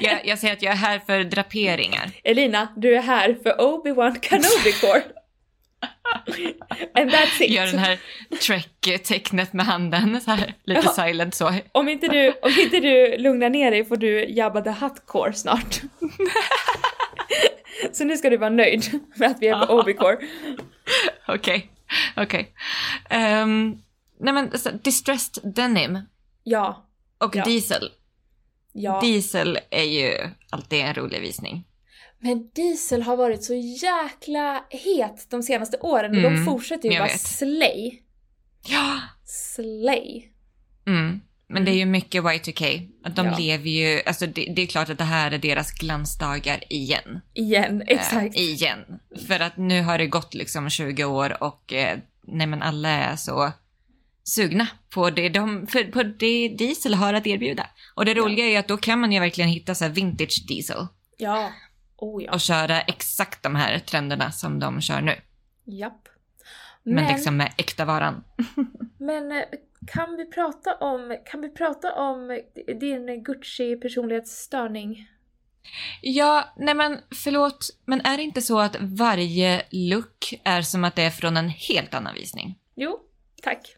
jag, 0.00 0.26
jag 0.26 0.38
säger 0.38 0.54
att 0.54 0.62
jag 0.62 0.72
är 0.72 0.76
här 0.76 0.98
för 1.06 1.24
draperingar. 1.24 2.10
Elina, 2.24 2.68
du 2.76 2.96
är 2.96 3.02
här 3.02 3.36
för 3.42 3.50
Obi-Wan 3.50 4.20
Kenobi 4.22 4.72
Core. 4.80 5.02
And 6.94 7.10
that's 7.10 7.42
it. 7.42 7.50
Gör 7.50 7.66
den 7.66 7.78
här 7.78 7.98
Trek-tecknet 8.46 9.52
med 9.52 9.66
handen, 9.66 10.20
så 10.20 10.30
här, 10.30 10.54
lite 10.64 10.80
Ja. 10.84 10.92
silent 11.06 11.34
så. 11.34 11.54
Om 11.72 11.88
inte, 11.88 12.08
du, 12.08 12.32
om 12.42 12.50
inte 12.60 12.80
du 12.80 13.16
lugnar 13.18 13.50
ner 13.50 13.70
dig 13.70 13.84
får 13.84 13.96
du 13.96 14.24
Jabba 14.24 14.60
the 14.60 14.70
Hutt 14.70 15.06
Core 15.06 15.32
snart. 15.32 15.80
Så 17.92 18.04
nu 18.04 18.16
ska 18.16 18.30
du 18.30 18.36
vara 18.36 18.50
nöjd 18.50 19.00
med 19.16 19.30
att 19.30 19.36
vi 19.40 19.48
är 19.48 19.66
på 19.66 19.72
Obi-Core. 19.82 20.16
Okej, 21.28 21.70
okej. 22.16 22.54
Ehm, 23.10 23.78
nej 24.20 24.34
men, 24.34 24.58
så, 24.58 24.70
distressed 24.70 25.54
denim 25.54 25.98
Ja, 26.44 26.86
och 27.18 27.36
Ja. 27.36 27.44
diesel. 27.44 27.90
ja. 28.72 29.00
Diesel 29.00 29.58
är 29.70 29.82
ju 29.84 30.14
alltid 30.50 30.80
en 30.80 30.94
rolig 30.94 31.20
visning. 31.20 31.64
Men 32.24 32.50
diesel 32.54 33.02
har 33.02 33.16
varit 33.16 33.44
så 33.44 33.54
jäkla 33.54 34.64
het 34.70 35.26
de 35.30 35.42
senaste 35.42 35.76
åren 35.80 36.16
och 36.16 36.22
de 36.22 36.26
Mm, 36.28 36.44
fortsätter 36.44 36.88
ju 36.88 36.98
bara 36.98 37.08
vet. 37.08 37.20
slay. 37.20 38.02
Ja! 38.68 39.00
Slay. 39.24 40.24
Mm. 40.86 41.20
Men 41.48 41.64
det 41.64 41.70
är 41.70 41.74
ju 41.76 41.86
mycket 41.86 42.22
Y2K. 42.24 42.88
Att 43.04 43.16
de 43.16 43.26
Ja. 43.26 43.36
lever 43.38 43.70
ju, 43.70 44.02
alltså 44.06 44.26
det, 44.26 44.52
det 44.56 44.62
är 44.62 44.66
klart 44.66 44.88
att 44.88 44.98
det 44.98 45.04
här 45.04 45.30
är 45.30 45.38
deras 45.38 45.72
glansdagar 45.72 46.64
igen. 46.72 47.20
Igen, 47.34 47.82
exakt. 47.86 48.36
Eh, 48.36 48.42
igen. 48.42 48.78
För 49.28 49.40
att 49.40 49.56
nu 49.56 49.82
har 49.82 49.98
det 49.98 50.06
gått 50.06 50.34
liksom 50.34 50.70
20 50.70 51.04
år 51.04 51.42
och 51.42 51.72
eh, 51.72 51.98
nej 52.26 52.46
men 52.46 52.62
alla 52.62 52.88
är 52.88 53.16
så 53.16 53.52
sugna 54.24 54.66
på 54.94 55.10
det, 55.10 55.28
de, 55.28 55.66
för, 55.66 55.84
på 55.84 56.02
det 56.02 56.48
diesel 56.48 56.94
har 56.94 57.14
att 57.14 57.26
erbjuda. 57.26 57.66
Och 57.94 58.04
det 58.04 58.10
Ja. 58.10 58.16
roliga 58.22 58.44
är 58.46 58.50
ju 58.50 58.56
att 58.56 58.68
då 58.68 58.76
kan 58.76 59.00
man 59.00 59.12
ju 59.12 59.20
verkligen 59.20 59.50
hitta 59.50 59.74
så 59.74 59.84
här 59.84 59.92
vintage 59.92 60.44
diesel 60.48 60.86
Ja. 61.18 61.52
Oh 62.02 62.24
ja. 62.24 62.32
och 62.32 62.40
köra 62.40 62.80
exakt 62.80 63.42
de 63.42 63.54
här 63.54 63.78
trenderna 63.78 64.32
som 64.32 64.60
de 64.60 64.80
kör 64.80 65.00
nu. 65.00 65.14
Japp. 65.64 66.08
Men, 66.82 66.94
Men, 66.94 67.12
liksom 67.12 67.36
med 67.36 67.52
äkta 67.56 67.84
varan. 67.84 68.24
men 68.98 69.32
eh, 69.32 69.44
kan 69.86 70.16
vi 70.16 70.30
prata 70.30 70.74
om, 70.74 71.16
kan 71.26 71.40
vi 71.40 71.48
prata 71.48 71.94
om 71.94 72.40
din 72.80 73.24
Gucci-personlighetsstörning? 73.24 75.08
Ja, 76.00 76.54
nej 76.56 76.74
men 76.74 77.00
förlåt, 77.24 77.68
men 77.84 78.00
är 78.00 78.16
det 78.16 78.22
inte 78.22 78.42
så 78.42 78.58
att 78.58 78.76
varje 78.80 79.62
look 79.70 80.40
är 80.44 80.62
som 80.62 80.84
att 80.84 80.96
det 80.96 81.02
är 81.02 81.10
från 81.10 81.36
en 81.36 81.48
helt 81.48 81.94
annan 81.94 82.14
visning? 82.14 82.58
Jo, 82.74 83.00
tack. 83.42 83.76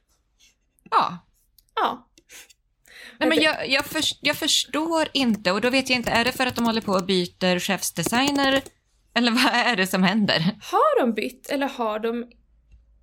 Ja. 0.90 1.18
Ja. 1.74 2.08
Nej, 3.18 3.28
men 3.28 3.40
jag, 3.42 3.68
jag, 3.68 3.84
förs- 3.86 4.18
jag 4.20 4.36
förstår 4.36 5.08
inte 5.12 5.52
och 5.52 5.60
då 5.60 5.70
vet 5.70 5.90
jag 5.90 5.96
inte, 5.98 6.10
är 6.10 6.24
det 6.24 6.32
för 6.32 6.46
att 6.46 6.56
de 6.56 6.64
håller 6.64 6.80
på 6.80 6.92
och 6.92 7.06
byter 7.06 7.58
chefsdesigner? 7.58 8.62
Eller 9.14 9.30
vad 9.30 9.52
är 9.54 9.76
det 9.76 9.86
som 9.86 10.02
händer? 10.02 10.40
Har 10.62 11.00
de 11.00 11.14
bytt 11.14 11.50
eller 11.50 11.68
har 11.68 11.98
de 11.98 12.26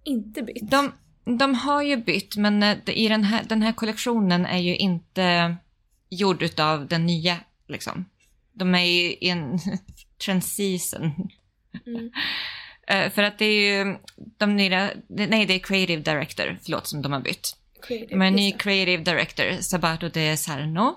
inte 0.03 0.41
bytt? 0.41 0.71
De, 0.71 0.91
de 1.37 1.55
har 1.55 1.81
ju 1.81 1.97
bytt, 1.97 2.35
men 2.37 2.63
eh, 2.63 2.77
i 2.85 3.07
den 3.07 3.23
här, 3.23 3.43
den 3.43 3.61
här 3.61 3.71
kollektionen 3.71 4.45
är 4.45 4.57
ju 4.59 4.75
inte 4.75 5.55
gjord 6.09 6.41
utav 6.43 6.87
den 6.87 7.05
nya, 7.05 7.37
liksom. 7.67 8.05
De 8.53 8.75
är 8.75 8.83
ju 8.85 9.11
i 9.13 9.29
en 9.29 9.59
transition. 10.25 11.29
Mm. 11.87 12.11
Eh, 12.87 13.11
för 13.11 13.23
att 13.23 13.39
det 13.39 13.45
är 13.45 13.85
ju 13.85 13.97
de 14.37 14.55
nya, 14.55 14.89
nej 15.07 15.45
det 15.45 15.53
är 15.53 15.59
creative 15.59 16.01
director, 16.01 16.59
förlåt, 16.63 16.87
som 16.87 17.01
de 17.01 17.11
har 17.11 17.19
bytt. 17.19 17.57
Creative, 17.81 18.25
en 18.25 18.33
ny 18.33 18.51
creative 18.51 19.03
director, 19.03 19.61
Sabato 19.61 20.09
de 20.09 20.37
Sarno. 20.37 20.95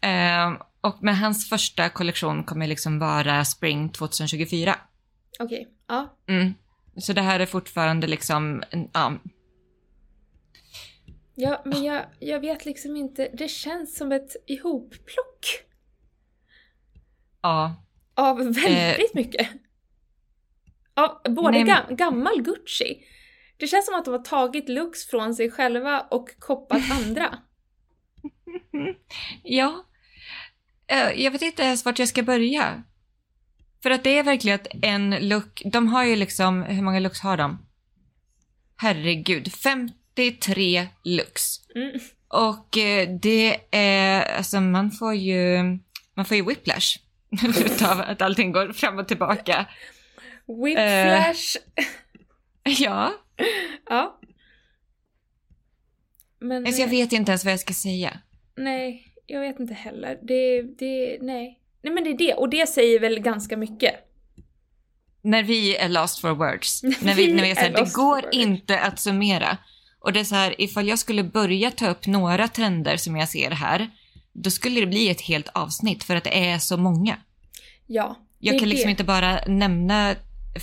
Eh, 0.00 0.52
och 0.80 1.02
med 1.02 1.18
hans 1.18 1.48
första 1.48 1.88
kollektion 1.88 2.44
kommer 2.44 2.66
liksom 2.66 2.98
vara 2.98 3.44
Spring 3.44 3.88
2024. 3.88 4.76
Okej, 5.38 5.68
ja. 5.86 6.16
Mm. 6.28 6.54
Så 6.96 7.12
det 7.12 7.22
här 7.22 7.40
är 7.40 7.46
fortfarande 7.46 8.06
liksom, 8.06 8.62
ja, 8.92 9.12
Ja, 11.40 11.62
men 11.64 11.84
jag, 11.84 12.04
jag 12.18 12.40
vet 12.40 12.64
liksom 12.64 12.96
inte. 12.96 13.30
Det 13.34 13.48
känns 13.48 13.96
som 13.96 14.12
ett 14.12 14.36
ihopplock 14.46 15.64
ja. 17.42 17.84
av 18.14 18.36
väldigt 18.36 19.14
mycket. 19.14 19.48
Av 20.94 21.34
både 21.34 21.50
Nej, 21.50 21.64
gam, 21.64 21.96
gammal 21.96 22.42
Gucci. 22.42 23.04
Det 23.58 23.66
känns 23.66 23.86
som 23.86 23.94
att 23.94 24.04
de 24.04 24.10
har 24.10 24.18
tagit 24.24 24.68
looks 24.68 25.06
från 25.06 25.34
sig 25.34 25.50
själva 25.50 26.00
och 26.00 26.28
koppat 26.38 26.82
andra. 26.90 27.38
Ja. 29.42 29.84
Eh, 30.86 31.22
Jag 31.22 31.30
vet 31.30 31.42
inte 31.42 31.62
ens 31.62 31.84
vart 31.84 31.98
jag 31.98 32.08
ska 32.08 32.22
börja. 32.22 32.82
För 33.82 33.90
att 33.90 34.04
det 34.04 34.18
är 34.18 34.22
verkligen 34.22 34.60
att 34.60 34.66
en 34.82 35.28
look, 35.28 35.62
de 35.64 35.88
har 35.88 36.04
ju 36.04 36.16
liksom, 36.16 36.62
hur 36.62 36.82
många 36.82 37.00
looks 37.00 37.20
har 37.20 37.36
de? 37.36 37.66
Herregud, 38.76 39.52
53 39.52 40.88
looks. 41.04 41.44
Mm. 41.74 42.00
Och 42.28 42.78
eh, 42.78 43.08
det 43.22 43.60
är, 43.70 44.36
alltså 44.36 44.60
man 44.60 44.90
får 44.90 45.14
ju, 45.14 45.62
man 46.14 46.24
får 46.24 46.36
ju 46.36 46.44
whiplash 46.44 46.98
utav 47.64 48.00
att 48.00 48.22
allting 48.22 48.52
går 48.52 48.72
fram 48.72 48.98
och 48.98 49.08
tillbaka. 49.08 49.66
Whiplash. 50.64 51.56
Ja, 52.78 53.12
Ja. 53.88 54.20
Men 56.40 56.66
alltså 56.66 56.80
jag 56.80 56.88
eh, 56.88 56.98
vet 56.98 57.12
inte 57.12 57.30
ens 57.30 57.44
vad 57.44 57.52
jag 57.52 57.60
ska 57.60 57.74
säga. 57.74 58.20
nej, 58.56 59.14
jag 59.26 59.40
vet 59.40 59.60
inte 59.60 59.74
heller. 59.74 60.18
Det, 60.22 60.62
det, 60.62 61.18
nej. 61.20 61.60
Nej 61.82 61.92
men 61.92 62.04
det 62.04 62.10
är 62.10 62.18
det, 62.18 62.34
och 62.34 62.48
det 62.48 62.68
säger 62.68 63.00
väl 63.00 63.20
ganska 63.20 63.56
mycket. 63.56 63.94
När 65.22 65.42
vi 65.42 65.76
är 65.76 65.88
lost 65.88 66.20
for 66.20 66.30
words. 66.30 66.82
När 66.82 67.14
Vi 67.14 67.32
när 67.32 67.42
vi 67.42 67.50
är 67.50 67.54
så 67.54 67.60
här, 67.60 67.70
det 67.70 67.94
går 67.94 68.24
inte 68.32 68.80
att 68.80 69.00
summera. 69.00 69.58
Och 70.00 70.12
det 70.12 70.20
är 70.20 70.24
så 70.24 70.34
här, 70.34 70.60
ifall 70.60 70.88
jag 70.88 70.98
skulle 70.98 71.24
börja 71.24 71.70
ta 71.70 71.88
upp 71.90 72.06
några 72.06 72.48
trender 72.48 72.96
som 72.96 73.16
jag 73.16 73.28
ser 73.28 73.50
här, 73.50 73.90
då 74.32 74.50
skulle 74.50 74.80
det 74.80 74.86
bli 74.86 75.08
ett 75.08 75.20
helt 75.20 75.48
avsnitt 75.48 76.04
för 76.04 76.16
att 76.16 76.24
det 76.24 76.48
är 76.48 76.58
så 76.58 76.76
många. 76.76 77.16
Ja. 77.86 78.16
Jag 78.38 78.58
kan 78.58 78.68
liksom 78.68 78.86
det. 78.86 78.90
inte 78.90 79.04
bara 79.04 79.40
nämna 79.46 80.14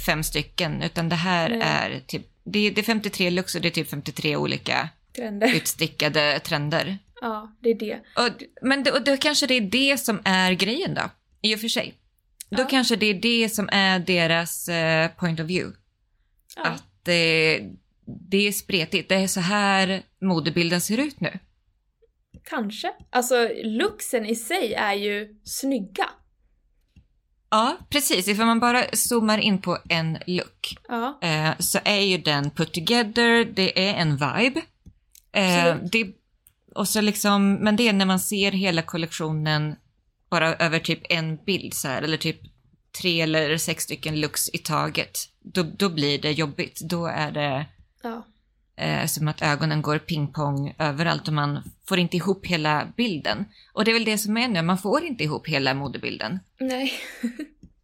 fem 0.05 0.23
stycken, 0.23 0.81
utan 0.83 1.09
det 1.09 1.15
här 1.15 1.49
Nej. 1.49 1.61
är 1.61 1.99
typ, 1.99 2.27
det 2.43 2.69
det 2.69 2.81
är 2.81 2.83
53 2.83 3.29
lux 3.29 3.55
och 3.55 3.61
det 3.61 3.67
är 3.67 3.71
typ 3.71 3.89
53 3.89 4.35
olika 4.35 4.89
Trender. 5.15 5.47
utstickade 5.55 6.39
trender. 6.39 6.97
Ja, 7.21 7.55
det 7.59 7.69
är 7.69 7.79
det. 7.79 7.99
Och, 8.15 8.43
men 8.61 8.79
och 8.93 9.03
då 9.03 9.17
kanske 9.17 9.47
det 9.47 9.53
är 9.53 9.61
det 9.61 9.97
som 9.97 10.21
är 10.25 10.51
grejen 10.51 10.93
då, 10.93 11.01
i 11.41 11.55
och 11.55 11.59
för 11.59 11.67
sig. 11.67 11.93
Då 12.49 12.61
Ja. 12.61 12.67
kanske 12.69 12.95
det 12.95 13.05
är 13.05 13.13
det 13.13 13.49
som 13.49 13.69
är 13.71 13.99
deras 13.99 14.67
eh, 14.69 15.09
point 15.11 15.39
of 15.39 15.45
view. 15.47 15.77
Ja. 16.55 16.63
Att 16.63 17.07
eh, 17.07 17.65
det 18.29 18.47
är 18.47 18.51
spretigt. 18.51 19.09
Det 19.09 19.15
är 19.15 19.27
så 19.27 19.39
här 19.39 20.01
modebilden 20.21 20.81
ser 20.81 20.97
ut 20.97 21.19
nu. 21.19 21.39
Kanske. 22.43 22.91
Alltså 23.09 23.49
looksen 23.63 24.25
i 24.25 24.35
sig 24.35 24.73
är 24.73 24.93
ju 24.93 25.35
snygga. 25.43 26.09
Ja, 27.55 27.77
precis. 27.89 28.27
Ifall 28.27 28.45
man 28.45 28.59
bara 28.59 28.83
zoomar 28.93 29.37
in 29.37 29.61
på 29.61 29.77
en 29.89 30.17
look 30.27 30.77
Ja. 30.89 31.19
eh, 31.21 31.51
så 31.59 31.79
är 31.85 31.99
ju 31.99 32.17
den 32.17 32.49
put 32.49 32.73
together, 32.73 33.45
det 33.45 33.89
är 33.89 33.93
en 33.93 34.11
vibe. 34.11 34.61
Eh, 35.31 35.75
det, 35.91 36.07
och 36.75 36.87
så 36.89 37.01
liksom, 37.01 37.53
men 37.53 37.75
det 37.75 37.87
är 37.87 37.93
när 37.93 38.05
man 38.05 38.19
ser 38.19 38.51
hela 38.51 38.81
kollektionen 38.81 39.75
bara 40.29 40.55
över 40.55 40.79
typ 40.79 40.99
en 41.09 41.35
bild 41.45 41.73
så 41.73 41.87
här, 41.87 42.01
eller 42.01 42.17
typ 42.17 42.39
tre 43.01 43.21
eller 43.21 43.57
sex 43.57 43.83
stycken 43.83 44.21
looks 44.21 44.49
i 44.53 44.57
taget. 44.57 45.19
Då, 45.41 45.63
då 45.63 45.89
blir 45.89 46.21
det 46.21 46.31
jobbigt. 46.31 46.81
Då 46.81 47.05
är 47.07 47.31
det 47.31 47.65
Ja. 48.03 48.25
Eh, 48.75 49.05
som 49.05 49.27
att 49.27 49.41
ögonen 49.41 49.81
går 49.81 49.97
pingpong 49.97 50.75
överallt 50.79 51.27
och 51.27 51.33
man 51.33 51.63
får 51.87 51.99
inte 51.99 52.17
ihop 52.17 52.45
hela 52.45 52.87
bilden. 52.97 53.45
Och 53.73 53.85
det 53.85 53.91
är 53.91 53.93
väl 53.93 54.05
det 54.05 54.17
som 54.17 54.37
är 54.37 54.47
nu, 54.47 54.61
man 54.61 54.77
får 54.77 55.05
inte 55.05 55.23
ihop 55.23 55.47
hela 55.47 55.73
modebilden. 55.73 56.39
Nej. 56.59 56.93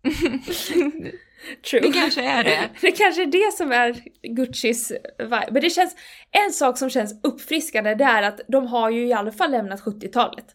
True. 1.69 1.81
Det 1.81 1.91
kanske 1.91 2.21
är 2.21 2.43
det. 2.43 2.69
Det 2.81 2.91
kanske 2.91 3.21
är 3.21 3.25
det 3.25 3.53
som 3.57 3.71
är 3.71 4.01
Guccis 4.35 4.91
vibe. 5.19 5.47
Men 5.51 5.61
det 5.61 5.69
känns, 5.69 5.95
en 6.31 6.51
sak 6.53 6.77
som 6.77 6.89
känns 6.89 7.19
uppfriskande 7.23 7.95
det 7.95 8.03
är 8.03 8.23
att 8.23 8.41
de 8.47 8.67
har 8.67 8.89
ju 8.89 9.07
i 9.07 9.13
alla 9.13 9.31
fall 9.31 9.51
lämnat 9.51 9.81
70-talet. 9.81 10.45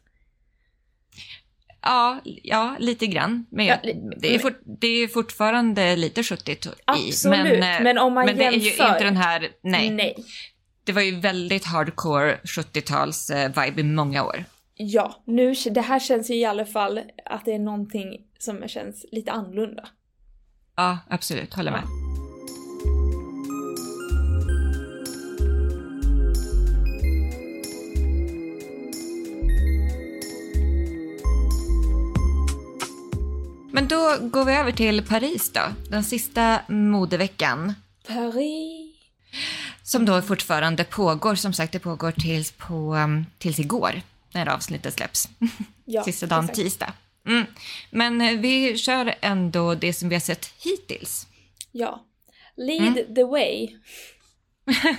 Ja, 1.82 2.20
ja 2.24 2.76
lite 2.78 3.06
grann. 3.06 3.46
Men 3.50 3.66
Ja, 3.66 3.76
det, 4.20 4.34
är 4.34 4.38
fort, 4.38 4.60
det 4.80 4.86
är 4.86 5.08
fortfarande 5.08 5.96
lite 5.96 6.22
70 6.22 6.52
i. 6.52 6.58
Absolut, 6.84 7.38
men, 7.38 7.46
eh, 7.62 7.82
men 7.82 7.98
om 7.98 8.14
man 8.14 8.26
men 8.26 8.36
det 8.36 8.44
är 8.44 8.52
ju 8.52 8.58
jämför- 8.58 8.88
inte 8.92 9.04
den 9.04 9.16
här, 9.16 9.48
nej. 9.62 9.90
Nej. 9.90 10.16
Det 10.84 10.92
var 10.92 11.02
ju 11.02 11.20
väldigt 11.20 11.64
hardcore 11.64 12.38
70-tals 12.44 13.30
eh, 13.30 13.48
vibe 13.64 13.80
i 13.80 13.84
många 13.84 14.24
år. 14.24 14.44
Ja, 14.74 15.22
nu, 15.26 15.54
det 15.70 15.80
här 15.80 15.98
känns 16.00 16.30
ju 16.30 16.34
i 16.34 16.44
alla 16.44 16.66
fall 16.66 17.00
att 17.24 17.44
det 17.44 17.52
är 17.54 17.58
någonting 17.58 18.20
som 18.38 18.68
känns 18.68 19.06
lite 19.12 19.32
annorlunda. 19.32 19.88
Ja, 20.76 20.98
absolut. 21.08 21.54
Håller 21.54 21.70
med. 21.70 22.05
Men 33.76 33.88
då 33.88 34.18
går 34.20 34.44
vi 34.44 34.52
över 34.52 34.72
till 34.72 35.02
Paris 35.06 35.52
då. 35.52 35.60
Den 35.90 36.04
sista 36.04 36.60
modeveckan. 36.68 37.74
Paris. 38.08 38.96
Som 39.82 40.04
då 40.06 40.22
fortfarande 40.22 40.84
pågår. 40.84 41.34
Som 41.34 41.52
sagt, 41.52 41.72
det 41.72 41.78
pågår 41.78 42.12
tills, 42.12 42.52
på, 42.52 42.94
um, 42.94 43.26
tills 43.38 43.58
igår. 43.58 44.02
När 44.34 44.46
avsnittet 44.48 44.94
släpps. 44.94 45.28
Ja, 45.88 46.02
Sista 46.04 46.26
dagen 46.26 46.44
exakt. 46.44 46.56
tisdag. 46.56 46.92
Mm. 47.26 47.46
Men 47.90 48.20
eh, 48.20 48.38
vi 48.38 48.76
kör 48.78 49.14
ändå 49.20 49.74
det 49.74 49.92
som 49.92 50.08
vi 50.08 50.14
har 50.14 50.20
sett 50.20 50.46
hittills. 50.64 51.26
Ja. 51.72 52.04
Lead 52.56 52.98
Mm. 52.98 53.14
the 53.14 53.24
way. 53.24 53.68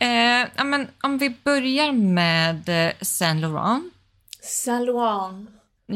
Eh, 0.00 0.48
ja, 0.56 0.64
men 0.64 0.88
om 1.02 1.18
vi 1.18 1.30
börjar 1.30 1.92
med 1.92 2.68
eh, 2.68 2.92
Saint 3.00 3.40
Laurent. 3.40 3.84
Saint 4.42 4.86
Laurent. 4.86 5.50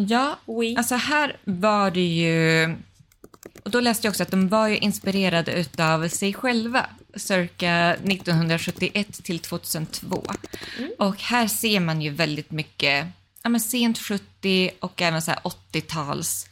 Ja, 0.08 0.38
Oui. 0.44 0.76
alltså 0.76 0.94
här 0.94 1.36
var 1.44 1.90
det 1.90 2.00
ju... 2.06 2.76
Och 3.62 3.70
då 3.70 3.80
läste 3.80 4.06
jag 4.06 4.10
också 4.12 4.22
att 4.22 4.30
de 4.30 4.48
var 4.48 4.68
ju 4.68 4.78
inspirerade 4.78 5.52
utav 5.52 6.08
sig 6.08 6.34
själva 6.34 6.86
cirka 7.16 7.94
1971 7.94 9.24
till 9.24 9.38
2002. 9.38 10.24
Och 10.98 11.22
här 11.22 11.46
ser 11.46 11.80
man 11.80 12.02
ju 12.02 12.10
väldigt 12.10 12.50
mycket 12.50 13.06
ja, 13.42 13.48
men 13.48 13.60
sent 13.60 13.98
70 13.98 14.70
och 14.80 15.02
även 15.02 15.22
så 15.22 15.30
här 15.30 15.40
80-tals 15.72 16.46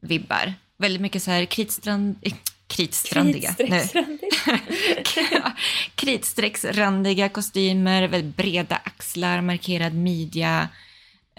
vibbar. 0.00 0.54
Väldigt 0.76 1.02
mycket 1.02 1.22
så 1.22 1.30
här 1.30 1.44
kritstrand, 1.44 2.16
eh, 2.22 2.32
kritstrandiga. 2.66 3.54
Kritstrecksrandiga 5.94 7.28
kostymer, 7.38 8.08
väldigt 8.08 8.36
breda 8.36 8.76
axlar, 8.76 9.40
markerad 9.40 9.94
midja. 9.94 10.68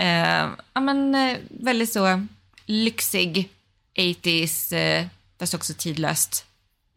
Eh, 0.01 0.49
ja, 0.73 0.81
men, 0.81 1.15
eh, 1.15 1.37
väldigt 1.49 1.89
så 1.89 2.27
lyxig 2.65 3.49
80s, 3.95 4.73
eh, 4.73 5.05
fast 5.39 5.53
också 5.53 5.73
tidlöst. 5.73 6.45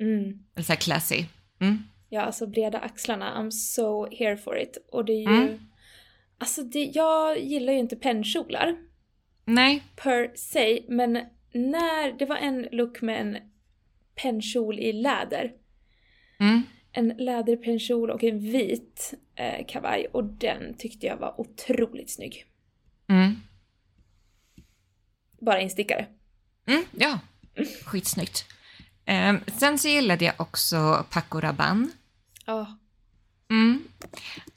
Mm. 0.01 0.39
Eller 0.55 0.65
så 0.65 0.73
här 0.73 0.81
classy. 0.81 1.25
Mm. 1.61 1.85
Ja, 2.09 2.21
alltså 2.21 2.47
breda 2.47 2.79
axlarna. 2.79 3.35
I'm 3.39 3.51
so 3.51 4.17
here 4.17 4.37
for 4.37 4.59
it. 4.59 4.79
Och 4.93 5.05
det 5.05 5.13
är 5.13 5.31
ju... 5.31 5.37
Mm. 5.37 5.59
Alltså 6.39 6.63
det, 6.63 6.85
jag 6.85 7.41
gillar 7.41 7.73
ju 7.73 7.79
inte 7.79 7.97
pennkjolar 7.97 8.77
Nej, 9.45 9.83
per 9.97 10.33
se, 10.35 10.83
men 10.89 11.13
när 11.53 12.19
det 12.19 12.27
var 12.27 12.37
en 12.37 12.69
look 12.73 13.03
med 13.03 13.21
en 13.21 13.39
pennkjol 14.15 14.79
i 14.79 14.93
läder. 14.93 15.53
mm. 16.41 16.63
En 16.93 17.09
läderpennkjol 17.09 18.11
och 18.11 18.25
en 18.25 18.39
vit 18.39 19.15
eh, 19.35 19.67
kavaj 19.67 20.07
och 20.13 20.25
den 20.25 20.75
tyckte 20.79 21.07
jag 21.07 21.17
var 21.17 21.41
otroligt 21.41 22.11
snygg. 22.11 22.47
Mm. 23.09 23.43
Bara 25.41 25.61
instickare. 25.61 26.07
Mm. 26.67 26.85
ja, 26.93 27.19
skitsnyggt. 27.85 28.45
Eh, 29.05 29.35
sen 29.59 29.79
så 29.79 29.89
gillade 29.89 30.25
jag 30.25 30.35
också 30.37 31.07
Paco 31.11 31.41
Rabanne. 31.41 31.89
Ja. 32.45 32.79
Mm. 33.51 33.85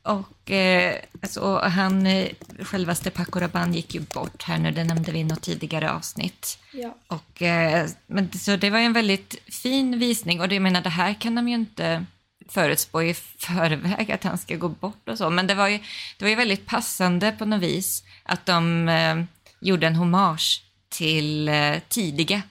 Och 0.01 0.51
eh, 0.51 0.95
alltså, 1.21 1.59
han, 1.59 2.07
eh, 2.07 2.29
självaste 2.59 3.11
Paco 3.11 3.39
Rabanne 3.39 3.75
gick 3.75 3.95
ju 3.95 3.99
bort 3.99 4.43
här 4.43 4.57
nu, 4.57 4.71
det 4.71 4.83
nämnde 4.83 5.11
vi 5.11 5.19
i 5.19 5.23
något 5.23 5.41
tidigare 5.41 5.91
avsnitt. 5.91 6.59
Ja. 6.73 6.97
Och, 7.07 7.41
eh, 7.41 7.89
men, 8.07 8.31
så 8.31 8.55
det 8.55 8.69
var 8.69 8.79
ju 8.79 8.85
en 8.85 8.93
väldigt 8.93 9.53
fin 9.53 9.99
visning 9.99 10.41
och 10.41 10.49
det, 10.49 10.55
jag 10.55 10.61
menar, 10.61 10.81
det 10.81 10.89
här 10.89 11.13
kan 11.13 11.35
de 11.35 11.47
ju 11.49 11.55
inte 11.55 12.05
förutspå 12.49 13.03
i 13.03 13.13
förväg 13.13 14.11
att 14.11 14.23
han 14.23 14.37
ska 14.37 14.55
gå 14.55 14.69
bort 14.69 15.09
och 15.09 15.17
så. 15.17 15.29
Men 15.29 15.47
det 15.47 15.55
var 15.55 15.67
ju, 15.67 15.77
det 16.17 16.25
var 16.25 16.29
ju 16.29 16.35
väldigt 16.35 16.65
passande 16.65 17.31
på 17.31 17.45
något 17.45 17.61
vis 17.61 18.03
att 18.23 18.45
de 18.45 18.89
eh, 18.89 19.23
gjorde 19.59 19.87
en 19.87 19.95
hommage 19.95 20.63
till 20.89 21.49
eh, 21.49 21.79
tidiga 21.89 22.41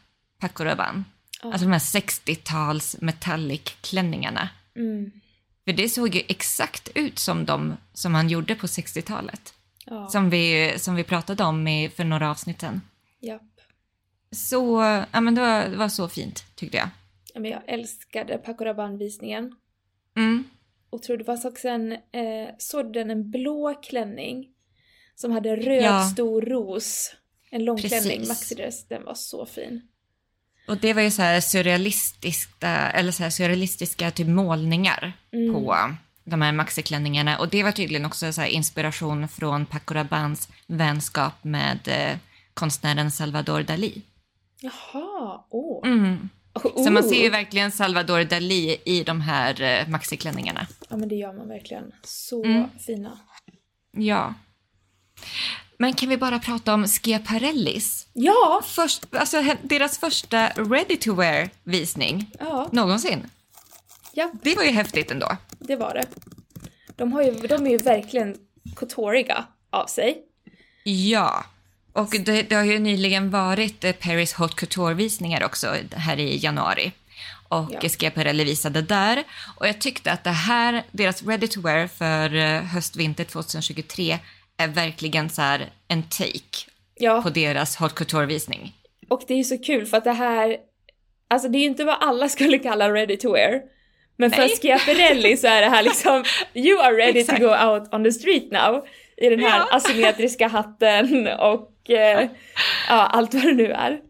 Paco 0.41 0.65
Rabanne. 0.65 1.05
Ja. 1.43 1.53
Alltså 1.53 1.67
de 1.67 1.73
här 1.73 1.79
60-tals 1.79 2.97
metallic-klänningarna. 3.01 4.49
Mm. 4.77 5.11
För 5.65 5.73
det 5.73 5.89
såg 5.89 6.15
ju 6.15 6.23
exakt 6.29 6.89
ut 6.95 7.19
som 7.19 7.45
de 7.45 7.77
som 7.93 8.15
han 8.15 8.29
gjorde 8.29 8.55
på 8.55 8.67
60-talet. 8.67 9.55
Ja. 9.87 10.09
Som 10.09 10.31
vi, 10.31 10.75
som 10.79 10.95
vi 10.95 11.05
pratade 11.05 11.45
om 11.45 11.69
i, 11.69 11.89
för 11.89 12.05
några 12.05 12.31
avsnitt 12.31 12.61
sedan. 12.61 12.81
Japp. 13.21 13.43
Så, 14.31 14.83
ja 15.13 15.21
men 15.21 15.35
det 15.35 15.41
var, 15.41 15.69
det 15.69 15.77
var 15.77 15.89
så 15.89 16.09
fint 16.09 16.45
tyckte 16.55 16.77
jag. 16.77 16.89
Ja, 17.35 17.41
men 17.41 17.51
jag 17.51 17.63
älskade 17.67 18.39
Paco 18.39 18.65
Rabanne-visningen. 18.65 19.57
Mm. 20.17 20.45
Och 20.91 21.03
tror 21.03 21.17
det 21.17 21.25
var 21.25 21.47
också 21.47 21.69
en, 21.69 21.93
eh, 21.93 22.49
såg 22.59 22.93
den 22.93 23.11
en 23.11 23.31
blå 23.31 23.75
klänning 23.83 24.49
som 25.15 25.33
hade 25.33 25.57
röd 25.57 25.83
Ja. 25.85 26.05
stor 26.13 26.43
ros. 26.43 27.15
En 27.51 27.65
lång 27.65 27.77
Precis. 27.77 28.03
klänning, 28.03 28.29
maxidress, 28.29 28.89
den 28.89 29.05
var 29.05 29.15
så 29.15 29.47
fin. 29.47 29.83
Och 30.69 30.77
det 30.79 30.93
var 30.93 31.03
ju 31.03 31.11
så 31.11 31.23
här 31.23 31.41
surrealistiska, 31.41 32.69
eller 32.91 33.13
så 33.13 33.23
här 33.23 33.31
surrealistiska 33.31 34.11
typ 34.11 34.27
målningar 34.29 35.13
Mm. 35.33 35.55
på 35.55 35.77
de 36.25 36.43
här 36.43 36.53
maxiklänningarna. 36.53 37.39
Och 37.39 37.49
det 37.49 37.63
var 37.63 37.73
tydligen 37.73 38.07
också 38.07 38.33
så 38.33 38.45
inspiration 38.45 39.29
från 39.29 39.67
Paco 39.67 39.95
Rabannes 39.95 40.49
vänskap 40.67 41.45
med 41.45 41.79
eh, 41.89 42.17
konstnären 42.55 43.11
Salvador 43.11 43.61
Dalí. 43.63 44.03
Jaha, 44.61 45.45
åh. 45.51 45.89
Mm. 45.89 46.29
Oh, 46.65 46.85
Så 46.85 46.91
man 46.91 47.03
ser 47.03 47.23
ju 47.23 47.31
verkligen 47.31 47.73
Salvador 47.73 48.21
Dalí 48.21 48.77
i 48.85 49.03
de 49.05 49.21
här 49.21 49.63
eh, 49.63 49.89
maxiklänningarna. 49.89 50.67
Ja 50.89 50.97
men 50.97 51.09
det 51.09 51.15
gör 51.15 51.33
man 51.33 51.49
verkligen. 51.49 51.93
Så 52.05 52.45
Mm. 52.45 52.65
fina. 52.87 53.19
Ja. 53.97 54.35
Men 55.79 55.95
kan 55.95 56.09
vi 56.09 56.17
bara 56.17 56.39
prata 56.39 56.75
om 56.75 56.87
Schiaparellis? 56.87 58.07
Ja! 58.13 58.63
Först, 58.65 59.15
alltså, 59.15 59.43
deras 59.63 59.99
första 59.99 60.49
ready 60.49 60.97
to 60.97 61.15
wear 61.15 61.51
visning 61.65 62.31
Ja, 62.39 62.69
någonsin. 62.73 63.31
ja, 64.13 64.31
Det 64.43 64.55
var 64.57 64.63
ju 64.63 64.71
häftigt 64.71 65.11
ändå. 65.11 65.37
det 65.59 65.77
var 65.77 65.95
det. 65.95 66.07
De, 66.97 67.13
har 67.13 67.23
ju, 67.23 67.31
de 67.33 67.67
är 67.67 67.71
ju 67.71 67.77
verkligen 67.77 68.37
coutoriga 68.77 69.45
av 69.71 69.87
sig. 69.87 70.19
Ja. 70.85 71.45
Och 71.97 72.09
det, 72.25 72.43
det 72.43 72.55
har 72.55 72.65
ju 72.65 72.79
nyligen 72.79 73.31
varit 73.31 73.85
eh, 73.85 73.93
Paris 73.93 74.33
Hot 74.35 74.55
Couture-visningar 74.57 75.45
också 75.45 75.75
här 75.93 76.19
i 76.21 76.37
januari. 76.37 76.93
Och 77.49 77.71
Ja. 77.83 77.89
Schiaparelli 77.89 78.45
visade 78.45 78.83
där. 78.83 79.25
Och 79.57 79.69
jag 79.69 79.81
tyckte 79.81 80.13
att 80.13 80.25
det 80.25 80.31
här, 80.31 80.83
deras 80.93 81.23
ready 81.23 81.49
to 81.49 81.61
wear 81.61 81.87
för 81.87 82.35
eh, 82.35 82.61
höst-vinter 82.63 83.25
2023 83.25 84.19
är 84.57 84.69
verkligen 84.69 85.31
så 85.31 85.43
här 85.43 85.69
en 85.89 86.03
take 86.03 86.71
Ja, 86.95 87.23
på 87.23 87.31
deras 87.31 87.77
Hot 87.77 87.95
Couture-visning. 87.95 88.73
Och 89.09 89.23
det 89.29 89.35
är 89.35 89.39
ju 89.39 89.45
så 89.45 89.59
kul 89.59 89.87
för 89.87 89.97
att 89.97 90.05
det 90.05 90.13
här, 90.13 90.57
alltså 91.31 91.49
det 91.49 91.59
är 91.59 91.61
ju 91.61 91.67
inte 91.67 91.85
vad 91.85 91.97
alla 92.01 92.29
skulle 92.29 92.59
kalla 92.59 92.93
ready 92.93 93.17
to 93.17 93.33
wear. 93.33 93.61
Men 94.19 94.31
för 94.31 94.39
Nej. 94.39 94.57
Schiaparelli 94.63 95.37
så 95.37 95.47
är 95.47 95.61
det 95.61 95.69
här 95.69 95.83
liksom, 95.83 96.25
you 96.55 96.81
are 96.81 96.97
ready 96.97 97.25
to 97.25 97.37
go 97.37 97.47
out 97.67 97.95
on 97.95 98.05
the 98.05 98.13
street 98.13 98.51
now. 98.53 98.87
I 99.17 99.29
den 99.29 99.41
här 99.41 99.59
Ja. 99.59 99.77
asymmetriska 99.77 100.49
hatten 100.49 101.29
och 101.29 101.73
eh, 101.91 102.31
ja, 102.89 103.07
allt 103.07 103.35
vad 103.35 103.43
det 103.43 103.53
nu 103.53 103.73
är. 103.73 104.01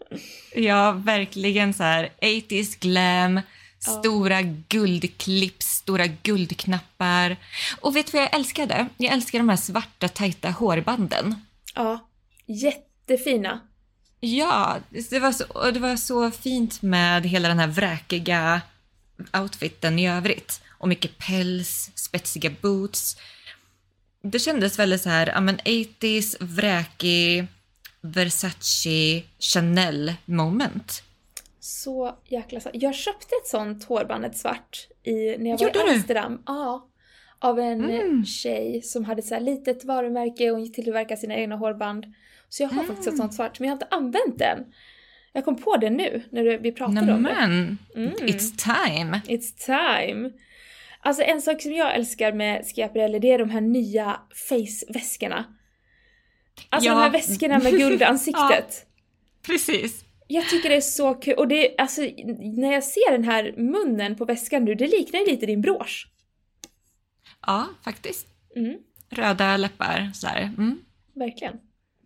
Ja, 0.54 0.92
verkligen 0.92 1.74
så 1.74 1.82
här 1.82 2.10
80s 2.20 2.78
glam, 2.80 3.40
stora 3.78 4.42
guldklips, 4.42 5.66
stora 5.66 6.06
guldknappar. 6.06 7.36
Och 7.80 7.96
vet 7.96 8.06
du 8.06 8.12
vad 8.12 8.22
jag 8.22 8.34
älskade? 8.34 8.86
Jag 8.96 9.12
älskar 9.12 9.38
de 9.38 9.48
här 9.48 9.56
svarta 9.56 10.08
tajta 10.08 10.50
hårbanden. 10.50 11.34
Ja, 11.74 12.08
jättefina. 12.46 13.60
Ja, 14.20 14.78
det 15.10 15.18
var, 15.18 15.32
så, 15.32 15.70
det 15.70 15.80
var 15.80 15.96
så 15.96 16.30
fint 16.30 16.82
med 16.82 17.26
hela 17.26 17.48
den 17.48 17.58
här 17.58 17.66
vräkiga 17.66 18.60
outfiten 19.42 19.98
i 19.98 20.08
övrigt. 20.10 20.60
Och 20.78 20.88
mycket 20.88 21.18
päls, 21.18 21.90
spetsiga 21.94 22.50
boots. 22.60 23.16
Det 24.22 24.38
kändes 24.38 24.78
väldigt 24.78 25.02
så 25.02 25.08
här, 25.08 25.26
ja 25.26 25.40
men 25.40 25.56
80s, 25.58 26.36
vräkig, 26.40 27.46
Versace, 28.12 29.22
Chanel 29.38 30.12
moment. 30.24 31.02
Så 31.60 32.14
jäkla 32.24 32.60
sant. 32.60 32.74
Jag 32.78 32.94
köpte 32.94 33.34
ett 33.42 33.46
sånt 33.48 33.84
hårband, 33.84 34.24
ett 34.24 34.36
svart, 34.36 34.88
i, 35.02 35.12
när 35.38 35.50
jag 35.50 35.58
var 35.58 35.66
Gjorde 35.66 35.78
i 35.80 35.82
du? 35.86 35.92
Amsterdam. 35.94 36.42
Ja. 36.46 36.88
Av 37.38 37.58
en 37.60 37.84
Mm. 37.90 38.24
tjej 38.24 38.82
som 38.82 39.04
hade 39.04 39.22
så 39.22 39.34
här 39.34 39.40
litet 39.40 39.84
varumärke 39.84 40.50
och 40.50 40.72
tillverkade 40.74 41.20
sina 41.20 41.34
egna 41.36 41.56
hårband. 41.56 42.04
Så 42.48 42.62
jag 42.62 42.68
har 42.68 42.84
faktiskt 42.84 43.08
Mm. 43.08 43.14
ett 43.14 43.20
sånt 43.20 43.34
svart, 43.34 43.60
men 43.60 43.68
jag 43.68 43.76
har 43.76 43.82
inte 43.82 43.96
använt 43.96 44.38
den. 44.38 44.58
Jag 45.32 45.44
kom 45.44 45.56
på 45.56 45.76
det 45.76 45.90
nu, 45.90 46.22
när 46.30 46.44
du- 46.44 46.58
vi 46.58 46.72
pratade 46.72 47.00
om 47.00 47.06
det. 47.22 47.32
Nämen, 47.32 47.78
Mm. 47.96 48.10
it's 48.12 48.56
time. 48.86 49.20
It's 49.26 49.66
time! 49.66 50.30
Alltså 51.00 51.22
en 51.22 51.42
sak 51.42 51.62
som 51.62 51.72
jag 51.72 51.94
älskar 51.94 52.32
med 52.32 52.64
Schiaparelli, 52.66 53.18
det 53.18 53.30
är 53.32 53.38
de 53.38 53.50
här 53.50 53.60
nya 53.60 54.20
face-väskorna. 54.48 55.44
Alltså 56.70 56.88
Ja. 56.88 56.94
de 56.94 57.00
här 57.00 57.10
väskorna 57.10 57.58
med 57.58 57.72
guldansiktet. 57.72 58.86
Precis. 59.46 60.04
Jag 60.28 60.48
tycker 60.48 60.68
det 60.68 60.76
är 60.76 60.80
så 60.80 61.14
kul. 61.14 61.34
Och 61.34 61.48
det, 61.48 61.74
alltså, 61.78 62.00
när 62.40 62.72
jag 62.72 62.84
ser 62.84 63.12
den 63.12 63.24
här 63.24 63.54
munnen 63.56 64.16
på 64.16 64.24
väskan 64.24 64.64
nu, 64.64 64.74
det 64.74 64.86
liknar 64.86 65.20
ju 65.20 65.26
lite 65.26 65.46
din 65.46 65.60
brosch. 65.60 66.08
Ja, 67.46 67.66
faktiskt. 67.84 68.26
Mm, 68.56 68.76
Röda 69.10 69.56
läppar, 69.56 70.10
så 70.14 70.26
här. 70.26 70.42
Mm. 70.42 70.78
verkligen. 71.14 71.54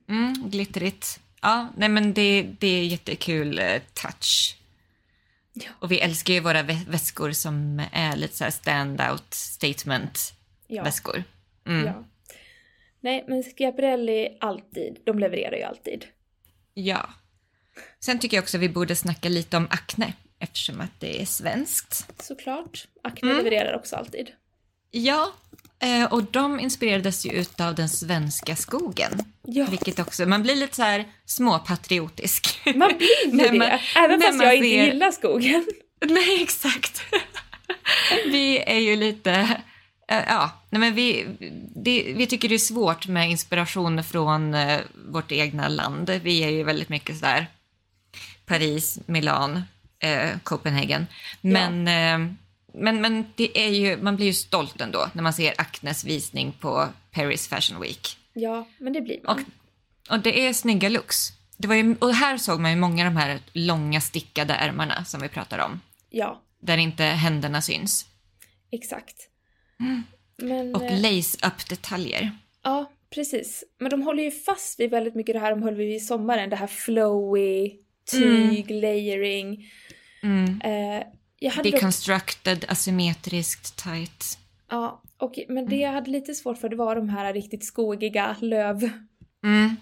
Mm, 0.09 0.51
glittrigt. 0.51 1.21
Ja, 1.43 1.69
nej 1.77 1.89
men 1.89 2.13
det, 2.15 2.43
det 2.61 2.67
är 2.69 2.85
jättekul 2.85 3.59
eh, 3.59 3.81
touch. 3.95 4.57
Ja. 5.53 5.71
Och 5.79 5.93
vi 5.93 6.01
älskar 6.01 6.35
ju 6.35 6.41
våra 6.41 6.63
vä- 6.63 6.91
väskor 6.91 7.33
som 7.33 7.83
är 7.93 8.17
lite 8.17 8.37
så 8.37 8.45
här 8.45 8.51
stand-out 8.51 9.35
statement 9.35 10.33
Ja. 10.67 10.83
väskor. 10.83 11.25
Mm. 11.67 11.87
Ja. 11.87 12.05
Ja. 13.01 13.11
Nej, 13.11 13.25
men 13.29 13.43
Schiaparelli 13.43 14.37
alltid. 14.41 14.97
De 15.05 15.19
levererar 15.19 15.57
ju 15.57 15.63
alltid. 15.63 16.05
Sen 18.05 18.19
tycker 18.19 18.37
jag 18.37 18.43
också 18.43 18.57
att 18.57 18.63
vi 18.63 18.69
borde 18.69 18.97
snacka 18.97 19.29
lite 19.29 19.57
om 19.57 19.67
Acne 19.71 20.13
eftersom 20.39 20.81
att 20.81 21.01
det 21.01 21.23
är 21.23 21.27
svenskt. 21.27 22.23
Såklart. 22.23 22.87
Acne 23.05 23.31
Mm. 23.31 23.45
levererar 23.45 23.77
också 23.77 23.97
alltid. 23.97 24.31
Ja, 24.91 25.33
eh, 25.83 26.13
och 26.13 26.25
de 26.25 26.61
inspirerades 26.61 27.27
ju 27.27 27.31
utav 27.33 27.75
den 27.75 27.89
svenska 27.89 28.57
skogen. 28.57 29.13
Ja, 29.43 29.67
Vilket 29.71 29.99
också, 29.99 30.27
man 30.27 30.43
blir 30.43 30.57
lite 30.57 30.77
så 30.77 30.83
här 30.83 31.05
småpatriotisk. 31.27 32.61
man 32.75 32.93
blir 32.99 33.27
ju 33.27 33.31
det. 33.39 33.53
man- 33.59 33.79
Även 33.97 34.21
fast 34.21 34.43
jag 34.43 34.55
inte 34.57 34.69
ser- 34.69 34.85
gillar 34.87 35.11
skogen. 35.11 35.67
Nej, 36.05 36.43
exakt. 36.43 37.03
vi 38.27 38.59
är 38.59 38.79
ju 38.79 38.97
lite... 38.97 39.61
eh, 40.11 40.25
ja, 40.27 40.51
nej 40.71 40.81
men 40.81 40.95
vi, 40.95 41.27
det, 41.77 42.13
vi 42.17 42.27
tycker 42.27 42.49
det 42.49 42.55
är 42.55 42.59
svårt 42.59 43.07
med 43.07 43.31
inspiration 43.31 44.05
från 44.05 44.55
eh, 44.55 44.81
vårt 45.09 45.33
egna 45.33 45.69
land. 45.69 46.11
Vi 46.23 46.45
är 46.45 46.51
ju 46.51 46.63
väldigt 46.65 46.89
mycket 46.89 47.17
sådär 47.19 47.47
Paris, 48.47 48.99
Milan, 49.07 49.63
eh, 49.99 50.39
Copenhagen. 50.43 51.07
Men, 51.41 51.89
eh, 51.89 52.33
men, 52.75 53.01
men 53.01 53.33
det 53.37 53.59
är 53.67 53.71
ju, 53.71 53.97
man 53.97 54.17
blir 54.17 54.27
ju 54.27 54.33
stolt 54.33 54.81
ändå 54.81 55.09
när 55.13 55.23
man 55.23 55.33
ser 55.33 55.55
Acnes 55.61 56.05
visning 56.05 56.53
på 56.53 56.89
Paris 57.11 57.49
Fashion 57.49 57.81
Week. 57.81 58.17
Ja, 58.33 58.69
men 58.79 58.93
det 58.93 59.01
blir 59.01 59.21
man. 59.25 59.45
Och, 60.09 60.15
och 60.15 60.21
det 60.21 60.47
är 60.47 60.53
snygga 60.53 60.89
looks. 60.89 61.33
Det 61.57 61.69
var 61.69 61.75
ju, 61.75 61.97
och 61.99 62.15
här 62.15 62.39
såg 62.39 62.61
man 62.61 62.71
ju 62.71 62.77
många 62.77 63.07
av 63.07 63.13
de 63.15 63.21
här 63.21 63.41
långa 63.53 64.01
stickade 64.01 64.55
ärmarna 64.55 65.05
som 65.05 65.21
vi 65.21 65.29
pratar 65.29 65.59
om. 65.59 65.81
Ja, 66.11 66.41
Där 66.61 66.77
inte 66.77 67.05
händerna 67.05 67.63
syns. 67.63 68.07
exakt. 68.73 69.30
Men, 70.37 70.75
Och 70.75 70.83
eh, 70.83 71.01
lace-up-detaljer. 71.01 72.31
ja, 72.63 72.91
precis. 73.15 73.65
Men 73.79 73.91
de 73.91 74.03
håller 74.03 74.23
ju 74.23 74.31
fast 74.31 74.81
vid 74.81 74.91
väldigt 74.91 75.15
mycket 75.15 75.35
det 75.35 75.39
här 75.39 75.51
de 75.51 75.63
höll 75.63 75.75
vid 75.75 75.97
i 75.97 76.01
sommaren. 76.01 76.51
Det 76.51 76.57
här 76.57 76.67
flowy, 76.67 77.71
tyg, 78.11 78.71
layering. 78.71 79.71
Mm. 80.23 80.61
Eh, 80.65 81.07
jag 81.39 81.51
hade 81.51 81.71
dock, 81.71 81.81
Deconstructed, 81.81 82.65
asymmetriskt, 82.69 83.85
tight. 83.85 84.39
ja, 84.71 85.03
och, 85.17 85.39
men 85.49 85.67
det 85.69 85.77
jag 85.77 85.93
hade 85.93 86.11
lite 86.11 86.35
svårt 86.35 86.59
för 86.59 86.69
det 86.69 86.77
var 86.77 86.97
de 86.97 87.09
här 87.09 87.33
riktigt 87.35 87.65
skogiga 87.65 88.37
löv. 88.41 88.91
Mm. 89.45 89.77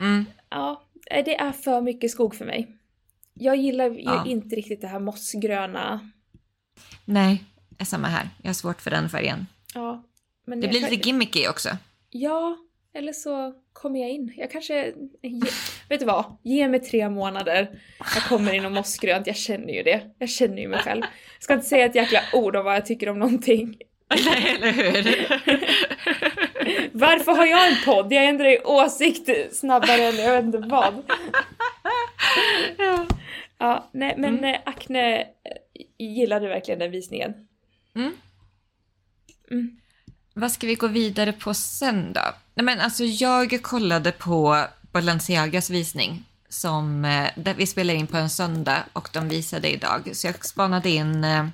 Mm. 0.00 0.24
Ja, 0.50 0.82
eh, 1.10 1.24
det 1.24 1.36
är 1.36 1.52
för 1.52 1.80
mycket 1.80 2.10
skog 2.10 2.34
för 2.34 2.44
mig. 2.44 2.68
Jag 3.34 3.56
gillar 3.56 3.90
ju 3.90 4.00
Ja. 4.02 4.26
inte 4.26 4.56
riktigt 4.56 4.80
det 4.80 4.86
här 4.88 5.00
mossgröna. 5.00 6.10
Nej, 7.04 7.44
är 7.78 7.84
samma 7.84 8.08
här. 8.08 8.28
Jag 8.42 8.48
har 8.48 8.54
svårt 8.54 8.80
för 8.80 8.90
den 8.90 9.08
färgen. 9.08 9.46
Ja, 9.74 10.02
men 10.46 10.60
Det 10.60 10.68
blir 10.68 10.80
kan- 10.80 10.90
lite 10.90 11.08
gimmicky 11.08 11.48
också. 11.48 11.68
Ja, 12.10 12.56
eller 12.94 13.12
så 13.12 13.54
kommer 13.72 14.00
jag 14.00 14.10
in. 14.10 14.32
Jag 14.36 14.50
kanske... 14.50 14.92
Ge, 15.22 15.40
vet 15.88 16.00
du 16.00 16.06
vad? 16.06 16.36
Ge 16.42 16.68
mig 16.68 16.80
tre 16.80 17.08
månader. 17.08 17.68
Jag 18.14 18.22
kommer 18.22 18.52
in 18.54 18.64
och 18.64 18.72
mossgrönt. 18.72 19.26
Jag 19.26 19.36
känner 19.36 19.72
ju 19.74 19.82
det. 19.82 20.00
Jag 20.18 20.28
känner 20.30 20.62
ju 20.62 20.68
mig 20.68 20.78
själv. 20.78 21.02
Jag 21.34 21.42
ska 21.42 21.54
inte 21.54 21.66
säga 21.66 21.84
ett 21.84 21.94
jäkla 21.94 22.20
ord 22.32 22.56
om 22.56 22.64
vad 22.64 22.76
jag 22.76 22.86
tycker 22.86 23.08
om 23.08 23.18
någonting. 23.18 23.76
Nej, 24.24 24.56
eller 24.56 24.72
hur? 24.72 25.28
Varför 26.92 27.32
har 27.32 27.46
jag 27.46 27.68
en 27.68 27.76
podd? 27.84 28.12
Jag 28.12 28.24
ändrar 28.24 28.48
ju 28.48 28.58
åsikt 28.64 29.28
snabbare 29.56 30.02
än 30.04 30.16
jag 30.16 30.36
vet 30.36 30.44
inte 30.44 30.58
vad. 30.58 31.02
Ja, 33.58 33.88
nej 33.92 34.14
men 34.18 34.38
mm. 34.38 34.60
Acne 34.66 35.20
eh, 35.20 35.26
gillade 35.98 36.48
verkligen 36.48 36.78
den 36.80 36.90
visningen. 36.90 37.47
Mm. 37.98 38.16
Mm. 39.50 39.76
Vad 40.34 40.52
ska 40.52 40.66
vi 40.66 40.74
gå 40.74 40.86
vidare 40.86 41.32
på 41.32 41.54
sen 41.54 42.12
då? 42.12 42.20
Nej, 42.54 42.64
men 42.64 42.80
alltså 42.80 43.04
jag 43.04 43.62
kollade 43.62 44.12
på 44.12 44.64
Balenciagas 44.92 45.70
visning 45.70 46.24
som 46.48 47.04
eh, 47.04 47.30
där 47.36 47.54
vi 47.54 47.66
spelar 47.66 47.94
in 47.94 48.06
på 48.06 48.16
en 48.16 48.30
söndag 48.30 48.84
och 48.92 49.08
de 49.12 49.28
visade 49.28 49.72
idag. 49.72 50.10
Så 50.12 50.26
jag 50.26 50.44
spanade 50.44 50.90
in 50.90 51.24
eh, 51.24 51.46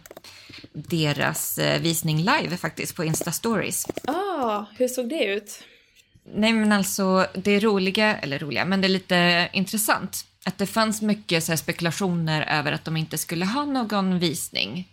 deras 0.72 1.59
eh, 1.59 1.80
visning 1.80 2.18
live 2.18 2.57
faktiskt 2.57 2.97
på 2.97 3.05
Insta 3.05 3.32
Stories. 3.32 3.86
Ah, 4.05 4.64
hur 4.76 4.88
såg 4.88 5.09
det 5.09 5.24
ut? 5.24 5.62
Nej 6.34 6.53
men 6.53 6.72
alltså 6.72 7.26
det 7.34 7.61
roliga, 7.61 8.16
eller 8.16 8.38
roliga, 8.38 8.64
men 8.64 8.80
det 8.80 8.86
är 8.86 8.88
lite 8.88 9.49
intressant 9.53 10.26
att 10.45 10.59
det 10.59 10.66
fanns 10.66 11.03
mycket 11.03 11.45
så 11.45 11.57
spekulationer 11.57 12.59
över 12.59 12.72
att 12.72 12.84
de 12.84 12.97
inte 12.97 13.18
skulle 13.18 13.45
ha 13.45 13.64
någon 13.64 14.18
visning 14.18 14.88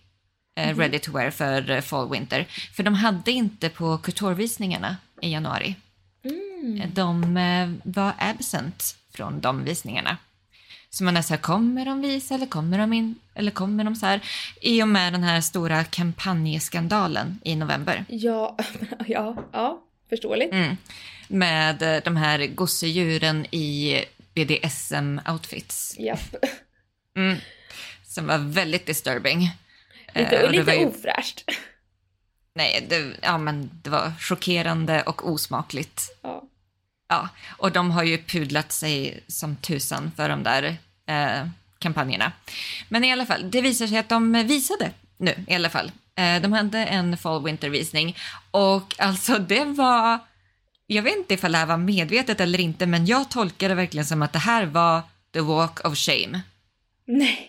eh, 0.56 0.78
ready 0.78 0.99
to 0.99 1.12
wear 1.12 1.32
för 1.32 1.70
eh, 1.70 1.82
fall 1.82 2.10
winter. 2.10 2.47
För 2.74 2.84
de 2.84 2.93
hade 2.93 3.32
inte 3.32 3.70
på 3.70 3.97
couture-visningarna 3.97 4.97
i 5.22 5.32
januari. 5.32 5.76
Mm. 6.24 6.93
De 6.93 7.38
eh, 7.38 7.70
var 7.84 8.14
absent 8.20 8.95
från 9.14 9.41
de 9.41 9.64
visningarna. 9.64 10.18
Så 10.89 11.04
man 11.04 11.18
är 11.18 11.22
så 11.22 11.34
här, 11.34 11.41
kommer 11.41 11.86
de 11.86 12.02
visa 12.02 12.36
eller 12.36 12.45
kommer 12.45 12.78
de 12.78 12.93
in? 12.93 13.16
Eller 13.34 13.52
kommer 13.52 13.84
de 13.84 13.95
så 13.95 14.06
här? 14.06 14.22
I 14.62 14.84
och 14.84 14.88
med 14.88 15.14
den 15.14 15.24
här 15.24 15.41
stora 15.41 15.84
kampanjskandalen 15.84 17.39
i 17.43 17.56
november. 17.56 18.06
Ja, 18.08 18.58
ja, 19.08 19.36
ja, 19.52 19.82
förståeligt. 20.10 20.54
Mm. 20.54 20.78
Med 21.28 22.02
de 22.04 22.18
här 22.18 22.47
gosedjuren 22.47 23.45
i 23.52 24.04
BDSM-outfits. 24.36 25.95
Japp. 25.99 26.36
Mm. 27.16 27.38
Som 28.04 28.28
var 28.28 28.38
väldigt 28.38 28.86
disturbing. 28.86 29.49
Lite, 30.16 30.38
Eh, 30.38 30.43
och 30.45 30.51
lite 30.51 30.72
ju- 30.72 30.86
ofräscht. 30.86 31.43
Nej, 32.55 32.86
det, 32.89 33.14
ja, 33.22 33.38
men 33.38 33.70
det 33.84 33.89
var 33.89 34.14
chockerande 34.20 35.01
och 35.03 35.30
osmakligt. 35.32 36.01
Ja. 36.22 36.43
Ja, 37.09 37.30
och 37.57 37.72
de 37.72 37.91
har 37.91 38.03
ju 38.03 38.18
pudlat 38.18 38.72
sig 38.72 39.24
som 39.28 39.55
tusan 39.55 40.12
för 40.16 40.30
de 40.30 40.43
där 40.43 40.78
eh, 41.07 41.47
kampanjerna. 41.80 42.32
Men 42.89 43.03
i 43.03 43.12
alla 43.12 43.26
fall, 43.26 43.51
det 43.51 43.62
visar 43.62 43.88
sig 43.88 43.97
att 43.97 44.09
de 44.09 44.34
visade 44.47 44.91
nu 45.18 45.36
i 45.47 45.55
alla 45.55 45.70
fall. 45.70 45.91
Eh, 46.16 46.41
de 46.41 46.53
hade 46.53 46.80
en 46.86 47.18
fall 47.18 47.43
winter 47.43 47.70
visning 47.70 48.18
och 48.51 48.95
alltså 48.97 49.38
det 49.39 49.64
var, 49.66 50.20
jag 50.88 51.03
vet 51.03 51.16
inte 51.18 51.34
ifall 51.34 51.51
det 51.51 51.57
här 51.57 51.66
var 51.66 51.78
medvetet 51.78 52.39
eller 52.39 52.59
inte, 52.59 52.86
men 52.86 53.05
jag 53.05 53.30
tolkar 53.32 53.70
det 53.70 53.76
verkligen 53.76 54.05
som 54.05 54.22
att 54.22 54.34
det 54.34 54.39
här 54.39 54.66
var 54.66 55.01
The 55.34 55.41
Walk 55.41 55.86
of 55.86 55.97
Shame. 55.97 56.41
Nej. 57.05 57.47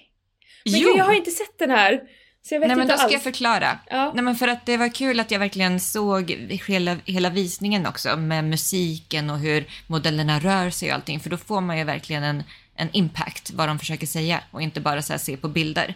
Men 0.64 0.80
jo! 0.80 0.88
gud, 0.88 0.98
jag 0.98 1.04
har 1.04 1.12
inte 1.12 1.30
sett 1.30 1.58
den 1.58 1.70
här. 1.70 2.00
Så 2.44 2.54
jag 2.54 2.60
vet 2.60 2.68
Nej 2.68 2.76
men 2.76 2.82
inte 2.82 2.92
då 2.92 2.98
ska 2.98 3.04
alls. 3.04 3.12
jag 3.12 3.22
förklara. 3.22 3.78
Ja. 3.90 4.12
Nej 4.14 4.24
men 4.24 4.36
för 4.36 4.48
att 4.48 4.66
det 4.66 4.76
var 4.76 4.94
kul 4.94 5.20
att 5.20 5.30
jag 5.30 5.38
verkligen 5.38 5.80
såg 5.80 6.30
hela, 6.66 6.96
hela 7.04 7.30
visningen 7.30 7.86
också 7.86 8.16
med 8.16 8.44
musiken 8.44 9.30
och 9.30 9.38
hur 9.38 9.66
modellerna 9.86 10.40
rör 10.40 10.70
sig 10.70 10.88
och 10.88 10.94
allting 10.94 11.20
för 11.20 11.30
då 11.30 11.36
får 11.36 11.60
man 11.60 11.78
ju 11.78 11.84
verkligen 11.84 12.22
en, 12.22 12.42
en 12.74 12.88
impact 12.92 13.50
vad 13.50 13.68
de 13.68 13.78
försöker 13.78 14.06
säga 14.06 14.40
och 14.50 14.62
inte 14.62 14.80
bara 14.80 15.02
så 15.02 15.18
se 15.18 15.36
på 15.36 15.48
bilder. 15.48 15.94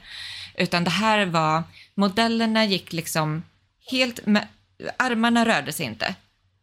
Utan 0.55 0.85
det 0.85 0.91
här 0.91 1.27
var, 1.27 1.63
modellerna 1.95 2.65
gick 2.65 2.93
liksom 2.93 3.43
helt 3.91 4.27
med, 4.27 4.49
armarna 4.97 5.47
rörde 5.47 5.73
sig 5.73 5.87
inte. 5.87 6.15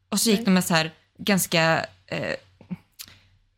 Och 0.10 0.20
så 0.20 0.30
gick 0.30 0.40
Nej. 0.40 0.46
de 0.46 0.54
med 0.54 0.64
så 0.64 0.74
här 0.74 0.92
ganska 1.18 1.86
eh, 2.08 2.36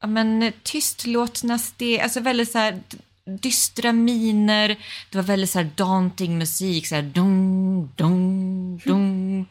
ja, 0.02 0.08
men, 0.08 0.54
tystlåtna 0.64 1.60
steg, 1.60 2.00
alltså 2.00 2.20
väldigt 2.20 2.52
så 2.52 2.58
här 2.58 2.80
dystra 3.26 3.92
miner. 3.92 4.68
Det 5.10 5.18
var 5.18 5.24
väldigt 5.24 5.50
så 5.50 5.60
här 5.60 5.72
daunting 5.76 6.38
musik, 6.38 6.88
så 6.88 6.96
här 6.96 7.02
dong, 7.02 7.92
dong, 7.96 8.82
dong. 8.86 9.46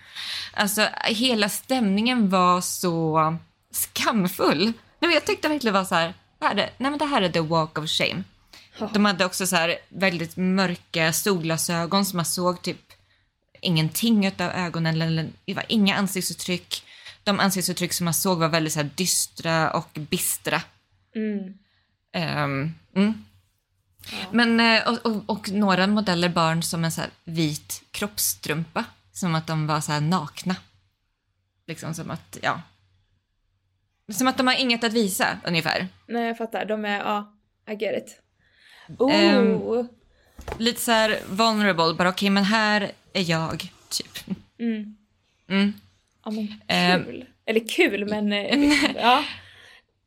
Alltså 0.52 0.88
hela 1.04 1.48
stämningen 1.48 2.28
var 2.28 2.60
så 2.60 3.36
skamfull. 3.70 4.72
Nej, 5.00 5.14
jag 5.14 5.24
tyckte 5.24 5.48
verkligen 5.48 5.74
var 5.74 5.84
så 5.84 5.94
här, 5.94 6.14
det 6.38 6.46
här 6.46 6.56
är, 6.56 6.70
nej 6.78 6.90
men 6.90 6.98
det 6.98 7.04
här 7.04 7.22
är 7.22 7.28
the 7.28 7.40
walk 7.40 7.78
of 7.78 7.90
shame. 7.90 8.22
De 8.92 9.04
hade 9.04 9.24
också 9.24 9.46
så 9.46 9.56
här 9.56 9.76
väldigt 9.88 10.36
mörka 10.36 11.12
solglasögon 11.12 12.04
som 12.04 12.16
man 12.16 12.24
såg 12.24 12.62
typ 12.62 12.92
ingenting 13.60 14.26
av 14.28 14.50
ögonen, 14.50 15.02
eller 15.02 15.28
det 15.44 15.54
var 15.54 15.64
inga 15.68 15.96
ansiktsuttryck. 15.96 16.84
De 17.24 17.40
ansiktsuttryck 17.40 17.92
som 17.92 18.04
man 18.04 18.14
såg 18.14 18.38
var 18.38 18.48
väldigt 18.48 18.72
så 18.72 18.80
här 18.80 18.90
dystra 18.94 19.70
och 19.70 19.88
bistra. 19.94 20.62
Mm. 21.16 21.54
Ehm, 22.12 22.74
mm. 22.96 23.24
Ja. 24.12 24.16
Men, 24.32 24.60
eh, 24.60 24.88
och, 24.88 25.06
och, 25.06 25.22
och 25.26 25.50
några 25.50 25.86
modeller 25.86 26.28
barn 26.28 26.62
som 26.62 26.84
en 26.84 26.92
så 26.92 27.02
vit 27.24 27.82
kroppstrumpa. 27.90 28.84
Som 29.12 29.34
att 29.34 29.46
de 29.46 29.66
var 29.66 29.80
så 29.80 29.92
här 29.92 30.00
nakna. 30.00 30.56
Liksom 31.66 31.94
som 31.94 32.10
att, 32.10 32.38
ja. 32.42 32.60
Som 34.12 34.28
att 34.28 34.36
de 34.36 34.46
har 34.46 34.54
inget 34.54 34.84
att 34.84 34.92
visa, 34.92 35.38
ungefär. 35.44 35.88
Nej, 36.06 36.26
jag 36.26 36.38
fattar. 36.38 36.64
De 36.64 36.84
är, 36.84 36.98
ja, 36.98 37.32
I 37.70 37.74
get 37.84 38.04
it. 38.06 38.20
Oh! 38.98 39.14
Ehm. 39.14 39.88
Lite 40.58 40.80
så 40.80 40.90
här 40.92 41.18
vulnerable, 41.28 41.94
bara 41.94 42.08
okej, 42.08 42.30
men 42.30 42.44
här 42.44 42.92
är 43.12 43.30
jag, 43.30 43.72
typ. 43.88 44.18
mm. 44.58 44.96
Mm. 45.48 45.72
Ja, 46.24 46.30
men 46.30 46.60
Ehm. 46.68 47.04
kul. 47.04 47.26
Eller 47.46 47.68
kul, 47.68 48.08
men 48.08 48.32
eh, 48.32 48.58
ja. 48.96 49.24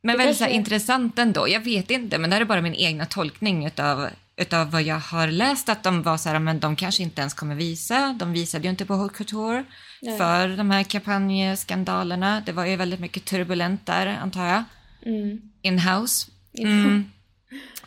Men 0.01 0.17
väldigt 0.17 0.37
kanske- 0.37 0.55
intressant 0.55 1.19
ändå. 1.19 1.47
Jag 1.49 1.59
vet 1.59 1.91
inte, 1.91 2.17
men 2.17 2.29
det 2.29 2.35
här 2.35 2.41
är 2.41 2.45
bara 2.45 2.61
min 2.61 2.75
egna 2.75 3.05
tolkning 3.05 3.65
utav, 3.65 4.09
utav 4.37 4.71
vad 4.71 4.81
jag 4.83 4.99
har 4.99 5.27
läst. 5.27 5.69
Att 5.69 5.83
de 5.83 6.03
var 6.03 6.17
så 6.17 6.29
här, 6.29 6.39
men 6.39 6.59
de 6.59 6.75
kanske 6.75 7.03
inte 7.03 7.21
ens 7.21 7.33
kommer 7.33 7.55
visa. 7.55 8.15
De 8.19 8.31
visade 8.33 8.63
ju 8.63 8.69
inte 8.69 8.85
på 8.85 8.93
Haute 8.95 9.15
Couture 9.17 9.63
Nej. 10.01 10.17
för 10.17 10.47
de 10.47 10.71
här 10.71 10.83
kampanjeskandalerna. 10.83 12.41
Det 12.45 12.51
var 12.51 12.65
ju 12.65 12.75
väldigt 12.75 12.99
mycket 12.99 13.25
turbulent 13.25 13.85
där, 13.85 14.07
antar 14.07 14.45
jag. 14.45 14.63
Mm. 15.05 15.41
In-house. 15.61 16.27
Mm. 16.59 17.11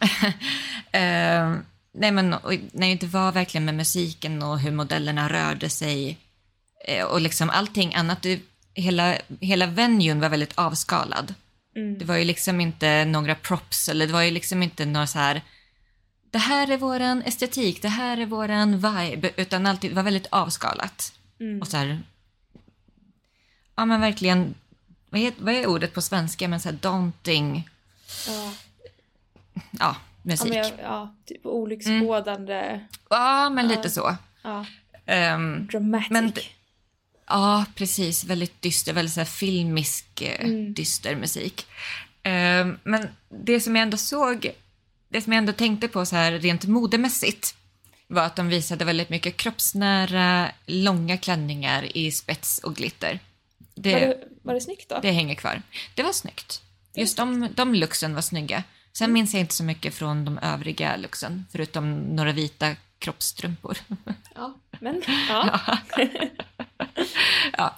Eh, 0.92 1.54
nej, 1.94 2.10
men 2.12 2.34
och, 2.34 2.52
nej, 2.72 2.94
det 2.94 3.06
var 3.06 3.32
verkligen 3.32 3.64
med 3.64 3.74
musiken 3.74 4.42
och 4.42 4.60
hur 4.60 4.70
modellerna 4.70 5.28
rörde 5.28 5.68
sig 5.70 6.18
eh, 6.86 7.04
och 7.04 7.20
liksom 7.20 7.50
allting 7.50 7.94
annat. 7.94 8.26
Hela, 8.74 9.16
hela 9.40 9.66
venuen 9.66 10.20
var 10.20 10.28
väldigt 10.28 10.58
avskalad. 10.58 11.34
Mm. 11.76 11.98
Det 11.98 12.04
var 12.04 12.16
ju 12.16 12.24
liksom 12.24 12.60
inte 12.60 13.04
några 13.04 13.34
props 13.34 13.88
eller 13.88 14.06
det 14.06 14.12
var 14.12 14.22
ju 14.22 14.30
liksom 14.30 14.62
inte 14.62 14.86
några 14.86 15.06
så 15.06 15.18
här 15.18 15.42
det 16.30 16.38
här 16.38 16.70
är 16.70 16.76
våran 16.76 17.22
estetik, 17.22 17.82
det 17.82 17.88
här 17.88 18.16
är 18.16 18.26
våran 18.26 18.72
vibe, 18.74 19.30
utan 19.36 19.66
allt 19.66 19.80
det 19.80 19.88
var 19.94 20.02
väldigt 20.02 20.26
avskalat. 20.30 21.12
Mm. 21.40 21.60
Och 21.60 21.68
så 21.68 21.76
här, 21.76 22.02
ja 23.76 23.84
men 23.84 24.00
verkligen, 24.00 24.54
vad 25.10 25.20
är, 25.20 25.32
vad 25.38 25.54
är 25.54 25.66
ordet 25.66 25.94
på 25.94 26.02
svenska, 26.02 26.48
men 26.48 26.60
så 26.60 26.68
här 26.68 26.76
daunting, 26.76 27.68
Ja. 28.26 28.52
ja, 29.54 29.68
Ja, 29.70 29.96
musik. 30.22 30.48
men 30.48 30.58
jag, 30.58 30.72
ja, 30.82 31.14
typ 31.26 31.46
olycksbådande. 31.46 32.80
Ja, 33.10 33.50
men 33.50 33.70
Ja. 33.70 33.76
lite 33.76 33.90
så. 33.90 34.16
Ja, 34.42 34.66
Ehm, 35.06 35.66
dramatic. 35.66 36.10
Men 36.10 36.32
ja, 37.30 37.64
precis. 37.74 38.24
Väldigt 38.24 38.62
dyster, 38.62 38.92
väldigt 38.92 39.14
så 39.14 39.24
filmisk, 39.24 40.22
eh, 40.22 40.44
Mm. 40.44 40.74
dyster 40.74 41.16
musik. 41.16 41.66
Ehm, 42.22 42.78
men 42.84 43.08
det 43.28 43.60
som 43.60 43.76
jag 43.76 43.82
ändå 43.82 43.96
såg, 43.96 44.50
det 45.08 45.22
som 45.22 45.32
jag 45.32 45.38
ändå 45.38 45.52
tänkte 45.52 45.88
på 45.88 46.06
så 46.06 46.16
här 46.16 46.32
rent 46.32 46.64
modemässigt 46.66 47.54
var 48.06 48.22
att 48.22 48.36
de 48.36 48.48
visade 48.48 48.84
väldigt 48.84 49.10
mycket 49.10 49.36
kroppsnära, 49.36 50.50
långa 50.66 51.16
klänningar 51.18 51.96
i 51.96 52.12
spets 52.12 52.58
och 52.58 52.76
glitter. 52.76 53.18
Det, 53.74 53.92
var, 53.92 54.00
det, 54.00 54.18
var 54.42 54.54
det 54.54 54.60
snyggt 54.60 54.88
då? 54.88 54.98
det 55.02 55.10
hänger 55.10 55.34
kvar. 55.34 55.62
Det 55.94 56.02
var 56.02 56.12
snyggt. 56.12 56.62
Just 56.94 57.16
de, 57.16 57.48
de 57.54 57.74
looksen 57.74 58.14
var 58.14 58.22
snygga. 58.22 58.62
Sen 58.92 59.12
minns 59.12 59.32
jag 59.34 59.40
inte 59.40 59.54
så 59.54 59.64
mycket 59.64 59.94
från 59.94 60.24
de 60.24 60.38
övriga 60.38 60.96
looksen, 60.96 61.46
förutom 61.52 61.92
några 62.00 62.32
vita 62.32 62.76
kroppstrumpor. 63.00 63.76
Ja, 64.34 64.54
men 64.80 65.02
ja. 65.28 65.60
ja. 67.56 67.74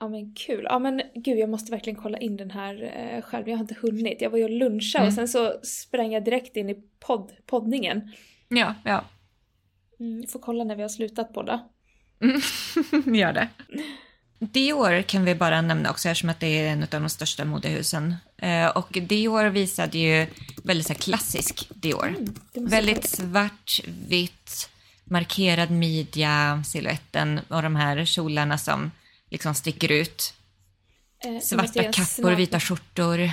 Ja 0.00 0.08
men 0.08 0.34
kul. 0.34 0.64
Ja 0.64 0.78
men 0.78 1.02
gud 1.14 1.38
jag 1.38 1.48
måste 1.48 1.70
verkligen 1.72 2.02
kolla 2.02 2.18
in 2.18 2.36
den 2.36 2.50
här 2.50 2.82
eh, 2.96 3.22
själv. 3.22 3.48
Jag 3.48 3.56
har 3.56 3.60
inte 3.62 3.76
hunnit. 3.82 4.20
Jag 4.20 4.30
var 4.30 4.38
ju 4.38 4.44
och 4.44 4.50
lunchade 4.50 5.06
och 5.06 5.12
Mm. 5.12 5.16
sen 5.16 5.28
så 5.28 5.60
sprang 5.66 6.12
jag 6.12 6.24
direkt 6.24 6.56
in 6.56 6.70
i 6.70 6.82
podd, 7.00 7.32
poddningen. 7.46 8.12
Ja, 8.48 8.74
ja. 8.84 9.04
Mm, 10.00 10.26
får 10.26 10.40
kolla 10.40 10.64
när 10.64 10.76
vi 10.76 10.82
har 10.82 10.88
slutat 10.88 11.32
podda. 11.34 11.68
Gör 13.14 13.32
det. 13.32 13.48
Dior 14.40 15.02
kan 15.02 15.24
vi 15.24 15.34
bara 15.34 15.60
nämna 15.62 15.90
också 15.90 16.08
eftersom 16.08 16.30
att 16.30 16.40
det 16.40 16.46
är 16.46 16.72
en 16.72 16.82
av 16.82 16.88
de 16.88 17.08
största 17.08 17.44
modehusen. 17.44 18.16
Eh, 18.36 18.66
och 18.66 18.88
Dior 18.92 19.44
visade 19.44 19.98
ju 19.98 20.26
väldigt 20.64 20.86
så 20.86 20.92
här, 20.92 21.00
klassisk 21.00 21.68
Dior. 21.74 22.08
Mm, 22.08 22.34
väldigt 22.68 23.08
svart, 23.10 23.80
vitt, 24.08 24.70
markerad 25.04 25.70
midja, 25.70 26.62
siluetten 26.66 27.40
och 27.48 27.62
de 27.62 27.76
här 27.76 28.04
kjolarna 28.04 28.58
som 28.58 28.90
liksom 29.30 29.54
sticker 29.54 29.92
ut. 29.92 30.34
Eh, 31.24 31.40
Svarta 31.40 31.82
kappor, 31.82 32.04
snabb, 32.04 32.36
vita 32.36 32.60
skjortor. 32.60 33.32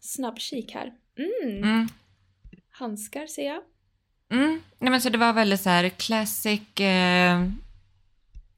Snabb 0.00 0.38
kik 0.38 0.74
här. 0.74 0.92
Mm. 1.18 1.62
Mm. 1.62 1.88
Handskar 2.70 3.26
ser 3.26 3.46
jag. 3.46 3.60
Mm. 4.32 4.60
Nej, 4.78 4.90
men 4.90 5.00
så 5.00 5.08
det 5.08 5.18
var 5.18 5.32
väldigt 5.32 5.60
så 5.60 5.70
här 5.70 5.88
classic, 5.88 6.80
eh, 6.80 7.48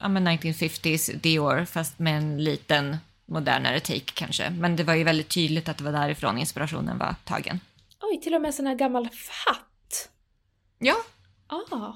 ja 0.04 0.08
men 0.08 0.28
1950s 0.28 1.16
Dior 1.16 1.64
fast 1.64 1.98
med 1.98 2.16
en 2.16 2.44
liten 2.44 2.96
modernare 3.26 3.80
take 3.80 4.12
kanske. 4.14 4.50
Men 4.50 4.76
det 4.76 4.84
var 4.84 4.94
ju 4.94 5.04
väldigt 5.04 5.28
tydligt 5.28 5.68
att 5.68 5.78
det 5.78 5.84
var 5.84 5.92
därifrån 5.92 6.38
inspirationen 6.38 6.98
var 6.98 7.14
tagen. 7.24 7.60
Oj, 8.00 8.20
till 8.20 8.34
och 8.34 8.40
med 8.40 8.48
en 8.48 8.52
sån 8.52 8.66
här 8.66 8.74
gammal 8.74 9.08
hatt. 9.46 10.08
Ja, 10.78 10.96
Ah. 11.46 11.92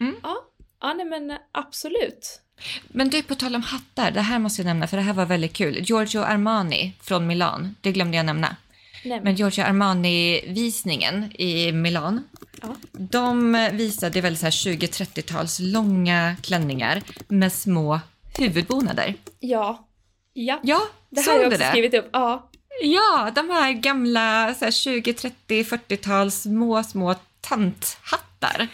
Mm. 0.00 0.16
Ja. 0.22 0.36
ja, 0.80 0.92
nej 0.94 1.06
men 1.06 1.38
absolut. 1.52 2.40
men 2.88 3.08
du 3.08 3.22
på 3.22 3.34
tal 3.34 3.54
om 3.54 3.62
hattar, 3.62 4.10
det 4.10 4.20
här 4.20 4.38
måste 4.38 4.62
jag 4.62 4.66
nämna 4.66 4.86
för 4.86 4.96
det 4.96 5.02
här 5.02 5.12
var 5.12 5.26
väldigt 5.26 5.52
kul. 5.52 5.78
Giorgio 5.82 6.20
Armani 6.20 6.92
från 7.00 7.26
Milan, 7.26 7.76
det 7.80 7.92
glömde 7.92 8.16
jag 8.16 8.26
nämna. 8.26 8.56
Nej, 9.04 9.20
men, 9.20 9.34
Giorgio 9.34 9.64
Armani-visningen 9.64 11.32
i 11.38 11.72
Milan, 11.72 12.24
ja. 12.62 12.76
de 12.92 13.52
visade 13.72 14.20
väldigt 14.20 14.40
så 14.40 14.46
här 14.46 14.50
20-30-tals 14.50 15.58
långa 15.60 16.36
klänningar 16.42 17.02
med 17.28 17.52
små 17.52 18.00
huvudbonader. 18.38 19.14
ja. 19.40 19.88
Ja, 20.34 20.60
Ja, 20.62 20.80
det 21.10 21.20
här 21.20 21.32
har 21.32 21.38
jag 21.38 21.46
också 21.46 21.58
det? 21.58 21.68
skrivit 21.68 21.94
upp. 21.94 22.08
Ja. 22.12 22.50
Ja, 22.82 23.30
de 23.34 23.50
här 23.50 23.72
gamla 23.72 24.54
så 24.58 24.64
här 24.64 24.72
20, 24.72 25.12
30, 25.14 25.62
40-tals 25.62 26.42
små, 26.42 26.82
små 26.82 27.14
tanthattar. 27.40 28.68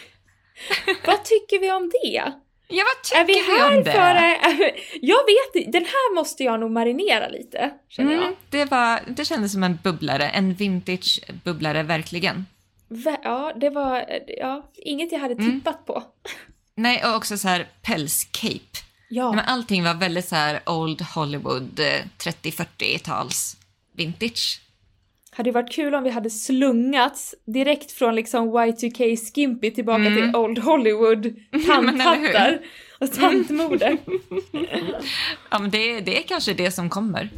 Vad 1.05 1.23
tycker 1.25 1.59
vi 1.59 1.71
om 1.71 1.91
det? 2.03 2.33
Ja, 2.71 2.83
vad 3.11 3.21
Är 3.21 3.25
vi 3.25 3.33
tycker 3.33 3.51
vi 3.51 3.59
här 3.59 3.77
om 3.77 3.83
det? 3.83 3.91
för... 3.91 4.71
Jag 5.01 5.17
vet 5.25 5.71
den 5.73 5.85
här 5.85 6.15
måste 6.15 6.43
jag 6.43 6.59
nog 6.59 6.71
marinera 6.71 7.27
lite, 7.27 7.69
känner 7.89 8.11
Mm, 8.13 8.23
jag. 8.23 8.35
det, 8.49 8.65
var, 8.65 8.99
det 9.07 9.25
kändes 9.25 9.51
som 9.51 9.63
en 9.63 9.79
bubblare, 9.83 10.29
en 10.29 10.53
vintage 10.53 11.19
bubblare 11.43 11.83
verkligen. 11.83 12.45
Ja, 13.23 13.53
det 13.55 13.69
var 13.69 14.05
ja, 14.27 14.71
inget 14.75 15.11
jag 15.11 15.19
hade 15.19 15.33
Mm. 15.33 15.51
tippat 15.59 15.85
på. 15.85 16.03
Nej, 16.75 17.05
och 17.05 17.15
också 17.15 17.37
så 17.37 17.47
här 17.47 17.67
pälscape. 17.81 18.77
Ja, 19.09 19.31
Men 19.31 19.45
allting 19.45 19.83
var 19.83 19.93
väldigt 19.93 20.27
så 20.27 20.35
här 20.35 20.59
old 20.65 21.01
Hollywood, 21.01 21.79
eh, 21.79 22.01
30-40-tals 22.17 23.57
vintage 23.93 24.61
hade 25.31 25.51
varit 25.51 25.71
kul 25.71 25.95
om 25.95 26.03
vi 26.03 26.09
hade 26.09 26.29
slungats 26.29 27.35
direkt 27.45 27.91
från 27.91 28.15
liksom 28.15 28.49
Y2K 28.49 29.15
Skimpy 29.15 29.71
tillbaka 29.71 30.05
mm. 30.05 30.15
till 30.15 30.35
Old 30.35 30.59
Hollywood 30.59 31.35
tanthattar 31.67 32.59
och 32.99 33.11
tantmoder. 33.11 33.97
ja 35.49 35.59
men 35.59 35.69
det, 35.69 35.99
det 35.99 36.17
är 36.17 36.23
kanske 36.23 36.53
det 36.53 36.71
som 36.71 36.89
kommer. 36.89 37.29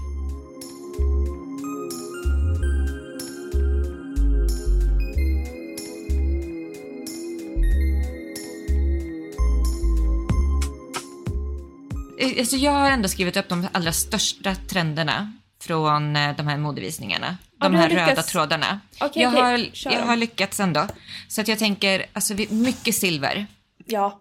Eh, 12.21 12.39
alltså 12.39 12.55
jag 12.55 12.71
har 12.71 12.91
ändå 12.91 13.09
skrivit 13.09 13.37
upp 13.37 13.49
de 13.49 13.67
allra 13.71 13.91
största 13.91 14.55
trenderna 14.55 15.33
från 15.61 16.15
eh, 16.15 16.35
de 16.35 16.47
här 16.47 16.57
modevisningarna. 16.57 17.37
De 17.69 17.75
här 17.75 17.89
röda 17.89 18.05
lyckats- 18.07 18.31
trådarna. 18.31 18.79
Okej, 18.99 19.23
jag, 19.23 19.33
okej, 19.33 19.41
har, 19.43 19.75
kör. 19.75 19.91
jag 19.91 20.01
har 20.01 20.15
lyckats 20.15 20.59
ändå. 20.59 20.87
Så 21.27 21.41
att 21.41 21.47
jag 21.47 21.59
tänker, 21.59 22.05
alltså 22.13 22.33
mycket 22.49 22.95
silver. 22.95 23.47
Ja. 23.85 24.19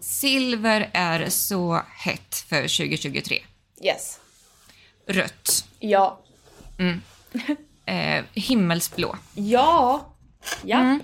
Silver 0.00 0.90
är 0.92 1.28
så 1.28 1.82
hett 1.96 2.44
för 2.48 2.62
2023. 2.62 3.42
Yes. 3.82 4.18
Rött. 5.06 5.64
Ja. 5.78 6.20
Eh, 7.86 8.24
himmelsblå. 8.32 9.16
Ja. 9.34 10.12
Ja. 10.64 10.78
Mm. 10.78 11.00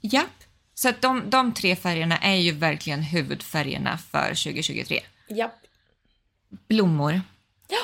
Japp. 0.00 0.44
Så 0.74 0.88
att 0.88 1.02
de, 1.02 1.30
de 1.30 1.52
tre 1.54 1.76
färgerna 1.76 2.18
är 2.18 2.34
ju 2.34 2.52
verkligen 2.52 3.02
huvudfärgerna 3.02 3.98
för 3.98 4.28
2023. 4.28 5.00
Japp. 5.28 5.54
Blommor. 6.68 7.20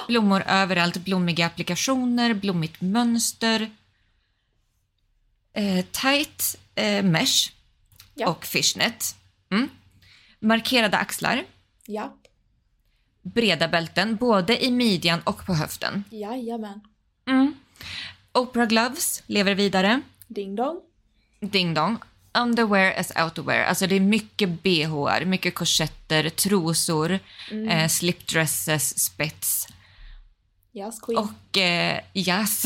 Blommor 0.09 0.43
överallt, 0.47 0.97
blommiga 0.97 1.47
applikationer, 1.47 2.35
blommigt 2.35 2.81
mönster. 2.81 3.71
Eh, 5.53 5.85
tight 5.85 6.57
eh, 6.75 7.03
mesh 7.05 7.53
Ja. 8.15 8.29
och 8.31 8.45
fishnet. 8.47 9.17
Mm. 9.51 9.69
Markerade 10.41 10.97
axlar, 10.97 11.45
Japp. 11.87 12.17
breda 13.23 13.69
bälten 13.69 14.17
både 14.17 14.65
i 14.65 14.71
midjan 14.71 15.21
och 15.25 15.47
på 15.47 15.55
höften. 15.55 16.05
Jajamän. 16.11 16.81
Mm. 17.27 17.55
Opera 18.33 18.67
gloves 18.67 19.23
lever 19.27 19.55
vidare. 19.55 20.01
Ding 20.29 20.57
dong. 20.57 20.81
Ding 21.41 21.75
dong. 21.75 21.99
Underwear 22.39 22.93
as 23.01 23.13
outerwear. 23.25 23.65
Alltså 23.65 23.87
det 23.87 23.97
är 23.97 24.01
mycket 24.01 24.49
bhar, 24.63 25.25
mycket 25.25 25.55
korsetter, 25.55 26.29
trosor, 26.29 27.19
eh, 27.71 27.89
slipdresses, 27.89 28.99
spets 29.05 29.67
Yes 30.75 31.01
queen. 31.01 31.19
och 31.19 31.59
eh, 31.59 32.01
jazz. 32.13 32.65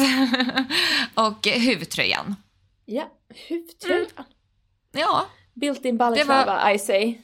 och 1.14 1.46
huvudtröjan. 1.46 2.36
Ja. 2.84 3.10
Huvudtröjan. 3.48 4.06
Ja, 4.92 5.26
Built-in 5.54 5.96
balaclava, 5.96 6.72
I 6.72 6.78
say. 6.78 7.18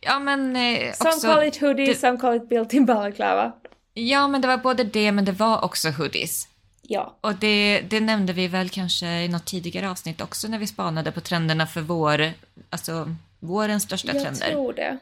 ja 0.00 0.18
men 0.18 0.56
eh, 0.56 0.92
Some 0.92 1.10
också... 1.10 1.26
call 1.26 1.42
it 1.48 1.60
hoodie, 1.60 1.86
det- 1.86 1.94
some 1.94 2.18
call 2.18 2.36
it 2.36 2.48
built-in 2.48 2.86
balaclava. 2.86 3.52
Ja, 3.94 4.28
men 4.28 4.40
det 4.40 4.48
var 4.48 4.56
både 4.56 4.84
det, 4.84 5.12
men 5.12 5.24
det 5.24 5.32
var 5.32 5.64
också 5.64 5.90
hoodies. 5.90 6.48
Ja. 6.92 7.16
Och 7.20 7.34
det, 7.34 7.80
det 7.80 8.00
nämnde 8.00 8.32
vi 8.32 8.48
väl 8.48 8.68
kanske 8.68 9.06
i 9.22 9.28
något 9.28 9.44
tidigare 9.44 9.90
avsnitt 9.90 10.20
också 10.20 10.48
när 10.48 10.58
vi 10.58 10.66
spanade 10.66 11.12
på 11.12 11.20
trenderna 11.20 11.66
för 11.66 11.80
vår, 11.80 12.32
alltså 12.70 13.16
vårens 13.38 13.82
största 13.82 14.12
Jag 14.12 14.22
trender. 14.22 14.50
tror 14.50 14.72
det. 14.72 14.98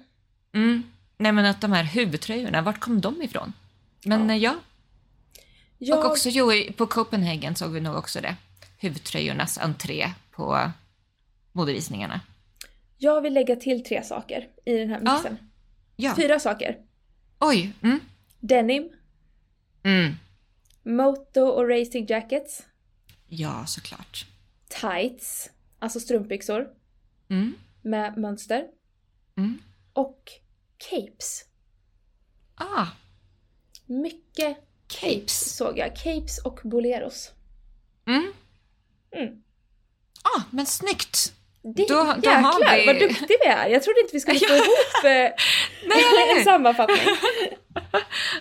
Mm. 0.53 0.83
Nej 1.17 1.33
men 1.33 1.45
att 1.45 1.61
de 1.61 1.73
här 1.73 1.85
huvudtröjorna, 1.85 2.63
vart 2.63 2.81
kom 2.81 3.01
de 3.01 3.23
ifrån? 3.23 3.53
Men 4.05 4.29
Ja. 4.29 4.35
ja, 4.37 4.55
Jag, 5.79 5.99
och 5.99 6.05
också 6.11 6.29
jo, 6.29 6.53
på 6.77 6.87
Copenhagen 6.87 7.57
såg 7.57 7.71
vi 7.73 7.81
nog 7.81 7.97
också 7.97 8.21
det. 8.21 8.37
Huvudtröjornas 8.79 9.59
entré 9.59 10.11
på 10.31 10.71
modevisningarna. 11.53 12.21
jag 12.99 13.21
vill 13.21 13.35
lägga 13.35 13.57
till 13.57 13.85
tre 13.85 14.03
saker 14.05 14.47
i 14.65 14.73
den 14.77 14.89
här 14.91 15.01
Ja. 15.05 15.13
mixen. 15.15 15.39
Ja, 15.97 16.15
Fyra 16.17 16.41
saker. 16.41 16.77
oj. 17.39 17.73
Mm. 17.83 18.01
Denim, 18.41 18.89
Mm. 19.83 20.15
Moto 20.97 21.41
och 21.41 21.69
racing 21.69 22.07
jackets, 22.09 22.63
Ja, 23.27 23.67
såklart. 23.67 24.27
tights, 24.69 25.51
alltså 25.79 26.01
strumpbyxor 26.01 26.69
Mm. 27.31 27.55
med 27.83 28.17
mönster 28.19 28.67
Mm. 29.37 29.59
och 29.93 30.31
capes. 30.77 31.45
Ah, 32.55 32.87
Mycket 33.87 34.57
capes 34.87 35.57
såg 35.57 35.79
jag. 35.79 35.97
Capes 35.97 36.39
och 36.39 36.61
boleros. 36.65 37.33
mm. 38.07 38.33
Mm. 39.11 39.43
Ah, 40.23 40.43
men 40.51 40.67
snyggt! 40.67 41.35
Det, 41.63 41.89
Då- 41.89 41.95
då 41.95 42.01
har 42.01 42.15
jäklar 42.17 42.77
vi- 42.77 42.87
vad 42.87 42.99
duktig 42.99 43.37
vi 43.45 43.47
är! 43.49 43.69
Jag 43.69 43.83
trodde 43.83 44.01
inte 44.01 44.13
vi 44.13 44.21
skulle 44.21 44.39
få 44.49 44.55
ihop 44.55 45.05
eh, 45.05 45.11
eller 45.11 46.29
hur? 46.33 46.39
en 46.39 46.45
sammanfattning. 46.45 46.99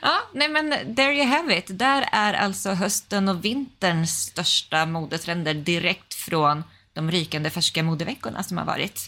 Ja, 0.01 0.17
nej 0.33 0.47
men 0.49 0.95
there 0.95 1.13
you 1.13 1.25
have 1.25 1.57
it. 1.57 1.65
Där 1.67 2.05
är 2.11 2.33
alltså 2.33 2.69
hösten 2.69 3.29
och 3.29 3.45
vinterns 3.45 4.11
största 4.21 4.85
modetrender 4.85 5.53
direkt 5.53 6.13
från 6.13 6.63
de 6.93 7.11
rykande 7.11 7.49
färska 7.49 7.83
modeveckorna 7.83 8.43
som 8.43 8.57
har 8.57 8.65
varit. 8.65 8.99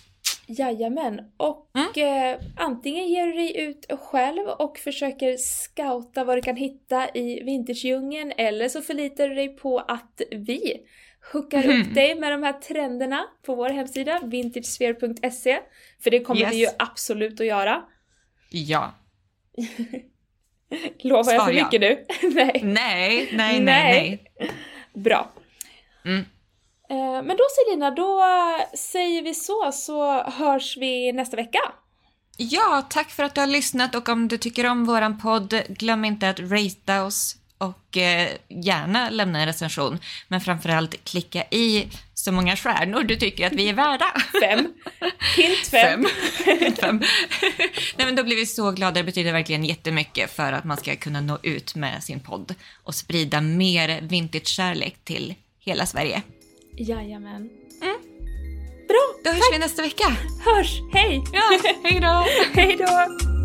Jajamän. 0.47 1.19
Och 1.37 1.69
Mm. 1.75 2.33
eh, 2.33 2.39
antingen 2.57 3.07
ger 3.07 3.25
du 3.27 3.33
dig 3.33 3.57
ut 3.61 3.85
själv 4.11 4.47
och 4.47 4.77
försöker 4.77 5.37
scouta 5.37 6.23
vad 6.23 6.37
du 6.37 6.41
kan 6.41 6.55
hitta 6.55 7.09
i 7.09 7.43
vintagedjungeln 7.43 8.33
eller 8.37 8.69
så 8.69 8.81
förlitar 8.81 9.29
du 9.29 9.35
dig 9.35 9.55
på 9.57 9.79
att 9.79 10.21
vi 10.31 10.77
hookar 11.33 11.63
Mm. 11.63 11.81
upp 11.81 11.95
dig 11.95 12.15
med 12.15 12.31
de 12.31 12.43
här 12.43 12.53
trenderna 12.53 13.25
på 13.45 13.55
vår 13.55 13.69
hemsida 13.69 14.19
vintagesphere.se. 14.23 15.59
För 16.03 16.11
det 16.11 16.19
kommer 16.19 16.41
Yes. 16.41 16.51
vi 16.51 16.57
ju 16.59 16.67
absolut 16.79 17.39
att 17.39 17.45
göra. 17.45 17.81
Ja. 18.49 18.93
Lovar 21.03 21.33
jag 21.33 21.41
Svar 21.41 21.45
för 21.45 21.51
ja. 21.53 21.63
mycket 21.63 21.81
nu? 21.81 22.05
nej. 22.35 22.61
Nej, 22.63 22.63
nej, 22.63 23.29
nej, 23.33 23.59
Nej. 23.59 24.23
nej. 24.39 24.51
Bra. 25.03 25.31
Mm. 26.05 26.19
Eh, 26.89 27.23
Men 27.23 27.37
då 27.37 27.43
Selina, 27.65 27.91
då 27.91 28.21
säger 28.77 29.21
vi 29.21 29.33
så, 29.33 29.71
så 29.71 30.23
hörs 30.23 30.77
vi 30.77 31.11
nästa 31.11 31.37
vecka. 31.37 31.59
Ja, 32.37 32.87
tack 32.89 33.09
för 33.09 33.23
att 33.23 33.35
du 33.35 33.41
har 33.41 33.47
lyssnat 33.47 33.95
och 33.95 34.09
om 34.09 34.27
du 34.27 34.37
tycker 34.37 34.65
om 34.65 34.85
våran 34.85 35.19
podd, 35.19 35.61
glöm 35.69 36.05
inte 36.05 36.29
att 36.29 36.39
ratea 36.39 37.03
oss 37.05 37.35
och 37.59 37.97
eh, 37.97 38.29
gärna 38.47 39.09
lämna 39.09 39.39
en 39.39 39.45
recension. 39.45 39.99
Men 40.27 40.41
framförallt 40.41 41.05
klicka 41.05 41.43
i 41.51 41.87
så 42.13 42.31
många 42.31 42.55
stjärnor 42.55 43.03
du 43.03 43.15
tycker 43.15 43.47
att 43.47 43.53
vi 43.53 43.69
är 43.69 43.73
värda. 43.73 44.05
Fem. 44.41 44.73
Hint 45.37 45.67
fem. 45.71 46.05
Fem. 46.45 46.73
Fem. 46.81 46.99
Nej, 47.97 48.05
men 48.05 48.15
då 48.15 48.23
blir 48.23 48.35
vi 48.35 48.45
så 48.45 48.71
glada. 48.71 48.91
Det 48.91 49.03
betyder 49.03 49.33
verkligen 49.33 49.65
jättemycket 49.65 50.31
för 50.35 50.53
att 50.53 50.63
man 50.63 50.77
ska 50.77 50.95
kunna 50.95 51.21
nå 51.21 51.39
ut 51.43 51.75
med 51.75 52.03
sin 52.03 52.19
podd 52.19 52.55
och 52.83 52.95
sprida 52.95 53.41
mer 53.41 54.01
vintage-kärlek 54.01 54.95
till 55.03 55.35
hela 55.59 55.85
Sverige. 55.85 56.21
Jajamän. 56.77 57.49
Bra, 58.87 59.01
Då 59.23 59.29
hörs 59.29 59.53
vi 59.53 59.59
nästa 59.59 59.81
vecka. 59.81 60.07
hörs! 60.45 60.79
Hej! 60.93 61.23
Ja, 61.33 61.59
hej 61.83 61.99
då! 61.99 62.25
Hej 62.53 62.75
då! 62.79 63.38